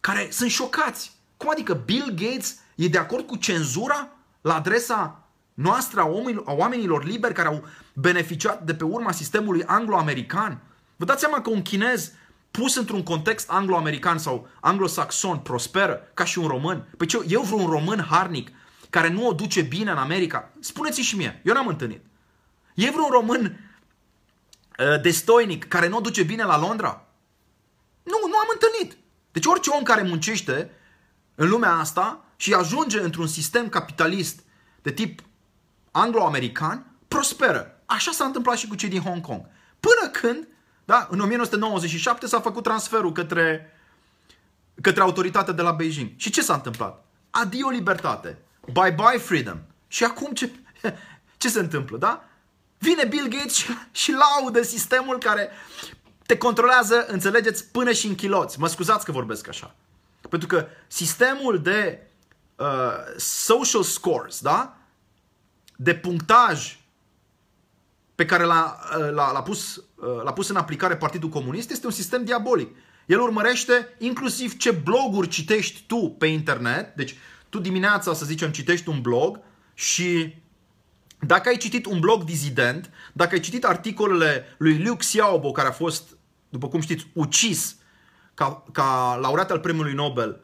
care 0.00 0.28
sunt 0.30 0.50
șocați. 0.50 1.12
Cum 1.36 1.50
adică 1.50 1.82
Bill 1.84 2.14
Gates 2.14 2.58
e 2.74 2.88
de 2.88 2.98
acord 2.98 3.26
cu 3.26 3.36
cenzura 3.36 4.08
la 4.40 4.54
adresa 4.54 5.28
noastră 5.54 6.00
a 6.44 6.52
oamenilor 6.52 7.04
liberi 7.04 7.34
care 7.34 7.48
au 7.48 7.64
beneficiat 7.92 8.62
de 8.62 8.74
pe 8.74 8.84
urma 8.84 9.12
sistemului 9.12 9.64
anglo-american? 9.64 10.60
Vă 10.96 11.04
dați 11.04 11.20
seama 11.20 11.40
că 11.40 11.50
un 11.50 11.62
chinez 11.62 12.12
pus 12.50 12.76
într-un 12.76 13.02
context 13.02 13.50
anglo-american 13.50 14.18
sau 14.18 14.48
anglo-saxon 14.60 15.38
prosperă 15.38 16.00
ca 16.14 16.24
și 16.24 16.38
un 16.38 16.46
român? 16.46 16.88
Păi 16.96 17.06
ce, 17.06 17.24
eu 17.26 17.42
vreun 17.42 17.70
român 17.70 18.06
harnic 18.10 18.50
care 18.90 19.08
nu 19.08 19.26
o 19.26 19.32
duce 19.32 19.60
bine 19.60 19.90
în 19.90 19.96
America? 19.98 20.50
Spuneți 20.60 21.00
și 21.00 21.16
mie, 21.16 21.40
eu 21.44 21.54
n-am 21.54 21.66
întâlnit. 21.66 22.00
E 22.74 22.90
vreun 22.90 23.10
român 23.10 23.44
uh, 23.44 23.67
destoinic 25.02 25.68
care 25.68 25.88
nu 25.88 25.96
o 25.96 26.00
duce 26.00 26.22
bine 26.22 26.44
la 26.44 26.58
Londra? 26.58 27.06
Nu, 28.02 28.28
nu 28.28 28.36
am 28.36 28.48
întâlnit. 28.52 28.98
Deci 29.32 29.46
orice 29.46 29.70
om 29.70 29.82
care 29.82 30.02
muncește 30.02 30.70
în 31.34 31.48
lumea 31.48 31.72
asta 31.72 32.24
și 32.36 32.54
ajunge 32.54 33.00
într-un 33.00 33.26
sistem 33.26 33.68
capitalist 33.68 34.40
de 34.82 34.92
tip 34.92 35.20
anglo-american, 35.90 36.86
prosperă. 37.08 37.80
Așa 37.86 38.10
s-a 38.10 38.24
întâmplat 38.24 38.56
și 38.56 38.66
cu 38.66 38.74
cei 38.74 38.88
din 38.88 39.00
Hong 39.00 39.20
Kong. 39.20 39.40
Până 39.80 40.10
când, 40.12 40.48
da, 40.84 41.08
în 41.10 41.20
1997 41.20 42.26
s-a 42.26 42.40
făcut 42.40 42.62
transferul 42.62 43.12
către, 43.12 43.72
către 44.80 45.02
autoritatea 45.02 45.52
de 45.52 45.62
la 45.62 45.72
Beijing. 45.72 46.10
Și 46.16 46.30
ce 46.30 46.42
s-a 46.42 46.54
întâmplat? 46.54 47.04
Adio 47.30 47.68
libertate. 47.68 48.38
bye-bye 48.66 49.18
freedom. 49.18 49.58
Și 49.88 50.04
acum 50.04 50.32
ce, 50.32 50.50
ce 51.36 51.48
se 51.48 51.60
întâmplă, 51.60 51.98
da? 51.98 52.27
Vine 52.78 53.04
Bill 53.04 53.28
Gates 53.28 53.54
și, 53.54 53.66
și 53.92 54.12
laudă 54.12 54.62
sistemul 54.62 55.18
care 55.18 55.50
te 56.26 56.38
controlează, 56.38 57.06
înțelegeți, 57.06 57.64
până 57.70 57.92
și 57.92 58.06
în 58.06 58.14
chiloți. 58.14 58.60
Mă 58.60 58.68
scuzați 58.68 59.04
că 59.04 59.12
vorbesc 59.12 59.48
așa. 59.48 59.74
Pentru 60.28 60.48
că 60.48 60.66
sistemul 60.86 61.62
de 61.62 62.06
uh, 62.56 62.66
social 63.16 63.82
scores, 63.82 64.40
da? 64.40 64.76
De 65.76 65.94
punctaj 65.94 66.78
pe 68.14 68.24
care 68.24 68.44
l-a, 68.44 68.78
uh, 68.98 69.10
l-a, 69.10 69.32
l-a, 69.32 69.42
pus, 69.42 69.76
uh, 69.76 70.22
l-a 70.22 70.32
pus 70.32 70.48
în 70.48 70.56
aplicare 70.56 70.96
Partidul 70.96 71.28
Comunist 71.28 71.70
este 71.70 71.86
un 71.86 71.92
sistem 71.92 72.24
diabolic. 72.24 72.76
El 73.06 73.20
urmărește 73.20 73.94
inclusiv 73.98 74.56
ce 74.56 74.70
bloguri 74.70 75.28
citești 75.28 75.84
tu 75.86 76.14
pe 76.18 76.26
internet. 76.26 76.94
Deci 76.94 77.16
tu 77.48 77.58
dimineața, 77.58 78.14
să 78.14 78.24
zicem, 78.24 78.50
citești 78.50 78.88
un 78.88 79.00
blog 79.00 79.40
și 79.74 80.34
dacă 81.20 81.48
ai 81.48 81.56
citit 81.56 81.86
un 81.86 82.00
blog 82.00 82.24
dizident, 82.24 82.90
dacă 83.12 83.34
ai 83.34 83.40
citit 83.40 83.64
articolele 83.64 84.44
lui 84.58 84.72
Liu 84.72 84.94
Xiaobo, 84.94 85.50
care 85.50 85.68
a 85.68 85.72
fost, 85.72 86.16
după 86.48 86.68
cum 86.68 86.80
știți, 86.80 87.06
ucis 87.12 87.76
ca, 88.34 88.64
ca 88.72 89.18
laureat 89.20 89.50
al 89.50 89.60
premiului 89.60 89.92
Nobel 89.92 90.40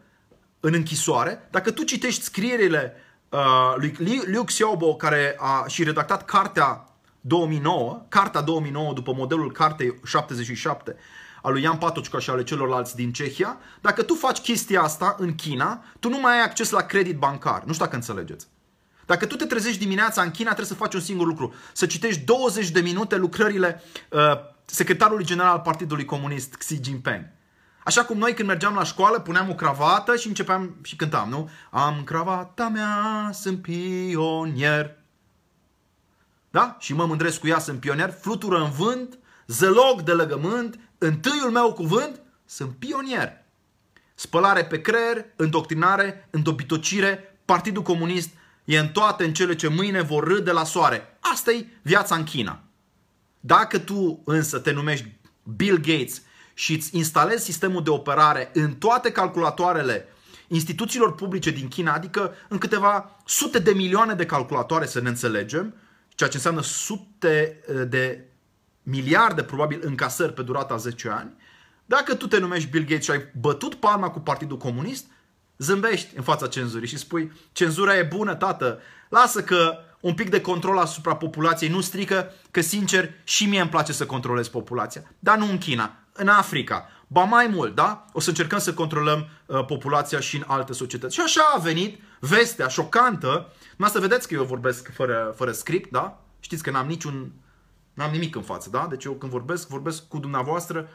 în 0.60 0.74
închisoare, 0.74 1.48
dacă 1.50 1.70
tu 1.70 1.82
citești 1.82 2.22
scrierile 2.22 2.94
uh, 3.28 3.74
lui 3.76 4.22
Liu 4.26 4.44
Xiaobo, 4.44 4.96
care 4.96 5.36
a 5.38 5.64
și 5.66 5.84
redactat 5.84 6.24
cartea 6.24 6.88
2009, 7.20 8.06
cartea 8.08 8.40
2009 8.40 8.92
după 8.92 9.12
modelul 9.16 9.52
cartei 9.52 10.00
77 10.04 10.96
a 11.42 11.48
lui 11.48 11.62
Ian 11.62 11.78
Patocica 11.78 12.18
și 12.18 12.30
ale 12.30 12.42
celorlalți 12.42 12.96
din 12.96 13.12
Cehia, 13.12 13.58
dacă 13.80 14.02
tu 14.02 14.14
faci 14.14 14.38
chestia 14.38 14.82
asta 14.82 15.16
în 15.18 15.34
China, 15.34 15.84
tu 16.00 16.08
nu 16.08 16.20
mai 16.20 16.32
ai 16.32 16.42
acces 16.42 16.70
la 16.70 16.82
credit 16.82 17.16
bancar. 17.18 17.62
Nu 17.64 17.72
știu 17.72 17.84
dacă 17.84 17.96
înțelegeți. 17.96 18.46
Dacă 19.06 19.26
tu 19.26 19.36
te 19.36 19.44
trezești 19.44 19.78
dimineața 19.78 20.22
în 20.22 20.30
China, 20.30 20.48
trebuie 20.48 20.76
să 20.76 20.82
faci 20.82 20.94
un 20.94 21.00
singur 21.00 21.26
lucru. 21.26 21.54
Să 21.72 21.86
citești 21.86 22.24
20 22.24 22.70
de 22.70 22.80
minute 22.80 23.16
lucrările 23.16 23.82
uh, 24.10 24.20
secretarului 24.64 25.24
general 25.24 25.52
al 25.52 25.60
Partidului 25.60 26.04
Comunist, 26.04 26.54
Xi 26.54 26.78
Jinping. 26.82 27.24
Așa 27.84 28.04
cum 28.04 28.18
noi 28.18 28.34
când 28.34 28.48
mergeam 28.48 28.74
la 28.74 28.84
școală, 28.84 29.20
puneam 29.20 29.50
o 29.50 29.54
cravată 29.54 30.16
și 30.16 30.28
începeam 30.28 30.76
și 30.82 30.96
cântam, 30.96 31.28
nu? 31.28 31.50
Am 31.70 32.02
cravata 32.04 32.68
mea, 32.68 33.30
sunt 33.32 33.62
pionier. 33.62 34.96
Da? 36.50 36.76
Și 36.80 36.94
mă 36.94 37.06
mândresc 37.06 37.40
cu 37.40 37.46
ea, 37.46 37.58
sunt 37.58 37.80
pionier, 37.80 38.14
flutură 38.20 38.58
în 38.58 38.70
vânt, 38.70 39.18
zălog 39.46 40.02
de 40.02 40.12
legământ, 40.12 40.78
întâiul 40.98 41.50
meu 41.50 41.72
cuvânt, 41.72 42.20
sunt 42.44 42.70
pionier. 42.78 43.44
Spălare 44.14 44.64
pe 44.64 44.80
creier, 44.80 45.24
îndoctrinare, 45.36 46.28
îndobitocire, 46.30 47.38
Partidul 47.44 47.82
Comunist 47.82 48.30
e 48.64 48.78
în 48.78 48.88
toate 48.88 49.24
în 49.24 49.32
cele 49.32 49.54
ce 49.54 49.68
mâine 49.68 50.00
vor 50.00 50.24
râde 50.24 50.52
la 50.52 50.64
soare. 50.64 51.18
asta 51.20 51.52
e 51.52 51.66
viața 51.82 52.14
în 52.14 52.24
China. 52.24 52.62
Dacă 53.40 53.78
tu 53.78 54.22
însă 54.24 54.58
te 54.58 54.72
numești 54.72 55.18
Bill 55.56 55.76
Gates 55.76 56.22
și 56.54 56.72
îți 56.72 56.96
instalezi 56.96 57.44
sistemul 57.44 57.82
de 57.82 57.90
operare 57.90 58.50
în 58.52 58.74
toate 58.74 59.12
calculatoarele 59.12 60.08
instituțiilor 60.48 61.14
publice 61.14 61.50
din 61.50 61.68
China, 61.68 61.92
adică 61.92 62.34
în 62.48 62.58
câteva 62.58 63.20
sute 63.24 63.58
de 63.58 63.70
milioane 63.70 64.14
de 64.14 64.26
calculatoare, 64.26 64.86
să 64.86 65.00
ne 65.00 65.08
înțelegem, 65.08 65.74
ceea 66.08 66.28
ce 66.28 66.36
înseamnă 66.36 66.62
sute 66.62 67.60
eh, 67.68 67.88
de 67.88 68.24
miliarde 68.82 69.42
probabil 69.42 69.80
încasări 69.82 70.32
pe 70.32 70.42
durata 70.42 70.76
10 70.76 71.08
ani, 71.08 71.32
dacă 71.86 72.14
tu 72.14 72.26
te 72.26 72.38
numești 72.38 72.70
Bill 72.70 72.84
Gates 72.84 73.04
și 73.04 73.10
ai 73.10 73.24
bătut 73.40 73.74
palma 73.74 74.10
cu 74.10 74.20
Partidul 74.20 74.56
Comunist, 74.56 75.06
zâmbești 75.58 76.16
în 76.16 76.22
fața 76.22 76.46
cenzurii 76.46 76.88
și 76.88 76.98
spui 76.98 77.32
cenzura 77.52 77.96
e 77.96 78.02
bună, 78.02 78.34
tată, 78.34 78.78
lasă 79.08 79.42
că 79.42 79.78
un 80.00 80.14
pic 80.14 80.30
de 80.30 80.40
control 80.40 80.78
asupra 80.78 81.16
populației 81.16 81.70
nu 81.70 81.80
strică, 81.80 82.32
că 82.50 82.60
sincer 82.60 83.10
și 83.24 83.46
mie 83.46 83.60
îmi 83.60 83.70
place 83.70 83.92
să 83.92 84.06
controlez 84.06 84.48
populația. 84.48 85.02
Dar 85.18 85.38
nu 85.38 85.50
în 85.50 85.58
China, 85.58 85.96
în 86.12 86.28
Africa. 86.28 86.88
Ba 87.06 87.24
mai 87.24 87.46
mult, 87.46 87.74
da? 87.74 88.04
O 88.12 88.20
să 88.20 88.28
încercăm 88.28 88.58
să 88.58 88.74
controlăm 88.74 89.28
uh, 89.46 89.64
populația 89.64 90.20
și 90.20 90.36
în 90.36 90.44
alte 90.46 90.72
societăți. 90.72 91.14
Și 91.14 91.20
așa 91.20 91.42
a 91.54 91.58
venit 91.58 92.00
vestea 92.20 92.68
șocantă. 92.68 93.52
să 93.86 94.00
vedeți 94.00 94.28
că 94.28 94.34
eu 94.34 94.44
vorbesc 94.44 94.92
fără, 94.92 95.32
fără 95.36 95.52
script, 95.52 95.90
da? 95.90 96.20
Știți 96.40 96.62
că 96.62 96.70
n-am 96.70 96.86
niciun 96.86 97.32
N-am 97.94 98.10
nimic 98.10 98.34
în 98.34 98.42
față, 98.42 98.70
da? 98.70 98.86
Deci 98.90 99.04
eu 99.04 99.12
când 99.12 99.32
vorbesc, 99.32 99.68
vorbesc 99.68 100.08
cu 100.08 100.18
dumneavoastră, 100.18 100.88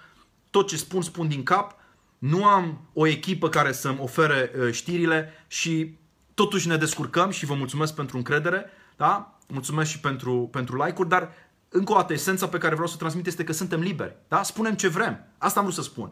tot 0.49 0.68
ce 0.68 0.78
spun, 0.78 1.01
spun 1.01 1.28
din 1.28 1.43
cap. 1.43 1.76
Nu 2.20 2.45
am 2.45 2.89
o 2.93 3.07
echipă 3.07 3.49
care 3.49 3.72
să-mi 3.72 3.99
ofere 4.01 4.51
uh, 4.59 4.72
știrile 4.72 5.45
și 5.47 5.97
totuși 6.34 6.67
ne 6.67 6.78
descurcăm 6.78 7.30
și 7.30 7.45
vă 7.45 7.53
mulțumesc 7.53 7.95
pentru 7.95 8.17
încredere, 8.17 8.65
da? 8.97 9.39
Mulțumesc 9.47 9.89
și 9.89 9.99
pentru, 9.99 10.49
pentru 10.51 10.84
like-uri, 10.84 11.09
dar 11.09 11.32
încă 11.70 11.91
o 11.91 11.95
dată, 11.95 12.13
esența 12.13 12.47
pe 12.47 12.57
care 12.57 12.74
vreau 12.74 12.88
să 12.88 12.93
o 12.95 12.99
transmit 12.99 13.28
este 13.28 13.43
că 13.43 13.53
suntem 13.53 13.80
liberi, 13.80 14.15
da? 14.28 14.43
Spunem 14.43 14.74
ce 14.74 14.88
vrem. 14.88 15.26
Asta 15.38 15.59
am 15.59 15.65
vrut 15.65 15.78
să 15.78 15.89
spun. 15.89 16.11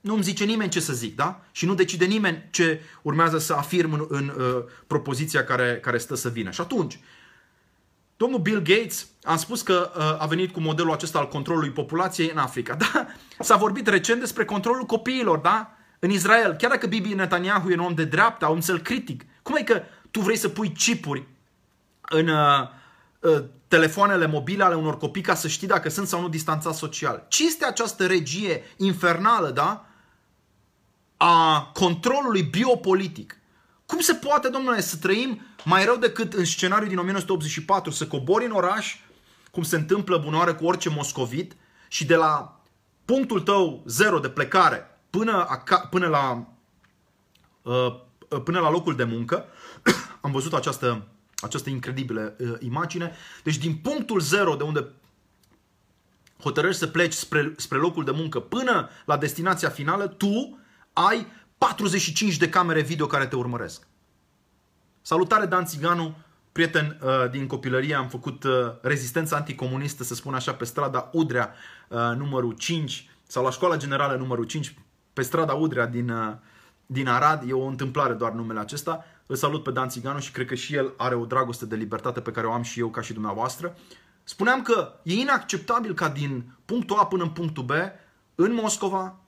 Nu 0.00 0.14
îmi 0.14 0.22
zice 0.22 0.44
nimeni 0.44 0.70
ce 0.70 0.80
să 0.80 0.92
zic, 0.92 1.16
da? 1.16 1.40
Și 1.52 1.66
nu 1.66 1.74
decide 1.74 2.04
nimeni 2.04 2.48
ce 2.50 2.80
urmează 3.02 3.38
să 3.38 3.52
afirm 3.52 3.92
în, 3.92 4.06
în 4.08 4.28
uh, 4.28 4.64
propoziția 4.86 5.44
care, 5.44 5.78
care 5.82 5.98
stă 5.98 6.14
să 6.14 6.28
vină. 6.28 6.50
Și 6.50 6.60
atunci, 6.60 6.98
Domnul 8.24 8.42
Bill 8.42 8.62
Gates 8.62 9.06
a 9.22 9.36
spus 9.36 9.62
că 9.62 9.92
uh, 9.96 10.22
a 10.22 10.26
venit 10.26 10.52
cu 10.52 10.60
modelul 10.60 10.92
acesta 10.92 11.18
al 11.18 11.28
controlului 11.28 11.70
populației 11.70 12.30
în 12.30 12.38
Africa. 12.38 12.76
Da? 12.92 13.06
S-a 13.38 13.56
vorbit 13.56 13.86
recent 13.86 14.20
despre 14.20 14.44
controlul 14.44 14.84
copiilor, 14.84 15.38
da? 15.38 15.76
În 15.98 16.10
Israel, 16.10 16.52
chiar 16.52 16.70
dacă 16.70 16.86
Bibi 16.86 17.14
Netanyahu 17.14 17.70
e 17.70 17.74
un 17.74 17.84
om 17.84 17.94
de 17.94 18.04
dreapta, 18.04 18.48
un 18.48 18.60
cel 18.60 18.78
critic, 18.78 19.24
cum 19.42 19.56
e 19.56 19.62
că 19.62 19.82
tu 20.10 20.20
vrei 20.20 20.36
să 20.36 20.48
pui 20.48 20.72
chipuri 20.72 21.26
în 22.00 22.28
uh, 22.28 22.68
uh, 23.20 23.44
telefoanele 23.68 24.26
mobile 24.26 24.64
ale 24.64 24.74
unor 24.74 24.96
copii 24.96 25.22
ca 25.22 25.34
să 25.34 25.48
știi 25.48 25.68
dacă 25.68 25.88
sunt 25.88 26.06
sau 26.06 26.20
nu 26.20 26.28
distanțați 26.28 26.78
social? 26.78 27.24
Ce 27.28 27.46
este 27.46 27.64
această 27.64 28.06
regie 28.06 28.62
infernală, 28.76 29.50
da? 29.50 29.86
A 31.16 31.62
controlului 31.74 32.42
biopolitic. 32.42 33.38
Cum 33.86 34.00
se 34.00 34.14
poate, 34.14 34.48
domnule, 34.48 34.80
să 34.80 34.96
trăim 34.96 35.40
mai 35.64 35.84
rău 35.84 35.96
decât 35.96 36.32
în 36.32 36.44
scenariul 36.44 36.88
din 36.88 36.98
1984, 36.98 37.90
să 37.90 38.06
cobori 38.06 38.44
în 38.44 38.50
oraș, 38.50 38.96
cum 39.50 39.62
se 39.62 39.76
întâmplă 39.76 40.18
bunoare 40.18 40.52
cu 40.52 40.66
orice 40.66 40.88
moscovit, 40.88 41.56
și 41.88 42.04
de 42.04 42.14
la 42.14 42.60
punctul 43.04 43.40
tău 43.40 43.82
zero 43.86 44.18
de 44.18 44.28
plecare 44.28 45.00
până, 45.10 45.46
aca- 45.46 45.88
până, 45.90 46.06
la, 46.06 46.46
uh, 47.62 48.00
până 48.44 48.60
la 48.60 48.70
locul 48.70 48.96
de 48.96 49.04
muncă, 49.04 49.44
am 50.20 50.32
văzut 50.32 50.54
această, 50.54 51.06
această 51.36 51.70
incredibilă 51.70 52.36
uh, 52.38 52.52
imagine, 52.60 53.12
deci 53.42 53.56
din 53.56 53.76
punctul 53.76 54.20
zero 54.20 54.54
de 54.54 54.62
unde 54.62 54.88
hotărăști 56.42 56.78
să 56.78 56.86
pleci 56.86 57.12
spre, 57.12 57.54
spre 57.56 57.78
locul 57.78 58.04
de 58.04 58.10
muncă 58.10 58.40
până 58.40 58.88
la 59.04 59.16
destinația 59.16 59.68
finală, 59.68 60.06
tu 60.06 60.58
ai 60.92 61.26
45 61.64 62.36
de 62.36 62.48
camere 62.48 62.82
video 62.82 63.06
care 63.06 63.26
te 63.26 63.36
urmăresc. 63.36 63.86
Salutare 65.02 65.46
Dan 65.46 65.64
Țiganu, 65.64 66.14
prieten 66.52 67.00
uh, 67.02 67.30
din 67.30 67.46
copilărie, 67.46 67.94
am 67.94 68.08
făcut 68.08 68.44
uh, 68.44 68.52
rezistența 68.82 69.36
anticomunistă, 69.36 70.04
să 70.04 70.14
spun 70.14 70.34
așa, 70.34 70.54
pe 70.54 70.64
strada 70.64 71.10
Udrea, 71.12 71.54
uh, 71.88 71.98
numărul 72.16 72.52
5, 72.52 73.10
sau 73.26 73.44
la 73.44 73.50
școala 73.50 73.76
generală 73.76 74.16
numărul 74.16 74.44
5, 74.44 74.74
pe 75.12 75.22
strada 75.22 75.52
Udrea 75.52 75.86
din, 75.86 76.08
uh, 76.08 76.34
din 76.86 77.08
Arad. 77.08 77.48
E 77.48 77.52
o 77.52 77.66
întâmplare 77.66 78.12
doar 78.12 78.32
numele 78.32 78.60
acesta. 78.60 79.04
Îl 79.26 79.36
salut 79.36 79.62
pe 79.62 79.70
Dan 79.70 79.88
Țiganu 79.88 80.18
și 80.18 80.30
cred 80.30 80.46
că 80.46 80.54
și 80.54 80.74
el 80.74 80.92
are 80.96 81.14
o 81.14 81.24
dragoste 81.24 81.66
de 81.66 81.76
libertate 81.76 82.20
pe 82.20 82.30
care 82.30 82.46
o 82.46 82.52
am 82.52 82.62
și 82.62 82.80
eu 82.80 82.88
ca 82.88 83.00
și 83.00 83.12
dumneavoastră. 83.12 83.76
Spuneam 84.22 84.62
că 84.62 84.92
e 85.02 85.12
inacceptabil 85.12 85.94
ca 85.94 86.08
din 86.08 86.56
punctul 86.64 86.96
A 86.96 87.06
până 87.06 87.22
în 87.22 87.30
punctul 87.30 87.64
B, 87.64 87.70
în 88.34 88.54
Moscova, 88.54 89.18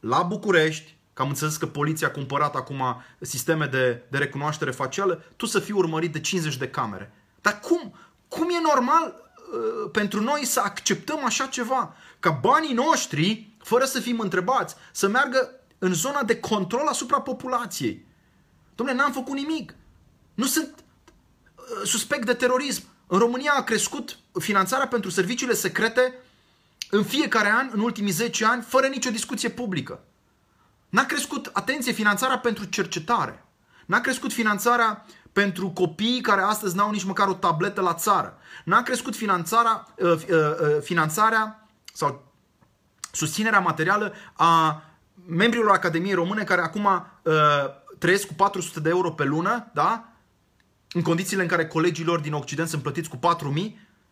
la 0.00 0.22
București, 0.22 0.98
că 1.20 1.26
am 1.26 1.32
înțeles 1.32 1.56
că 1.56 1.66
poliția 1.66 2.06
a 2.06 2.10
cumpărat 2.10 2.54
acum 2.54 3.02
sisteme 3.18 3.66
de, 3.66 4.02
de 4.10 4.18
recunoaștere 4.18 4.70
facială, 4.70 5.22
tu 5.36 5.46
să 5.46 5.58
fii 5.58 5.74
urmărit 5.74 6.12
de 6.12 6.20
50 6.20 6.56
de 6.56 6.68
camere. 6.68 7.12
Dar 7.40 7.60
cum? 7.60 7.94
Cum 8.28 8.48
e 8.50 8.60
normal 8.62 9.14
uh, 9.14 9.90
pentru 9.92 10.20
noi 10.20 10.44
să 10.44 10.60
acceptăm 10.60 11.24
așa 11.24 11.46
ceva? 11.46 11.94
Ca 12.20 12.30
banii 12.30 12.72
noștri, 12.72 13.48
fără 13.58 13.84
să 13.84 14.00
fim 14.00 14.18
întrebați, 14.18 14.74
să 14.92 15.08
meargă 15.08 15.50
în 15.78 15.94
zona 15.94 16.22
de 16.22 16.40
control 16.40 16.86
asupra 16.86 17.20
populației. 17.20 18.06
Dom'le, 18.72 18.94
n-am 18.94 19.12
făcut 19.12 19.34
nimic. 19.34 19.74
Nu 20.34 20.46
sunt 20.46 20.74
uh, 20.74 21.64
suspect 21.84 22.26
de 22.26 22.34
terorism. 22.34 22.82
În 23.06 23.18
România 23.18 23.52
a 23.56 23.62
crescut 23.62 24.18
finanțarea 24.38 24.88
pentru 24.88 25.10
serviciile 25.10 25.54
secrete 25.54 26.14
în 26.90 27.04
fiecare 27.04 27.50
an, 27.50 27.68
în 27.72 27.80
ultimii 27.80 28.12
10 28.12 28.44
ani, 28.44 28.62
fără 28.62 28.86
nicio 28.86 29.10
discuție 29.10 29.48
publică. 29.48 30.04
N-a 30.90 31.04
crescut, 31.04 31.50
atenție, 31.52 31.92
finanțarea 31.92 32.38
pentru 32.38 32.64
cercetare. 32.64 33.44
N-a 33.86 34.00
crescut 34.00 34.32
finanțarea 34.32 35.06
pentru 35.32 35.68
copiii 35.68 36.20
care 36.20 36.40
astăzi 36.40 36.76
n-au 36.76 36.90
nici 36.90 37.04
măcar 37.04 37.28
o 37.28 37.34
tabletă 37.34 37.80
la 37.80 37.94
țară. 37.94 38.38
N-a 38.64 38.82
crescut 38.82 39.16
finanțarea, 39.16 39.86
uh, 39.96 40.10
uh, 40.10 40.18
uh, 40.28 40.82
finanțarea 40.82 41.68
sau 41.92 42.32
susținerea 43.12 43.60
materială 43.60 44.12
a 44.32 44.82
membrilor 45.26 45.70
Academiei 45.70 46.14
Române 46.14 46.44
care 46.44 46.60
acum 46.60 47.06
trăiesc 47.98 48.26
cu 48.26 48.34
400 48.34 48.80
de 48.80 48.88
euro 48.88 49.10
pe 49.10 49.24
lună, 49.24 49.70
da? 49.74 50.10
în 50.92 51.02
condițiile 51.02 51.42
în 51.42 51.48
care 51.48 51.66
colegii 51.66 52.04
lor 52.04 52.20
din 52.20 52.32
Occident 52.32 52.68
sunt 52.68 52.82
plătiți 52.82 53.08
cu 53.08 53.16
4.000, 53.16 53.22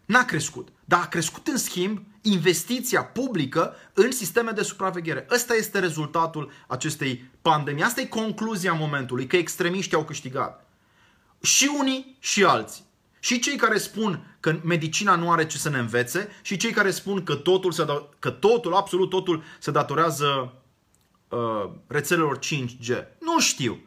n-a 0.04 0.24
crescut. 0.24 0.68
Dar 0.84 1.00
a 1.00 1.06
crescut 1.06 1.46
în 1.46 1.56
schimb 1.56 2.02
investiția 2.22 3.04
publică 3.04 3.74
în 3.92 4.12
sisteme 4.12 4.50
de 4.50 4.62
supraveghere. 4.62 5.26
Ăsta 5.30 5.54
este 5.54 5.78
rezultatul 5.78 6.52
acestei 6.66 7.30
pandemii. 7.42 7.82
Asta 7.82 8.00
e 8.00 8.06
concluzia 8.06 8.72
momentului, 8.72 9.26
că 9.26 9.36
extremiștii 9.36 9.96
au 9.96 10.04
câștigat. 10.04 10.66
Și 11.40 11.70
unii 11.78 12.16
și 12.20 12.44
alții. 12.44 12.86
Și 13.20 13.38
cei 13.38 13.56
care 13.56 13.78
spun 13.78 14.36
că 14.40 14.60
medicina 14.64 15.14
nu 15.14 15.30
are 15.30 15.46
ce 15.46 15.58
să 15.58 15.68
ne 15.68 15.78
învețe 15.78 16.28
și 16.42 16.56
cei 16.56 16.70
care 16.70 16.90
spun 16.90 17.24
că 17.24 17.34
totul, 17.34 17.72
se 17.72 17.84
da- 17.84 18.08
că 18.18 18.30
totul 18.30 18.74
absolut 18.74 19.10
totul, 19.10 19.42
se 19.58 19.70
datorează 19.70 20.52
uh, 21.28 21.70
rețelelor 21.86 22.38
5G. 22.38 23.04
Nu 23.20 23.40
știu. 23.40 23.78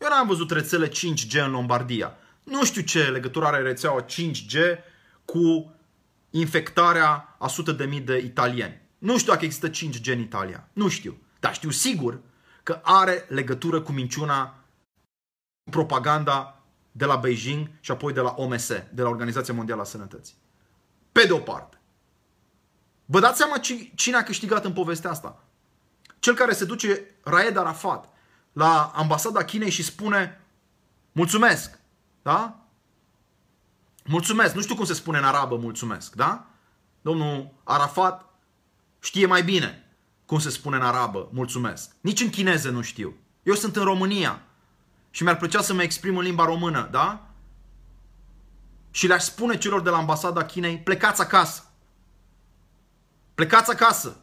Eu 0.00 0.08
n-am 0.08 0.26
văzut 0.26 0.50
rețele 0.50 0.88
5G 0.88 1.44
în 1.44 1.50
Lombardia. 1.50 2.16
Nu 2.42 2.64
știu 2.64 2.82
ce 2.82 3.02
legătură 3.02 3.46
are 3.46 3.62
rețeaua 3.62 4.04
5G 4.04 4.56
cu 5.24 5.74
infectarea 6.32 7.36
a 7.38 7.48
sute 7.48 7.72
de 7.72 7.84
mii 7.84 8.00
de 8.00 8.18
italieni. 8.18 8.80
Nu 8.98 9.18
știu 9.18 9.32
dacă 9.32 9.44
există 9.44 9.70
5G 9.70 10.12
în 10.12 10.20
Italia. 10.20 10.68
Nu 10.72 10.88
știu. 10.88 11.16
Dar 11.40 11.54
știu 11.54 11.70
sigur 11.70 12.20
că 12.62 12.80
are 12.82 13.24
legătură 13.28 13.80
cu 13.80 13.92
minciuna, 13.92 14.54
propaganda 15.70 16.62
de 16.92 17.04
la 17.04 17.16
Beijing 17.16 17.70
și 17.80 17.90
apoi 17.90 18.12
de 18.12 18.20
la 18.20 18.34
OMS, 18.36 18.66
de 18.68 19.02
la 19.02 19.08
Organizația 19.08 19.54
Mondială 19.54 19.80
a 19.80 19.84
Sănătății. 19.84 20.34
Pe 21.12 21.24
de 21.26 21.32
o 21.32 21.38
parte. 21.38 21.80
Vă 23.04 23.20
dați 23.20 23.38
seama 23.38 23.58
cine 23.94 24.16
a 24.16 24.22
câștigat 24.22 24.64
în 24.64 24.72
povestea 24.72 25.10
asta? 25.10 25.44
Cel 26.18 26.34
care 26.34 26.52
se 26.52 26.64
duce, 26.64 27.04
Raed 27.22 27.56
Arafat, 27.56 28.08
la 28.52 28.92
ambasada 28.94 29.44
Chinei 29.44 29.70
și 29.70 29.82
spune 29.82 30.40
mulțumesc, 31.12 31.78
da? 32.22 32.61
Mulțumesc, 34.04 34.54
nu 34.54 34.60
știu 34.60 34.74
cum 34.74 34.84
se 34.84 34.94
spune 34.94 35.18
în 35.18 35.24
arabă 35.24 35.56
mulțumesc, 35.56 36.14
da? 36.14 36.46
Domnul 37.02 37.54
Arafat 37.64 38.24
știe 39.00 39.26
mai 39.26 39.42
bine 39.42 39.96
cum 40.26 40.38
se 40.38 40.50
spune 40.50 40.76
în 40.76 40.82
arabă 40.82 41.28
mulțumesc. 41.32 41.90
Nici 42.00 42.20
în 42.20 42.30
chineză 42.30 42.70
nu 42.70 42.82
știu. 42.82 43.16
Eu 43.42 43.54
sunt 43.54 43.76
în 43.76 43.84
România 43.84 44.42
și 45.10 45.22
mi-ar 45.22 45.36
plăcea 45.36 45.62
să 45.62 45.74
mă 45.74 45.82
exprim 45.82 46.16
în 46.16 46.22
limba 46.22 46.44
română, 46.44 46.88
da? 46.90 47.26
Și 48.90 49.06
le-aș 49.06 49.22
spune 49.22 49.58
celor 49.58 49.80
de 49.80 49.90
la 49.90 49.96
ambasada 49.96 50.44
Chinei, 50.44 50.78
plecați 50.78 51.20
acasă. 51.20 51.62
Plecați 53.34 53.70
acasă. 53.70 54.16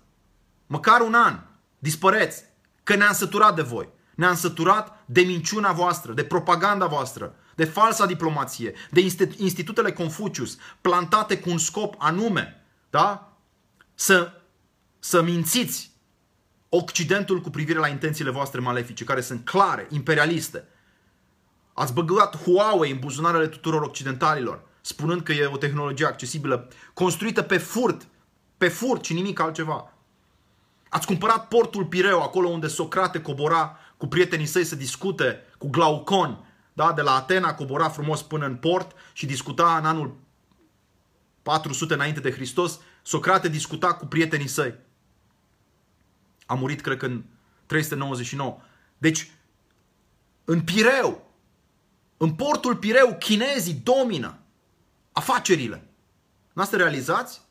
Măcar 0.68 1.02
un 1.02 1.14
an. 1.14 1.40
Dispăreți. 1.80 2.44
Că 2.84 2.96
ne-am 2.96 3.14
săturat 3.14 3.56
de 3.56 3.62
voi. 3.62 3.90
Ne-am 4.16 4.36
săturat 4.36 5.04
de 5.06 5.22
minciuna 5.22 5.72
voastră, 5.72 6.14
de 6.14 6.24
propaganda 6.24 6.86
voastră, 6.86 7.36
de 7.60 7.66
falsa 7.66 8.06
diplomație, 8.06 8.74
de 8.90 9.00
institutele 9.38 9.92
Confucius, 9.92 10.58
plantate 10.82 11.40
cu 11.40 11.50
un 11.50 11.58
scop 11.58 11.96
anume, 11.98 12.66
da? 12.90 13.38
Să, 13.96 14.32
să 15.00 15.22
mințiți 15.22 15.92
Occidentul 16.70 17.42
cu 17.42 17.50
privire 17.50 17.80
la 17.80 17.88
intențiile 17.88 18.30
voastre 18.30 18.60
malefice, 18.60 19.04
care 19.04 19.22
sunt 19.22 19.46
clare, 19.46 19.88
imperialiste. 19.90 20.68
Ați 21.74 21.94
băgat 21.94 22.44
Huawei 22.44 22.92
în 22.92 23.00
buzunarele 23.00 23.48
tuturor 23.48 23.82
occidentalilor, 23.82 24.62
spunând 24.82 25.22
că 25.22 25.32
e 25.32 25.46
o 25.46 25.58
tehnologie 25.58 26.06
accesibilă, 26.06 26.68
construită 26.94 27.42
pe 27.42 27.58
furt, 27.58 28.08
pe 28.58 28.68
furt 28.68 29.04
și 29.04 29.14
nimic 29.14 29.40
altceva. 29.40 29.94
Ați 30.90 31.08
cumpărat 31.08 31.48
portul 31.48 31.86
Pireu, 31.86 32.22
acolo 32.22 32.48
unde 32.48 32.68
Socrate 32.68 33.22
cobora 33.22 33.78
cu 33.98 34.08
prietenii 34.08 34.46
săi 34.46 34.64
să 34.64 34.76
discute 34.76 35.46
cu 35.58 35.70
Glaucon, 35.70 36.44
da? 36.86 36.94
de 36.94 37.02
la 37.02 37.16
Atena 37.16 37.54
cobora 37.54 37.90
frumos 37.90 38.22
până 38.22 38.46
în 38.46 38.56
port 38.56 38.96
și 39.14 39.26
discuta 39.26 39.78
în 39.78 39.86
anul 39.86 40.18
400 41.42 41.94
înainte 41.94 42.20
de 42.20 42.32
Hristos, 42.32 42.80
Socrate 43.02 43.48
discuta 43.48 43.94
cu 43.94 44.06
prietenii 44.06 44.48
săi. 44.48 44.76
A 46.46 46.54
murit, 46.54 46.82
cred 46.82 46.98
că, 46.98 47.06
în 47.06 47.24
399. 47.66 48.60
Deci, 48.98 49.32
în 50.46 50.62
Pireu, 50.62 51.32
în 52.18 52.34
portul 52.34 52.76
Pireu, 52.76 53.16
chinezii 53.20 53.74
domină 53.74 54.40
afacerile. 55.12 55.88
N-ați 56.54 56.76
realizați? 56.76 57.42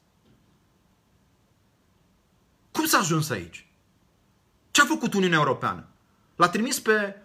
Cum 2.73 2.85
s-a 2.87 2.99
ajuns 2.99 3.31
aici? 3.31 3.73
Ce 4.71 4.81
a 4.81 4.85
făcut 4.85 5.15
Uniunea 5.15 5.39
Europeană? 5.39 5.89
L-a 6.37 6.49
trimis 6.49 6.81
pe 6.81 7.17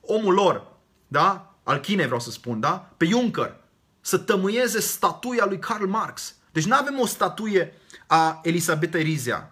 omul 0.00 0.34
lor, 0.34 0.77
da? 1.08 1.54
Al 1.62 1.78
Chinei 1.78 2.04
vreau 2.04 2.20
să 2.20 2.30
spun, 2.30 2.60
da? 2.60 2.90
Pe 2.96 3.04
Juncker, 3.04 3.56
să 4.00 4.18
tămâieze 4.18 4.80
statuia 4.80 5.46
lui 5.46 5.58
Karl 5.58 5.84
Marx. 5.84 6.34
Deci 6.52 6.66
nu 6.66 6.74
avem 6.74 6.98
o 6.98 7.06
statuie 7.06 7.72
a 8.06 8.40
Elisabetei 8.42 9.02
Rizia. 9.02 9.50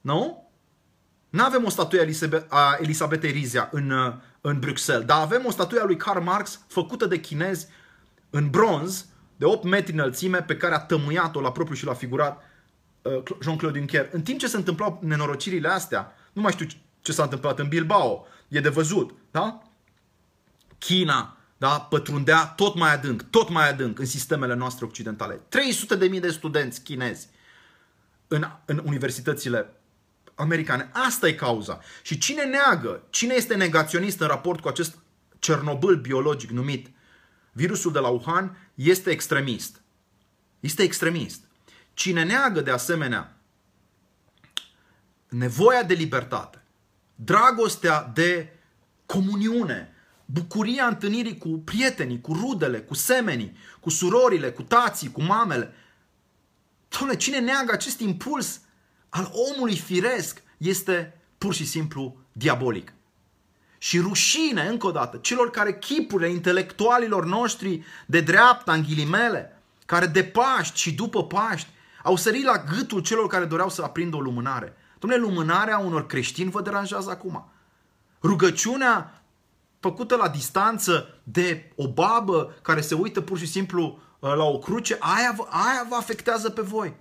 Nu? 0.00 0.48
Nu 1.30 1.44
avem 1.44 1.64
o 1.64 1.68
statuie 1.68 2.16
a 2.48 2.76
Elisabetei 2.80 3.30
Rizia 3.30 3.68
în, 3.72 3.92
în 4.40 4.58
Bruxelles, 4.58 5.06
dar 5.06 5.20
avem 5.20 5.44
o 5.46 5.50
statuie 5.50 5.80
a 5.80 5.84
lui 5.84 5.96
Karl 5.96 6.20
Marx 6.20 6.60
făcută 6.66 7.06
de 7.06 7.20
chinezi 7.20 7.66
în 8.30 8.50
bronz, 8.50 9.06
de 9.36 9.44
8 9.44 9.64
metri 9.64 9.92
înălțime, 9.92 10.42
pe 10.42 10.56
care 10.56 10.74
a 10.74 10.78
tămâiat-o 10.78 11.40
la 11.40 11.52
propriu 11.52 11.76
și 11.76 11.84
la 11.84 11.94
figurat 11.94 12.42
uh, 13.02 13.22
Jean-Claude 13.42 13.78
Juncker. 13.78 14.08
În 14.12 14.22
timp 14.22 14.38
ce 14.38 14.46
se 14.46 14.56
întâmplau 14.56 15.00
nenorocirile 15.02 15.68
astea, 15.68 16.12
nu 16.32 16.42
mai 16.42 16.52
știu 16.52 16.66
ce 17.00 17.12
s-a 17.12 17.22
întâmplat 17.22 17.58
în 17.58 17.68
Bilbao, 17.68 18.26
e 18.48 18.60
de 18.60 18.68
văzut, 18.68 19.14
da? 19.30 19.62
China, 20.78 21.36
da, 21.56 21.80
pătrundea 21.80 22.46
tot 22.46 22.74
mai 22.74 22.92
adânc, 22.94 23.22
tot 23.22 23.48
mai 23.48 23.68
adânc 23.68 23.98
în 23.98 24.06
sistemele 24.06 24.54
noastre 24.54 24.84
occidentale. 24.84 25.34
300 25.48 25.96
de 25.96 26.06
mii 26.06 26.20
de 26.20 26.30
studenți 26.30 26.82
chinezi 26.82 27.28
în, 28.28 28.46
în 28.64 28.82
universitățile 28.84 29.76
americane. 30.34 30.90
Asta 30.92 31.28
e 31.28 31.32
cauza. 31.32 31.80
Și 32.02 32.18
cine 32.18 32.44
neagă, 32.44 33.02
cine 33.10 33.34
este 33.34 33.54
negaționist 33.54 34.20
în 34.20 34.26
raport 34.26 34.60
cu 34.60 34.68
acest 34.68 34.98
Cernobâl 35.38 35.96
biologic 35.96 36.50
numit 36.50 36.90
virusul 37.52 37.92
de 37.92 37.98
la 37.98 38.08
Wuhan, 38.08 38.70
este 38.74 39.10
extremist. 39.10 39.82
Este 40.60 40.82
extremist. 40.82 41.40
Cine 41.94 42.24
neagă 42.24 42.60
de 42.60 42.70
asemenea 42.70 43.36
nevoia 45.28 45.82
de 45.82 45.94
libertate, 45.94 46.62
dragostea 47.14 48.10
de 48.14 48.52
comuniune, 49.06 49.93
bucuria 50.34 50.86
întâlnirii 50.86 51.38
cu 51.38 51.48
prietenii, 51.48 52.20
cu 52.20 52.32
rudele, 52.32 52.80
cu 52.80 52.94
semenii, 52.94 53.56
cu 53.80 53.90
surorile, 53.90 54.50
cu 54.50 54.62
tații, 54.62 55.10
cu 55.10 55.22
mamele. 55.22 55.74
Doamne, 56.88 57.16
cine 57.16 57.38
neagă 57.38 57.72
acest 57.72 58.00
impuls 58.00 58.60
al 59.08 59.30
omului 59.32 59.76
firesc 59.76 60.42
este 60.56 61.20
pur 61.38 61.54
și 61.54 61.66
simplu 61.66 62.16
diabolic. 62.32 62.92
Și 63.78 63.98
rușine, 63.98 64.62
încă 64.68 64.86
o 64.86 64.90
dată, 64.90 65.16
celor 65.16 65.50
care 65.50 65.78
chipurile 65.78 66.30
intelectualilor 66.30 67.24
noștri 67.24 67.84
de 68.06 68.20
dreapta, 68.20 68.72
în 68.72 68.82
ghilimele, 68.82 69.62
care 69.86 70.06
de 70.06 70.24
Paști 70.24 70.78
și 70.78 70.94
după 70.94 71.24
Paști 71.24 71.68
au 72.02 72.16
sărit 72.16 72.44
la 72.44 72.64
gâtul 72.76 73.00
celor 73.00 73.26
care 73.26 73.44
doreau 73.44 73.68
să 73.68 73.82
aprindă 73.82 74.16
o 74.16 74.20
lumânare. 74.20 74.76
Dom'le, 74.96 75.18
lumânarea 75.18 75.78
unor 75.78 76.06
creștini 76.06 76.50
vă 76.50 76.62
deranjează 76.62 77.10
acum. 77.10 77.48
Rugăciunea 78.22 79.23
făcută 79.84 80.16
la 80.16 80.28
distanță 80.28 81.20
de 81.22 81.72
o 81.76 81.88
babă 81.88 82.54
care 82.62 82.80
se 82.80 82.94
uită 82.94 83.20
pur 83.20 83.38
și 83.38 83.46
simplu 83.46 83.98
uh, 84.18 84.34
la 84.34 84.44
o 84.44 84.58
cruce, 84.58 84.96
aia, 85.00 85.36
aia 85.48 85.86
vă 85.88 85.96
afectează 85.96 86.50
pe 86.50 86.62
voi. 86.62 86.94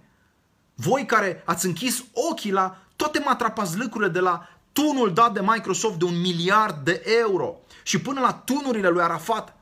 Voi 0.76 1.06
care 1.06 1.44
ați 1.46 1.66
închis 1.66 2.04
ochii 2.30 2.52
la 2.52 2.78
toate 2.96 3.20
matrapazlâcurile 3.20 4.10
de 4.10 4.20
la 4.20 4.48
tunul 4.72 5.14
dat 5.14 5.34
de 5.34 5.42
Microsoft 5.42 5.96
de 5.96 6.06
un 6.06 6.22
miliard 6.22 6.84
de 6.84 7.04
euro 7.22 7.56
și 7.84 8.02
până 8.02 8.20
la 8.20 8.34
tunurile 8.34 8.90
lui 8.90 9.02
Arafat 9.02 9.56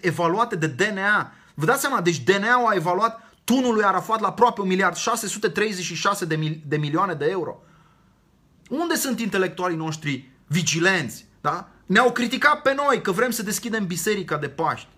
evaluate 0.00 0.56
de 0.56 0.66
DNA. 0.66 1.32
Vă 1.54 1.64
dați 1.64 1.80
seama, 1.80 2.00
deci 2.00 2.18
DNA-ul 2.18 2.70
a 2.70 2.74
evaluat 2.74 3.20
tunul 3.44 3.74
lui 3.74 3.84
Arafat 3.84 4.20
la 4.20 4.28
aproape 4.28 4.60
un 4.60 4.66
miliard, 4.66 4.96
636 4.96 6.24
de, 6.24 6.36
mil- 6.36 6.62
de 6.66 6.76
milioane 6.76 7.14
de 7.14 7.26
euro. 7.30 7.62
Unde 8.68 8.94
sunt 8.94 9.20
intelectualii 9.20 9.76
noștri 9.76 10.30
vigilenți? 10.46 11.24
Da? 11.40 11.68
Ne-au 11.86 12.12
criticat 12.12 12.62
pe 12.62 12.74
noi 12.74 13.00
că 13.00 13.10
vrem 13.10 13.30
să 13.30 13.42
deschidem 13.42 13.86
biserica 13.86 14.36
de 14.36 14.48
Paști. 14.48 14.88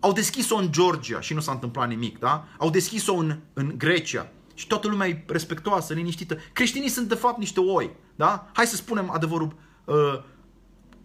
Au 0.00 0.12
deschis-o 0.12 0.56
în 0.56 0.72
Georgia 0.72 1.20
și 1.20 1.34
nu 1.34 1.40
s-a 1.40 1.52
întâmplat 1.52 1.88
nimic, 1.88 2.18
da? 2.18 2.44
Au 2.58 2.70
deschis-o 2.70 3.14
în, 3.14 3.38
în 3.52 3.74
Grecia 3.76 4.28
și 4.54 4.66
toată 4.66 4.88
lumea 4.88 5.08
e 5.08 5.24
respectoasă, 5.26 5.94
liniștită. 5.94 6.38
Creștinii 6.52 6.88
sunt 6.88 7.08
de 7.08 7.14
fapt 7.14 7.38
niște 7.38 7.60
oi, 7.60 7.96
da? 8.16 8.50
Hai 8.52 8.66
să 8.66 8.76
spunem 8.76 9.10
adevărul 9.10 9.56
uh, 9.84 10.22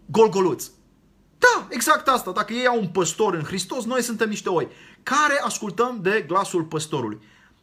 golgoluț. 0.05 0.65
Da, 1.37 1.67
exact 1.69 2.07
asta. 2.07 2.31
Dacă 2.31 2.53
ei 2.53 2.67
au 2.67 2.79
un 2.79 2.87
păstor 2.87 3.33
în 3.33 3.43
Hristos, 3.43 3.85
noi 3.85 4.01
suntem 4.01 4.29
niște 4.29 4.49
oi 4.49 4.67
care 5.03 5.41
ascultăm 5.43 5.99
de 6.01 6.23
glasul 6.27 6.63
păstorului. 6.63 7.19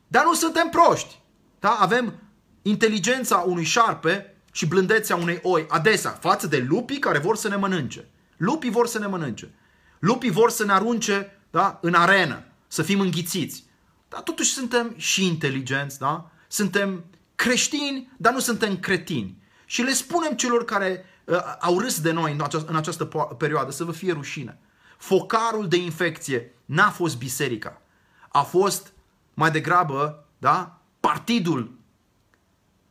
Dar 0.07 0.25
nu 0.25 0.35
suntem 0.35 0.69
proști. 0.69 1.21
Da? 1.59 1.77
Avem 1.81 2.15
inteligența 2.63 3.37
unui 3.37 3.65
șarpe 3.65 4.30
și 4.51 4.67
blândețea 4.67 5.17
unei 5.17 5.39
oi 5.43 5.67
adesea 5.69 6.11
față 6.11 6.47
de 6.47 6.67
lupii 6.69 6.99
care 6.99 7.19
vor 7.19 7.37
să 7.37 7.49
ne 7.49 7.57
mănânce. 7.57 8.09
Lupii 8.37 8.71
vor 8.71 8.87
să 8.87 8.99
ne 8.99 9.07
mănânce. 9.07 9.55
Lupii 9.99 10.31
vor 10.31 10.51
să 10.51 10.65
ne 10.65 10.73
arunce 10.73 11.39
da, 11.51 11.79
în 11.83 11.95
arenă, 11.95 12.45
să 12.67 12.83
fim 12.83 13.01
înghițiți. 13.01 13.65
Dar 14.09 14.21
totuși 14.21 14.51
suntem 14.51 14.95
și 14.97 15.27
inteligenți, 15.27 15.99
da? 15.99 16.31
Suntem 16.49 17.05
creștini, 17.35 18.13
dar 18.17 18.33
nu 18.33 18.39
suntem 18.39 18.79
cretini. 18.79 19.43
Și 19.65 19.83
le 19.83 19.93
spunem 19.93 20.33
celor 20.33 20.65
care 20.65 21.05
uh, 21.25 21.39
au 21.61 21.79
râs 21.79 22.01
de 22.01 22.13
noi 22.13 22.33
în 22.33 22.41
această, 22.43 22.71
în 22.71 22.77
această 22.77 23.05
perioadă 23.39 23.71
să 23.71 23.85
vă 23.85 23.93
fie 23.93 24.13
rușine. 24.13 24.59
Focarul 24.99 25.69
de 25.69 25.77
infecție 25.77 26.53
n-a 26.65 26.91
fost 26.91 27.19
biserica. 27.19 27.83
A 28.29 28.43
fost 28.43 28.93
mai 29.35 29.51
degrabă 29.51 30.25
da, 30.39 30.81
partidul 31.01 31.79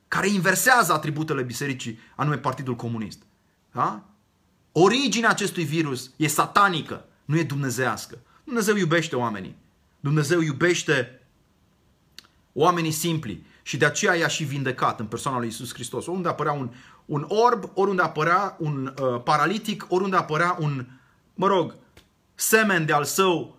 care 0.10 0.28
inversează 0.30 0.94
atributele 0.94 1.42
bisericii, 1.42 2.00
anume 2.16 2.38
Partidul 2.38 2.76
Comunist. 2.76 3.22
Da? 3.72 4.04
Originea 4.72 5.30
acestui 5.30 5.64
virus 5.64 6.12
e 6.16 6.28
satanică, 6.28 7.06
nu 7.26 7.38
e 7.38 7.44
dumnezească. 7.44 8.18
Dumnezeu 8.44 8.76
iubește 8.76 9.16
oamenii. 9.16 9.56
Dumnezeu 10.00 10.42
iubește 10.42 11.22
oamenii 12.54 12.92
simpli 12.92 13.46
și 13.62 13.78
de 13.78 13.86
aceea 13.86 14.16
i-a 14.16 14.28
și 14.28 14.44
vindecat 14.44 15.00
în 15.00 15.06
persoana 15.06 15.38
lui 15.38 15.48
Isus 15.48 15.74
Hristos. 15.74 16.06
Oriunde 16.06 16.30
apărea 16.30 16.52
un, 16.52 16.70
un 17.06 17.26
orb, 17.28 17.72
oriunde 17.74 18.02
apărea 18.02 18.56
un 18.60 18.94
uh, 19.02 19.22
paralitic, 19.24 19.86
oriunde 19.90 20.16
apărea 20.16 20.58
un, 20.60 20.88
mă 21.34 21.48
rog, 21.48 21.76
semen 22.36 22.86
de 22.86 22.94
al 22.94 23.04
său 23.04 23.58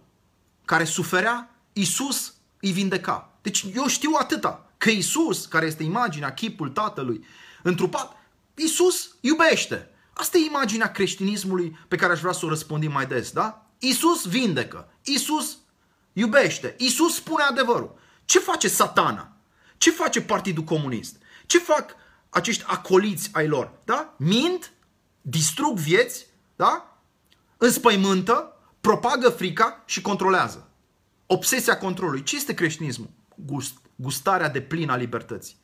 care 0.65 0.85
suferea, 0.85 1.55
Isus 1.73 2.35
îi 2.61 2.73
vindeca. 2.73 3.33
Deci 3.43 3.67
eu 3.75 3.87
știu 3.87 4.11
atâta, 4.19 4.70
că 4.81 4.91
Isus, 4.91 5.47
care 5.47 5.67
este 5.67 5.83
imaginea, 5.83 6.35
chipul 6.35 6.69
Tatălui, 6.69 7.25
întrupat, 7.63 8.17
Isus 8.55 9.17
iubește. 9.21 9.89
Asta 10.13 10.39
e 10.39 10.45
imaginea 10.45 10.93
creștinismului 10.93 11.79
pe 11.89 11.97
care 11.97 12.13
aș 12.13 12.21
vrea 12.21 12.33
să 12.33 12.45
o 12.45 12.49
răspândim 12.49 12.93
mai 12.93 13.07
des, 13.07 13.31
da? 13.31 13.67
Isus 13.79 14.27
vindecă, 14.27 14.93
Isus 15.03 15.57
iubește, 16.13 16.75
Isus 16.79 17.15
spune 17.15 17.43
adevărul. 17.43 17.99
Ce 18.25 18.39
face 18.39 18.69
satana? 18.69 19.37
Ce 19.77 19.91
face 19.91 20.21
Partidul 20.21 20.65
Comunist? 20.65 21.17
Ce 21.47 21.59
fac 21.59 21.95
acești 22.29 22.65
acoliți 22.67 23.29
ai 23.33 23.49
lor? 23.49 23.73
Da? 23.85 24.15
Mint, 24.19 24.73
distrug 25.21 25.79
vieți, 25.79 26.27
da? 26.57 27.03
înspăimântă, 27.57 28.57
propagă 28.81 29.29
frica 29.29 29.83
și 29.87 30.01
controlează. 30.01 30.71
Obsesia 31.27 31.79
controlului. 31.79 32.23
Ce 32.23 32.37
este 32.37 32.55
creștinismul? 32.55 33.11
Gust, 33.35 33.75
gustarea 34.01 34.49
de 34.49 34.61
plină 34.61 34.93
a 34.93 34.97
libertății. 34.97 35.57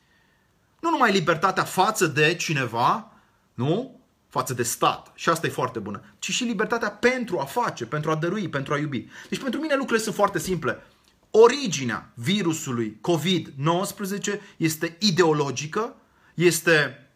Nu 0.79 0.89
numai 0.89 1.11
libertatea 1.11 1.63
față 1.63 2.07
de 2.07 2.35
cineva, 2.35 3.11
nu? 3.53 3.99
Față 4.29 4.53
de 4.53 4.63
stat. 4.63 5.11
Și 5.15 5.29
asta 5.29 5.47
e 5.47 5.49
foarte 5.49 5.79
bună. 5.79 6.01
Ci 6.19 6.31
și 6.31 6.43
libertatea 6.43 6.91
pentru 6.91 7.39
a 7.39 7.45
face, 7.45 7.85
pentru 7.85 8.11
a 8.11 8.15
dărui, 8.15 8.49
pentru 8.49 8.73
a 8.73 8.77
iubi. 8.77 9.07
Deci 9.29 9.41
pentru 9.41 9.59
mine 9.59 9.75
lucrurile 9.75 10.03
sunt 10.03 10.15
foarte 10.15 10.39
simple. 10.39 10.83
Originea 11.31 12.11
virusului 12.13 12.99
COVID-19 13.01 14.39
este 14.57 14.95
ideologică, 14.99 15.95
este 16.33 17.07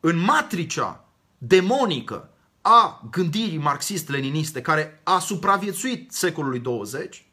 în 0.00 0.18
matricea 0.18 1.08
demonică 1.38 2.30
a 2.60 3.08
gândirii 3.10 3.58
marxist-leniniste 3.58 4.60
care 4.60 5.00
a 5.02 5.18
supraviețuit 5.18 6.12
secolului 6.12 6.58
20. 6.58 7.26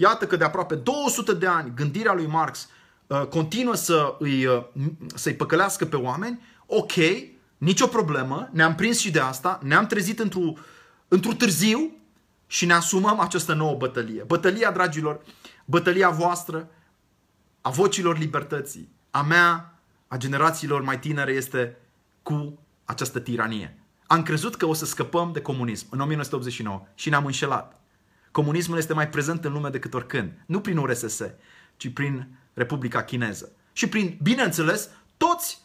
Iată 0.00 0.26
că 0.26 0.36
de 0.36 0.44
aproape 0.44 0.74
200 0.74 1.34
de 1.34 1.46
ani 1.46 1.72
gândirea 1.74 2.12
lui 2.12 2.26
Marx 2.26 2.68
uh, 3.06 3.26
continuă 3.26 3.74
să 3.74 4.16
îi, 4.18 4.46
uh, 4.46 4.64
să-i 5.14 5.34
păcălească 5.34 5.84
pe 5.84 5.96
oameni. 5.96 6.42
Ok, 6.66 6.92
nicio 7.56 7.86
problemă, 7.86 8.48
ne-am 8.52 8.74
prins 8.74 8.98
și 8.98 9.10
de 9.10 9.20
asta, 9.20 9.58
ne-am 9.62 9.86
trezit 9.86 10.18
într-un 10.18 10.64
într 11.08 11.28
târziu 11.28 11.90
și 12.46 12.66
ne 12.66 12.72
asumăm 12.72 13.20
această 13.20 13.54
nouă 13.54 13.76
bătălie. 13.76 14.22
Bătălia, 14.22 14.70
dragilor, 14.70 15.20
bătălia 15.64 16.10
voastră, 16.10 16.68
a 17.60 17.70
vocilor 17.70 18.18
libertății, 18.18 18.88
a 19.10 19.22
mea, 19.22 19.80
a 20.06 20.16
generațiilor 20.16 20.82
mai 20.82 20.98
tinere 20.98 21.32
este 21.32 21.76
cu 22.22 22.58
această 22.84 23.18
tiranie. 23.18 23.78
Am 24.06 24.22
crezut 24.22 24.56
că 24.56 24.66
o 24.66 24.74
să 24.74 24.84
scăpăm 24.84 25.32
de 25.32 25.40
comunism 25.40 25.86
în 25.90 26.00
1989 26.00 26.86
și 26.94 27.08
ne-am 27.08 27.24
înșelat. 27.24 27.80
Comunismul 28.30 28.78
este 28.78 28.92
mai 28.92 29.08
prezent 29.08 29.44
în 29.44 29.52
lume 29.52 29.68
decât 29.68 29.94
oricând. 29.94 30.32
Nu 30.46 30.60
prin 30.60 30.76
URSS, 30.76 31.22
ci 31.76 31.92
prin 31.92 32.26
Republica 32.54 33.02
Chineză. 33.02 33.52
Și 33.72 33.88
prin, 33.88 34.18
bineînțeles, 34.22 34.88
toți, 35.16 35.60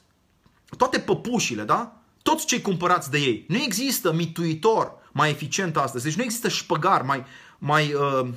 toate 0.77 0.99
păpușile, 0.99 1.63
da? 1.63 2.01
Toți 2.21 2.45
cei 2.45 2.61
cumpărați 2.61 3.11
de 3.11 3.17
ei. 3.17 3.45
Nu 3.47 3.57
există 3.57 4.13
mituitor 4.13 4.91
mai 5.11 5.29
eficient 5.29 5.77
astăzi. 5.77 6.03
Deci 6.03 6.15
nu 6.15 6.23
există 6.23 6.49
șpăgar 6.49 7.01
mai, 7.01 7.25
mai 7.57 7.93
uh, 7.93 8.29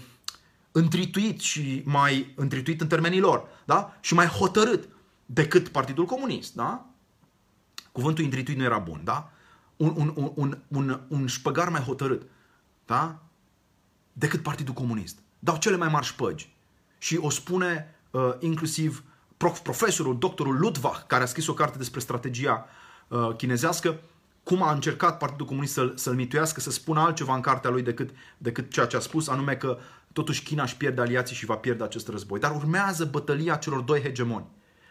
întrituit 0.72 1.40
și 1.40 1.82
mai 1.84 2.32
întrituit 2.36 2.80
în 2.80 2.86
termenii 2.86 3.20
lor, 3.20 3.48
da? 3.64 3.96
Și 4.00 4.14
mai 4.14 4.26
hotărât 4.26 4.88
decât 5.26 5.68
Partidul 5.68 6.04
Comunist, 6.04 6.54
da? 6.54 6.86
Cuvântul 7.92 8.24
întrituit 8.24 8.56
nu 8.56 8.64
era 8.64 8.78
bun, 8.78 9.00
da? 9.04 9.30
Un, 9.76 9.94
un, 9.96 10.12
un, 10.14 10.32
un, 10.34 10.58
un, 10.68 11.00
un 11.08 11.26
șpăgar 11.26 11.68
mai 11.68 11.80
hotărât, 11.80 12.22
da? 12.86 13.22
Decât 14.18 14.42
Partidul 14.42 14.74
Comunist. 14.74 15.18
Dau 15.38 15.56
cele 15.56 15.76
mai 15.76 15.88
mari 15.88 16.06
șpăgi. 16.06 16.54
Și 16.98 17.16
o 17.16 17.30
spune 17.30 17.94
uh, 18.10 18.34
inclusiv 18.38 19.04
prof, 19.36 19.58
profesorul, 19.58 20.18
doctorul 20.18 20.58
Ludwig, 20.58 21.06
care 21.06 21.22
a 21.22 21.26
scris 21.26 21.46
o 21.46 21.54
carte 21.54 21.78
despre 21.78 22.00
strategia 22.00 22.66
uh, 23.08 23.36
chinezească, 23.36 24.00
cum 24.42 24.62
a 24.62 24.72
încercat 24.72 25.18
Partidul 25.18 25.46
Comunist 25.46 25.72
să-l, 25.72 25.96
să-l 25.96 26.14
mituiască, 26.14 26.60
să 26.60 26.70
spună 26.70 27.00
altceva 27.00 27.34
în 27.34 27.40
cartea 27.40 27.70
lui 27.70 27.82
decât, 27.82 28.10
decât 28.38 28.70
ceea 28.70 28.86
ce 28.86 28.96
a 28.96 29.00
spus, 29.00 29.28
anume 29.28 29.56
că 29.56 29.78
totuși 30.12 30.42
China 30.42 30.62
își 30.62 30.76
pierde 30.76 31.00
aliații 31.00 31.36
și 31.36 31.44
va 31.44 31.56
pierde 31.56 31.84
acest 31.84 32.08
război. 32.08 32.40
Dar 32.40 32.54
urmează 32.54 33.04
bătălia 33.04 33.56
celor 33.56 33.80
doi 33.80 34.00
hegemoni. 34.00 34.46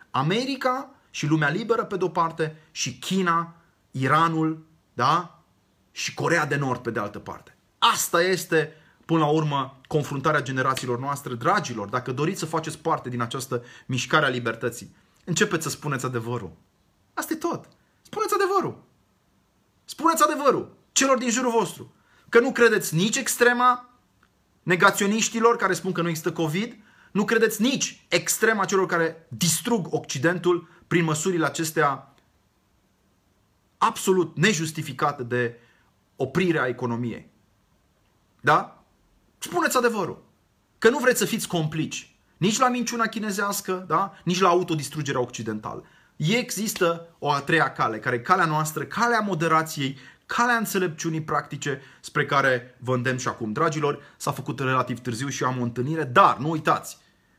America 0.09 0.89
și 1.09 1.27
lumea 1.27 1.49
liberă 1.49 1.83
pe 1.83 1.97
de-o 1.97 2.09
parte 2.09 2.55
și 2.71 2.97
China, 2.97 3.55
Iranul, 3.91 4.65
da? 4.93 5.43
Și 5.91 6.13
Corea 6.13 6.45
de 6.45 6.55
Nord 6.55 6.81
pe 6.81 6.91
de 6.91 6.99
altă 6.99 7.19
parte. 7.19 7.57
Asta 7.77 8.21
este, 8.21 8.73
până 9.05 9.19
la 9.19 9.29
urmă, 9.29 9.81
confruntarea 9.87 10.41
generațiilor 10.41 10.99
noastre. 10.99 11.33
Dragilor, 11.33 11.87
dacă 11.87 12.11
doriți 12.11 12.39
să 12.39 12.45
faceți 12.45 12.79
parte 12.79 13.09
din 13.09 13.21
această 13.21 13.63
mișcare 13.85 14.25
a 14.25 14.29
libertății, 14.29 14.95
începeți 15.25 15.63
să 15.63 15.69
spuneți 15.69 16.05
adevărul. 16.05 16.51
Asta 17.13 17.33
e 17.33 17.35
tot. 17.35 17.69
Spuneți 18.01 18.33
adevărul. 18.33 18.83
Spuneți 19.85 20.23
adevărul 20.23 20.77
celor 20.91 21.17
din 21.17 21.29
jurul 21.29 21.51
vostru. 21.51 21.93
Că 22.29 22.39
nu 22.39 22.51
credeți 22.51 22.95
nici 22.95 23.15
extrema 23.15 23.89
negaționiștilor 24.63 25.55
care 25.55 25.73
spun 25.73 25.91
că 25.91 26.01
nu 26.01 26.07
există 26.07 26.31
COVID, 26.31 26.77
nu 27.11 27.25
credeți 27.25 27.61
nici 27.61 28.05
extrema 28.09 28.65
celor 28.65 28.85
care 28.85 29.27
distrug 29.29 29.87
Occidentul 29.89 30.67
prin 30.87 31.03
măsurile 31.03 31.45
acestea 31.45 32.13
absolut 33.77 34.37
nejustificate 34.37 35.23
de 35.23 35.59
oprirea 36.15 36.67
economiei. 36.67 37.29
Da? 38.41 38.74
Spuneți 39.45 39.77
adevărul. 39.77 40.23
Că 40.77 40.89
nu 40.89 40.99
vreți 40.99 41.19
să 41.19 41.25
fiți 41.25 41.47
complici. 41.47 42.15
Nici 42.37 42.57
la 42.57 42.69
minciuna 42.69 43.05
chinezească, 43.05 43.85
da? 43.87 44.13
nici 44.23 44.39
la 44.39 44.49
autodistrugerea 44.49 45.21
occidentală. 45.21 45.83
Există 46.15 47.07
o 47.19 47.31
a 47.31 47.39
treia 47.39 47.71
cale, 47.71 47.99
care 47.99 48.15
e 48.15 48.19
calea 48.19 48.45
noastră, 48.45 48.83
calea 48.83 49.19
moderației, 49.19 49.97
calea 50.25 50.55
înțelepciunii 50.55 51.21
practice 51.21 51.81
spre 52.01 52.25
care 52.25 52.77
vă 52.79 52.93
îndemn 52.93 53.17
și 53.17 53.27
acum. 53.27 53.51
Dragilor, 53.51 53.99
s-a 54.17 54.31
făcut 54.31 54.59
relativ 54.59 54.99
târziu 54.99 55.27
și 55.27 55.43
am 55.43 55.59
o 55.59 55.63
întâlnire, 55.63 56.03
dar 56.03 56.37
nu 56.37 56.49
uitați, 56.49 56.97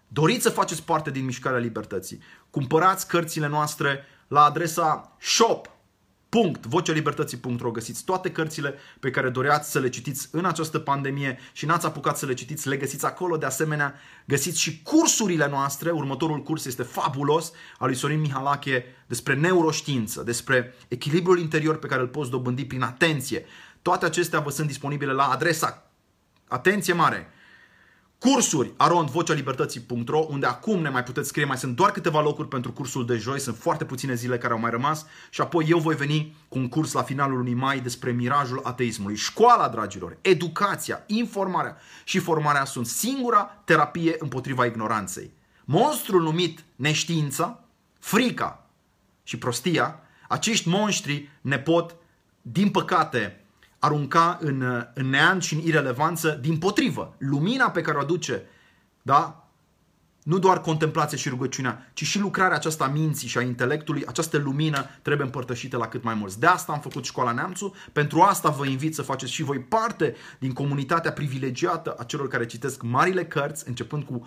doriți 0.09 0.43
să 0.43 0.51
faceți 0.51 0.83
parte 0.83 1.11
din 1.11 1.25
Mișcarea 1.25 1.59
Libertății. 1.59 2.23
Cumpărați 2.51 3.09
cărțile 3.09 3.49
noastre 3.49 4.05
la 4.29 4.45
adresa 4.45 5.17
shop 5.21 5.76
vocelibertății.ro 6.69 7.71
găsiți 7.71 8.05
toate 8.05 8.31
cărțile 8.31 8.75
pe 9.01 9.11
care 9.11 9.29
doreați 9.29 9.71
să 9.71 9.79
le 9.79 9.89
citiți 9.89 10.29
în 10.31 10.45
această 10.45 10.79
pandemie 10.79 11.39
și 11.53 11.67
n-ați 11.67 11.87
apucat 11.87 12.19
să 12.19 12.27
le 12.27 12.35
citiți, 12.35 12.69
le 12.69 12.77
găsiți 12.77 13.05
acolo. 13.05 13.37
De 13.37 13.47
asemenea, 13.47 13.95
găsiți 14.25 14.61
și 14.61 14.83
cursurile 14.83 15.49
noastre. 15.49 15.91
Următorul 15.91 16.43
curs 16.43 16.65
este 16.65 16.83
fabulos 16.83 17.53
al 17.79 17.87
lui 17.87 17.97
Sorin 17.97 18.21
Mihalache 18.21 18.85
despre 19.07 19.35
neuroștiință, 19.35 20.23
despre 20.23 20.75
echilibrul 20.89 21.39
interior 21.39 21.79
pe 21.79 21.87
care 21.87 22.01
îl 22.01 22.09
poți 22.09 22.31
dobândi 22.31 22.65
prin 22.67 22.83
atenție. 22.83 23.45
Toate 23.83 24.05
acestea 24.05 24.41
vă 24.41 24.51
sunt 24.51 24.67
disponibile 24.67 25.13
la 25.13 25.25
adresa, 25.25 25.91
atenție 26.49 26.93
mare, 26.93 27.31
Cursuri 28.19 28.73
arondvocea 28.77 29.35
unde 30.29 30.47
acum 30.47 30.81
ne 30.81 30.89
mai 30.89 31.03
puteți 31.03 31.29
scrie, 31.29 31.45
mai 31.45 31.57
sunt 31.57 31.77
doar 31.77 31.91
câteva 31.91 32.21
locuri 32.21 32.49
pentru 32.49 32.73
cursul 32.73 33.07
de 33.07 33.17
joi, 33.17 33.41
sunt 33.41 33.57
foarte 33.57 33.85
puține 33.85 34.15
zile 34.15 34.39
care 34.39 34.53
au 34.53 34.59
mai 34.59 34.71
rămas 34.71 35.07
și 35.31 35.41
apoi 35.41 35.67
eu 35.69 35.79
voi 35.79 35.95
veni 35.95 36.37
cu 36.49 36.59
un 36.59 36.69
curs 36.69 36.93
la 36.93 37.03
finalul 37.03 37.37
lunii 37.37 37.55
mai 37.55 37.81
despre 37.81 38.11
mirajul 38.11 38.61
ateismului. 38.65 39.17
Școala, 39.17 39.69
dragilor, 39.69 40.17
educația, 40.21 41.05
informarea 41.07 41.77
și 42.05 42.19
formarea 42.19 42.65
sunt 42.65 42.87
singura 42.87 43.63
terapie 43.65 44.17
împotriva 44.19 44.65
ignoranței. 44.65 45.31
Monstrul 45.65 46.23
numit 46.23 46.65
neștiința, 46.77 47.65
frica 47.99 48.67
și 49.23 49.39
prostia, 49.39 50.01
acești 50.29 50.69
monștri 50.69 51.31
ne 51.41 51.59
pot, 51.59 51.97
din 52.43 52.71
păcate, 52.71 53.45
arunca 53.87 54.39
în, 54.41 54.87
în 54.95 55.09
neant 55.09 55.43
și 55.43 55.55
în 55.55 55.61
irelevanță, 55.61 56.39
din 56.41 56.59
potrivă. 56.59 57.15
Lumina 57.19 57.71
pe 57.71 57.81
care 57.81 57.97
o 57.97 58.01
aduce, 58.01 58.43
da? 59.03 59.41
Nu 60.23 60.39
doar 60.39 60.61
contemplația 60.61 61.19
și 61.19 61.29
rugăciunea, 61.29 61.91
ci 61.93 62.05
și 62.05 62.19
lucrarea 62.19 62.57
aceasta 62.57 62.85
a 62.85 62.89
minții 62.89 63.29
și 63.29 63.39
a 63.39 63.43
intelectului, 63.43 64.05
această 64.07 64.39
lumină 64.39 64.87
trebuie 65.03 65.27
împărtășită 65.27 65.77
la 65.77 65.89
cât 65.89 66.03
mai 66.03 66.15
mulți. 66.15 66.41
De 66.41 66.47
asta 66.47 66.73
am 66.73 66.81
făcut 66.81 67.05
școala 67.05 67.33
Neamțu, 67.33 67.75
pentru 67.93 68.21
asta 68.21 68.49
vă 68.49 68.67
invit 68.67 68.95
să 68.95 69.03
faceți 69.03 69.33
și 69.33 69.43
voi 69.43 69.59
parte 69.59 70.15
din 70.39 70.53
comunitatea 70.53 71.13
privilegiată 71.13 71.95
a 71.99 72.05
celor 72.05 72.29
care 72.29 72.47
citesc 72.47 72.83
marile 72.83 73.25
cărți, 73.25 73.69
începând 73.69 74.03
cu 74.03 74.27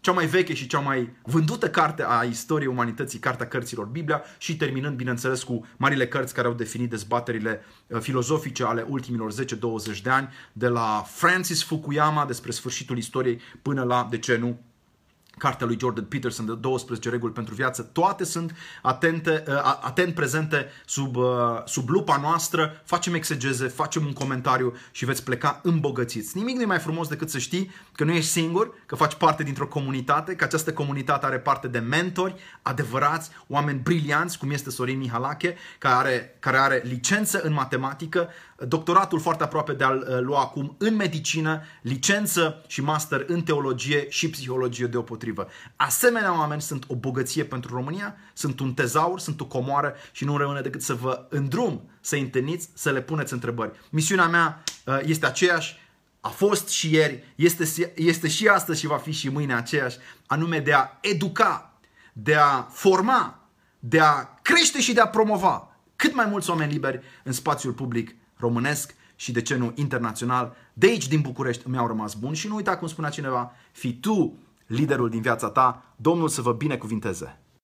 cea 0.00 0.12
mai 0.12 0.26
veche 0.26 0.54
și 0.54 0.66
cea 0.66 0.78
mai 0.78 1.16
vândută 1.22 1.70
carte 1.70 2.04
a 2.06 2.22
istoriei 2.22 2.70
umanității, 2.70 3.18
Cartea 3.18 3.48
Cărților, 3.48 3.86
Biblia, 3.86 4.22
și 4.38 4.56
terminând, 4.56 4.96
bineînțeles, 4.96 5.42
cu 5.42 5.66
marile 5.76 6.08
cărți 6.08 6.34
care 6.34 6.46
au 6.46 6.52
definit 6.52 6.90
dezbaterile 6.90 7.64
uh, 7.86 8.00
filozofice 8.00 8.64
ale 8.64 8.86
ultimilor 8.88 9.32
10-20 9.32 9.36
de 10.02 10.10
ani, 10.10 10.28
de 10.52 10.68
la 10.68 11.04
Francis 11.06 11.64
Fukuyama 11.64 12.24
despre 12.24 12.50
sfârșitul 12.50 12.96
istoriei 12.96 13.40
până 13.62 13.82
la, 13.82 14.06
de 14.10 14.18
ce 14.18 14.36
nu, 14.36 14.58
cartea 15.40 15.66
lui 15.66 15.76
Jordan 15.80 16.04
Peterson 16.04 16.46
de 16.46 16.54
12 16.54 17.10
reguli 17.10 17.32
pentru 17.32 17.54
viață, 17.54 17.82
toate 17.82 18.24
sunt 18.24 18.54
atente, 18.82 19.44
uh, 19.48 19.54
atent 19.80 20.14
prezente 20.14 20.66
sub, 20.86 21.16
uh, 21.16 21.24
sub 21.64 21.88
lupa 21.88 22.16
noastră, 22.16 22.82
facem 22.84 23.14
exegeze, 23.14 23.68
facem 23.68 24.04
un 24.04 24.12
comentariu 24.12 24.72
și 24.90 25.04
veți 25.04 25.24
pleca 25.24 25.60
îmbogățiți. 25.62 26.36
Nimic 26.36 26.56
nu 26.56 26.62
e 26.62 26.64
mai 26.64 26.78
frumos 26.78 27.08
decât 27.08 27.30
să 27.30 27.38
știi 27.38 27.70
că 27.92 28.04
nu 28.04 28.12
ești 28.12 28.30
singur, 28.30 28.74
că 28.86 28.94
faci 28.94 29.14
parte 29.14 29.42
dintr-o 29.42 29.66
comunitate, 29.66 30.34
că 30.34 30.44
această 30.44 30.72
comunitate 30.72 31.26
are 31.26 31.38
parte 31.38 31.68
de 31.68 31.78
mentori 31.78 32.34
adevărați, 32.62 33.30
oameni 33.46 33.78
brilianți, 33.78 34.38
cum 34.38 34.50
este 34.50 34.70
Sorin 34.70 34.98
Mihalache, 34.98 35.56
care 35.78 35.94
are, 35.94 36.36
care 36.38 36.56
are 36.56 36.82
licență 36.84 37.40
în 37.40 37.52
matematică, 37.52 38.28
doctoratul 38.68 39.20
foarte 39.20 39.42
aproape 39.42 39.72
de 39.72 39.84
a-l 39.84 40.06
uh, 40.08 40.18
lua 40.20 40.40
acum 40.40 40.74
în 40.78 40.96
medicină, 40.96 41.62
licență 41.82 42.62
și 42.66 42.82
master 42.82 43.24
în 43.26 43.42
teologie 43.42 44.08
și 44.08 44.30
psihologie 44.30 44.86
deopotrivă. 44.86 45.48
Asemenea 45.76 46.38
oameni 46.38 46.60
sunt 46.60 46.84
o 46.88 46.94
bogăție 46.94 47.44
pentru 47.44 47.74
România, 47.74 48.16
sunt 48.32 48.60
un 48.60 48.74
tezaur, 48.74 49.20
sunt 49.20 49.40
o 49.40 49.46
comoară 49.46 49.94
și 50.12 50.24
nu 50.24 50.36
rămâne 50.36 50.60
decât 50.60 50.82
să 50.82 50.94
vă 50.94 51.26
îndrum 51.28 51.90
să 52.00 52.16
întâlniți, 52.16 52.68
să 52.74 52.90
le 52.90 53.00
puneți 53.00 53.32
întrebări. 53.32 53.70
Misiunea 53.90 54.26
mea 54.26 54.62
uh, 54.84 54.98
este 55.02 55.26
aceeași, 55.26 55.78
a 56.20 56.28
fost 56.28 56.68
și 56.68 56.94
ieri, 56.94 57.32
este, 57.36 57.92
este 57.96 58.28
și 58.28 58.48
astăzi 58.48 58.80
și 58.80 58.86
va 58.86 58.96
fi 58.96 59.10
și 59.10 59.28
mâine 59.28 59.54
aceeași, 59.54 59.98
anume 60.26 60.58
de 60.58 60.72
a 60.72 60.88
educa, 61.00 61.78
de 62.12 62.34
a 62.34 62.62
forma, 62.62 63.48
de 63.78 64.00
a 64.00 64.28
crește 64.42 64.80
și 64.80 64.92
de 64.92 65.00
a 65.00 65.08
promova 65.08 65.70
cât 65.96 66.14
mai 66.14 66.26
mulți 66.26 66.50
oameni 66.50 66.72
liberi 66.72 67.00
în 67.24 67.32
spațiul 67.32 67.72
public 67.72 68.14
românesc 68.40 68.94
și 69.16 69.32
de 69.32 69.42
ce 69.42 69.56
nu 69.56 69.72
internațional. 69.74 70.56
De 70.72 70.86
aici, 70.86 71.08
din 71.08 71.20
București, 71.20 71.68
mi-au 71.68 71.86
rămas 71.86 72.14
buni 72.14 72.36
și 72.36 72.48
nu 72.48 72.54
uita 72.54 72.76
cum 72.76 72.88
spunea 72.88 73.10
cineva, 73.10 73.52
fii 73.72 73.92
tu 73.94 74.38
liderul 74.66 75.08
din 75.08 75.20
viața 75.20 75.48
ta, 75.48 75.94
Domnul 75.96 76.28
să 76.28 76.40
vă 76.40 76.52
binecuvinteze! 76.52 77.38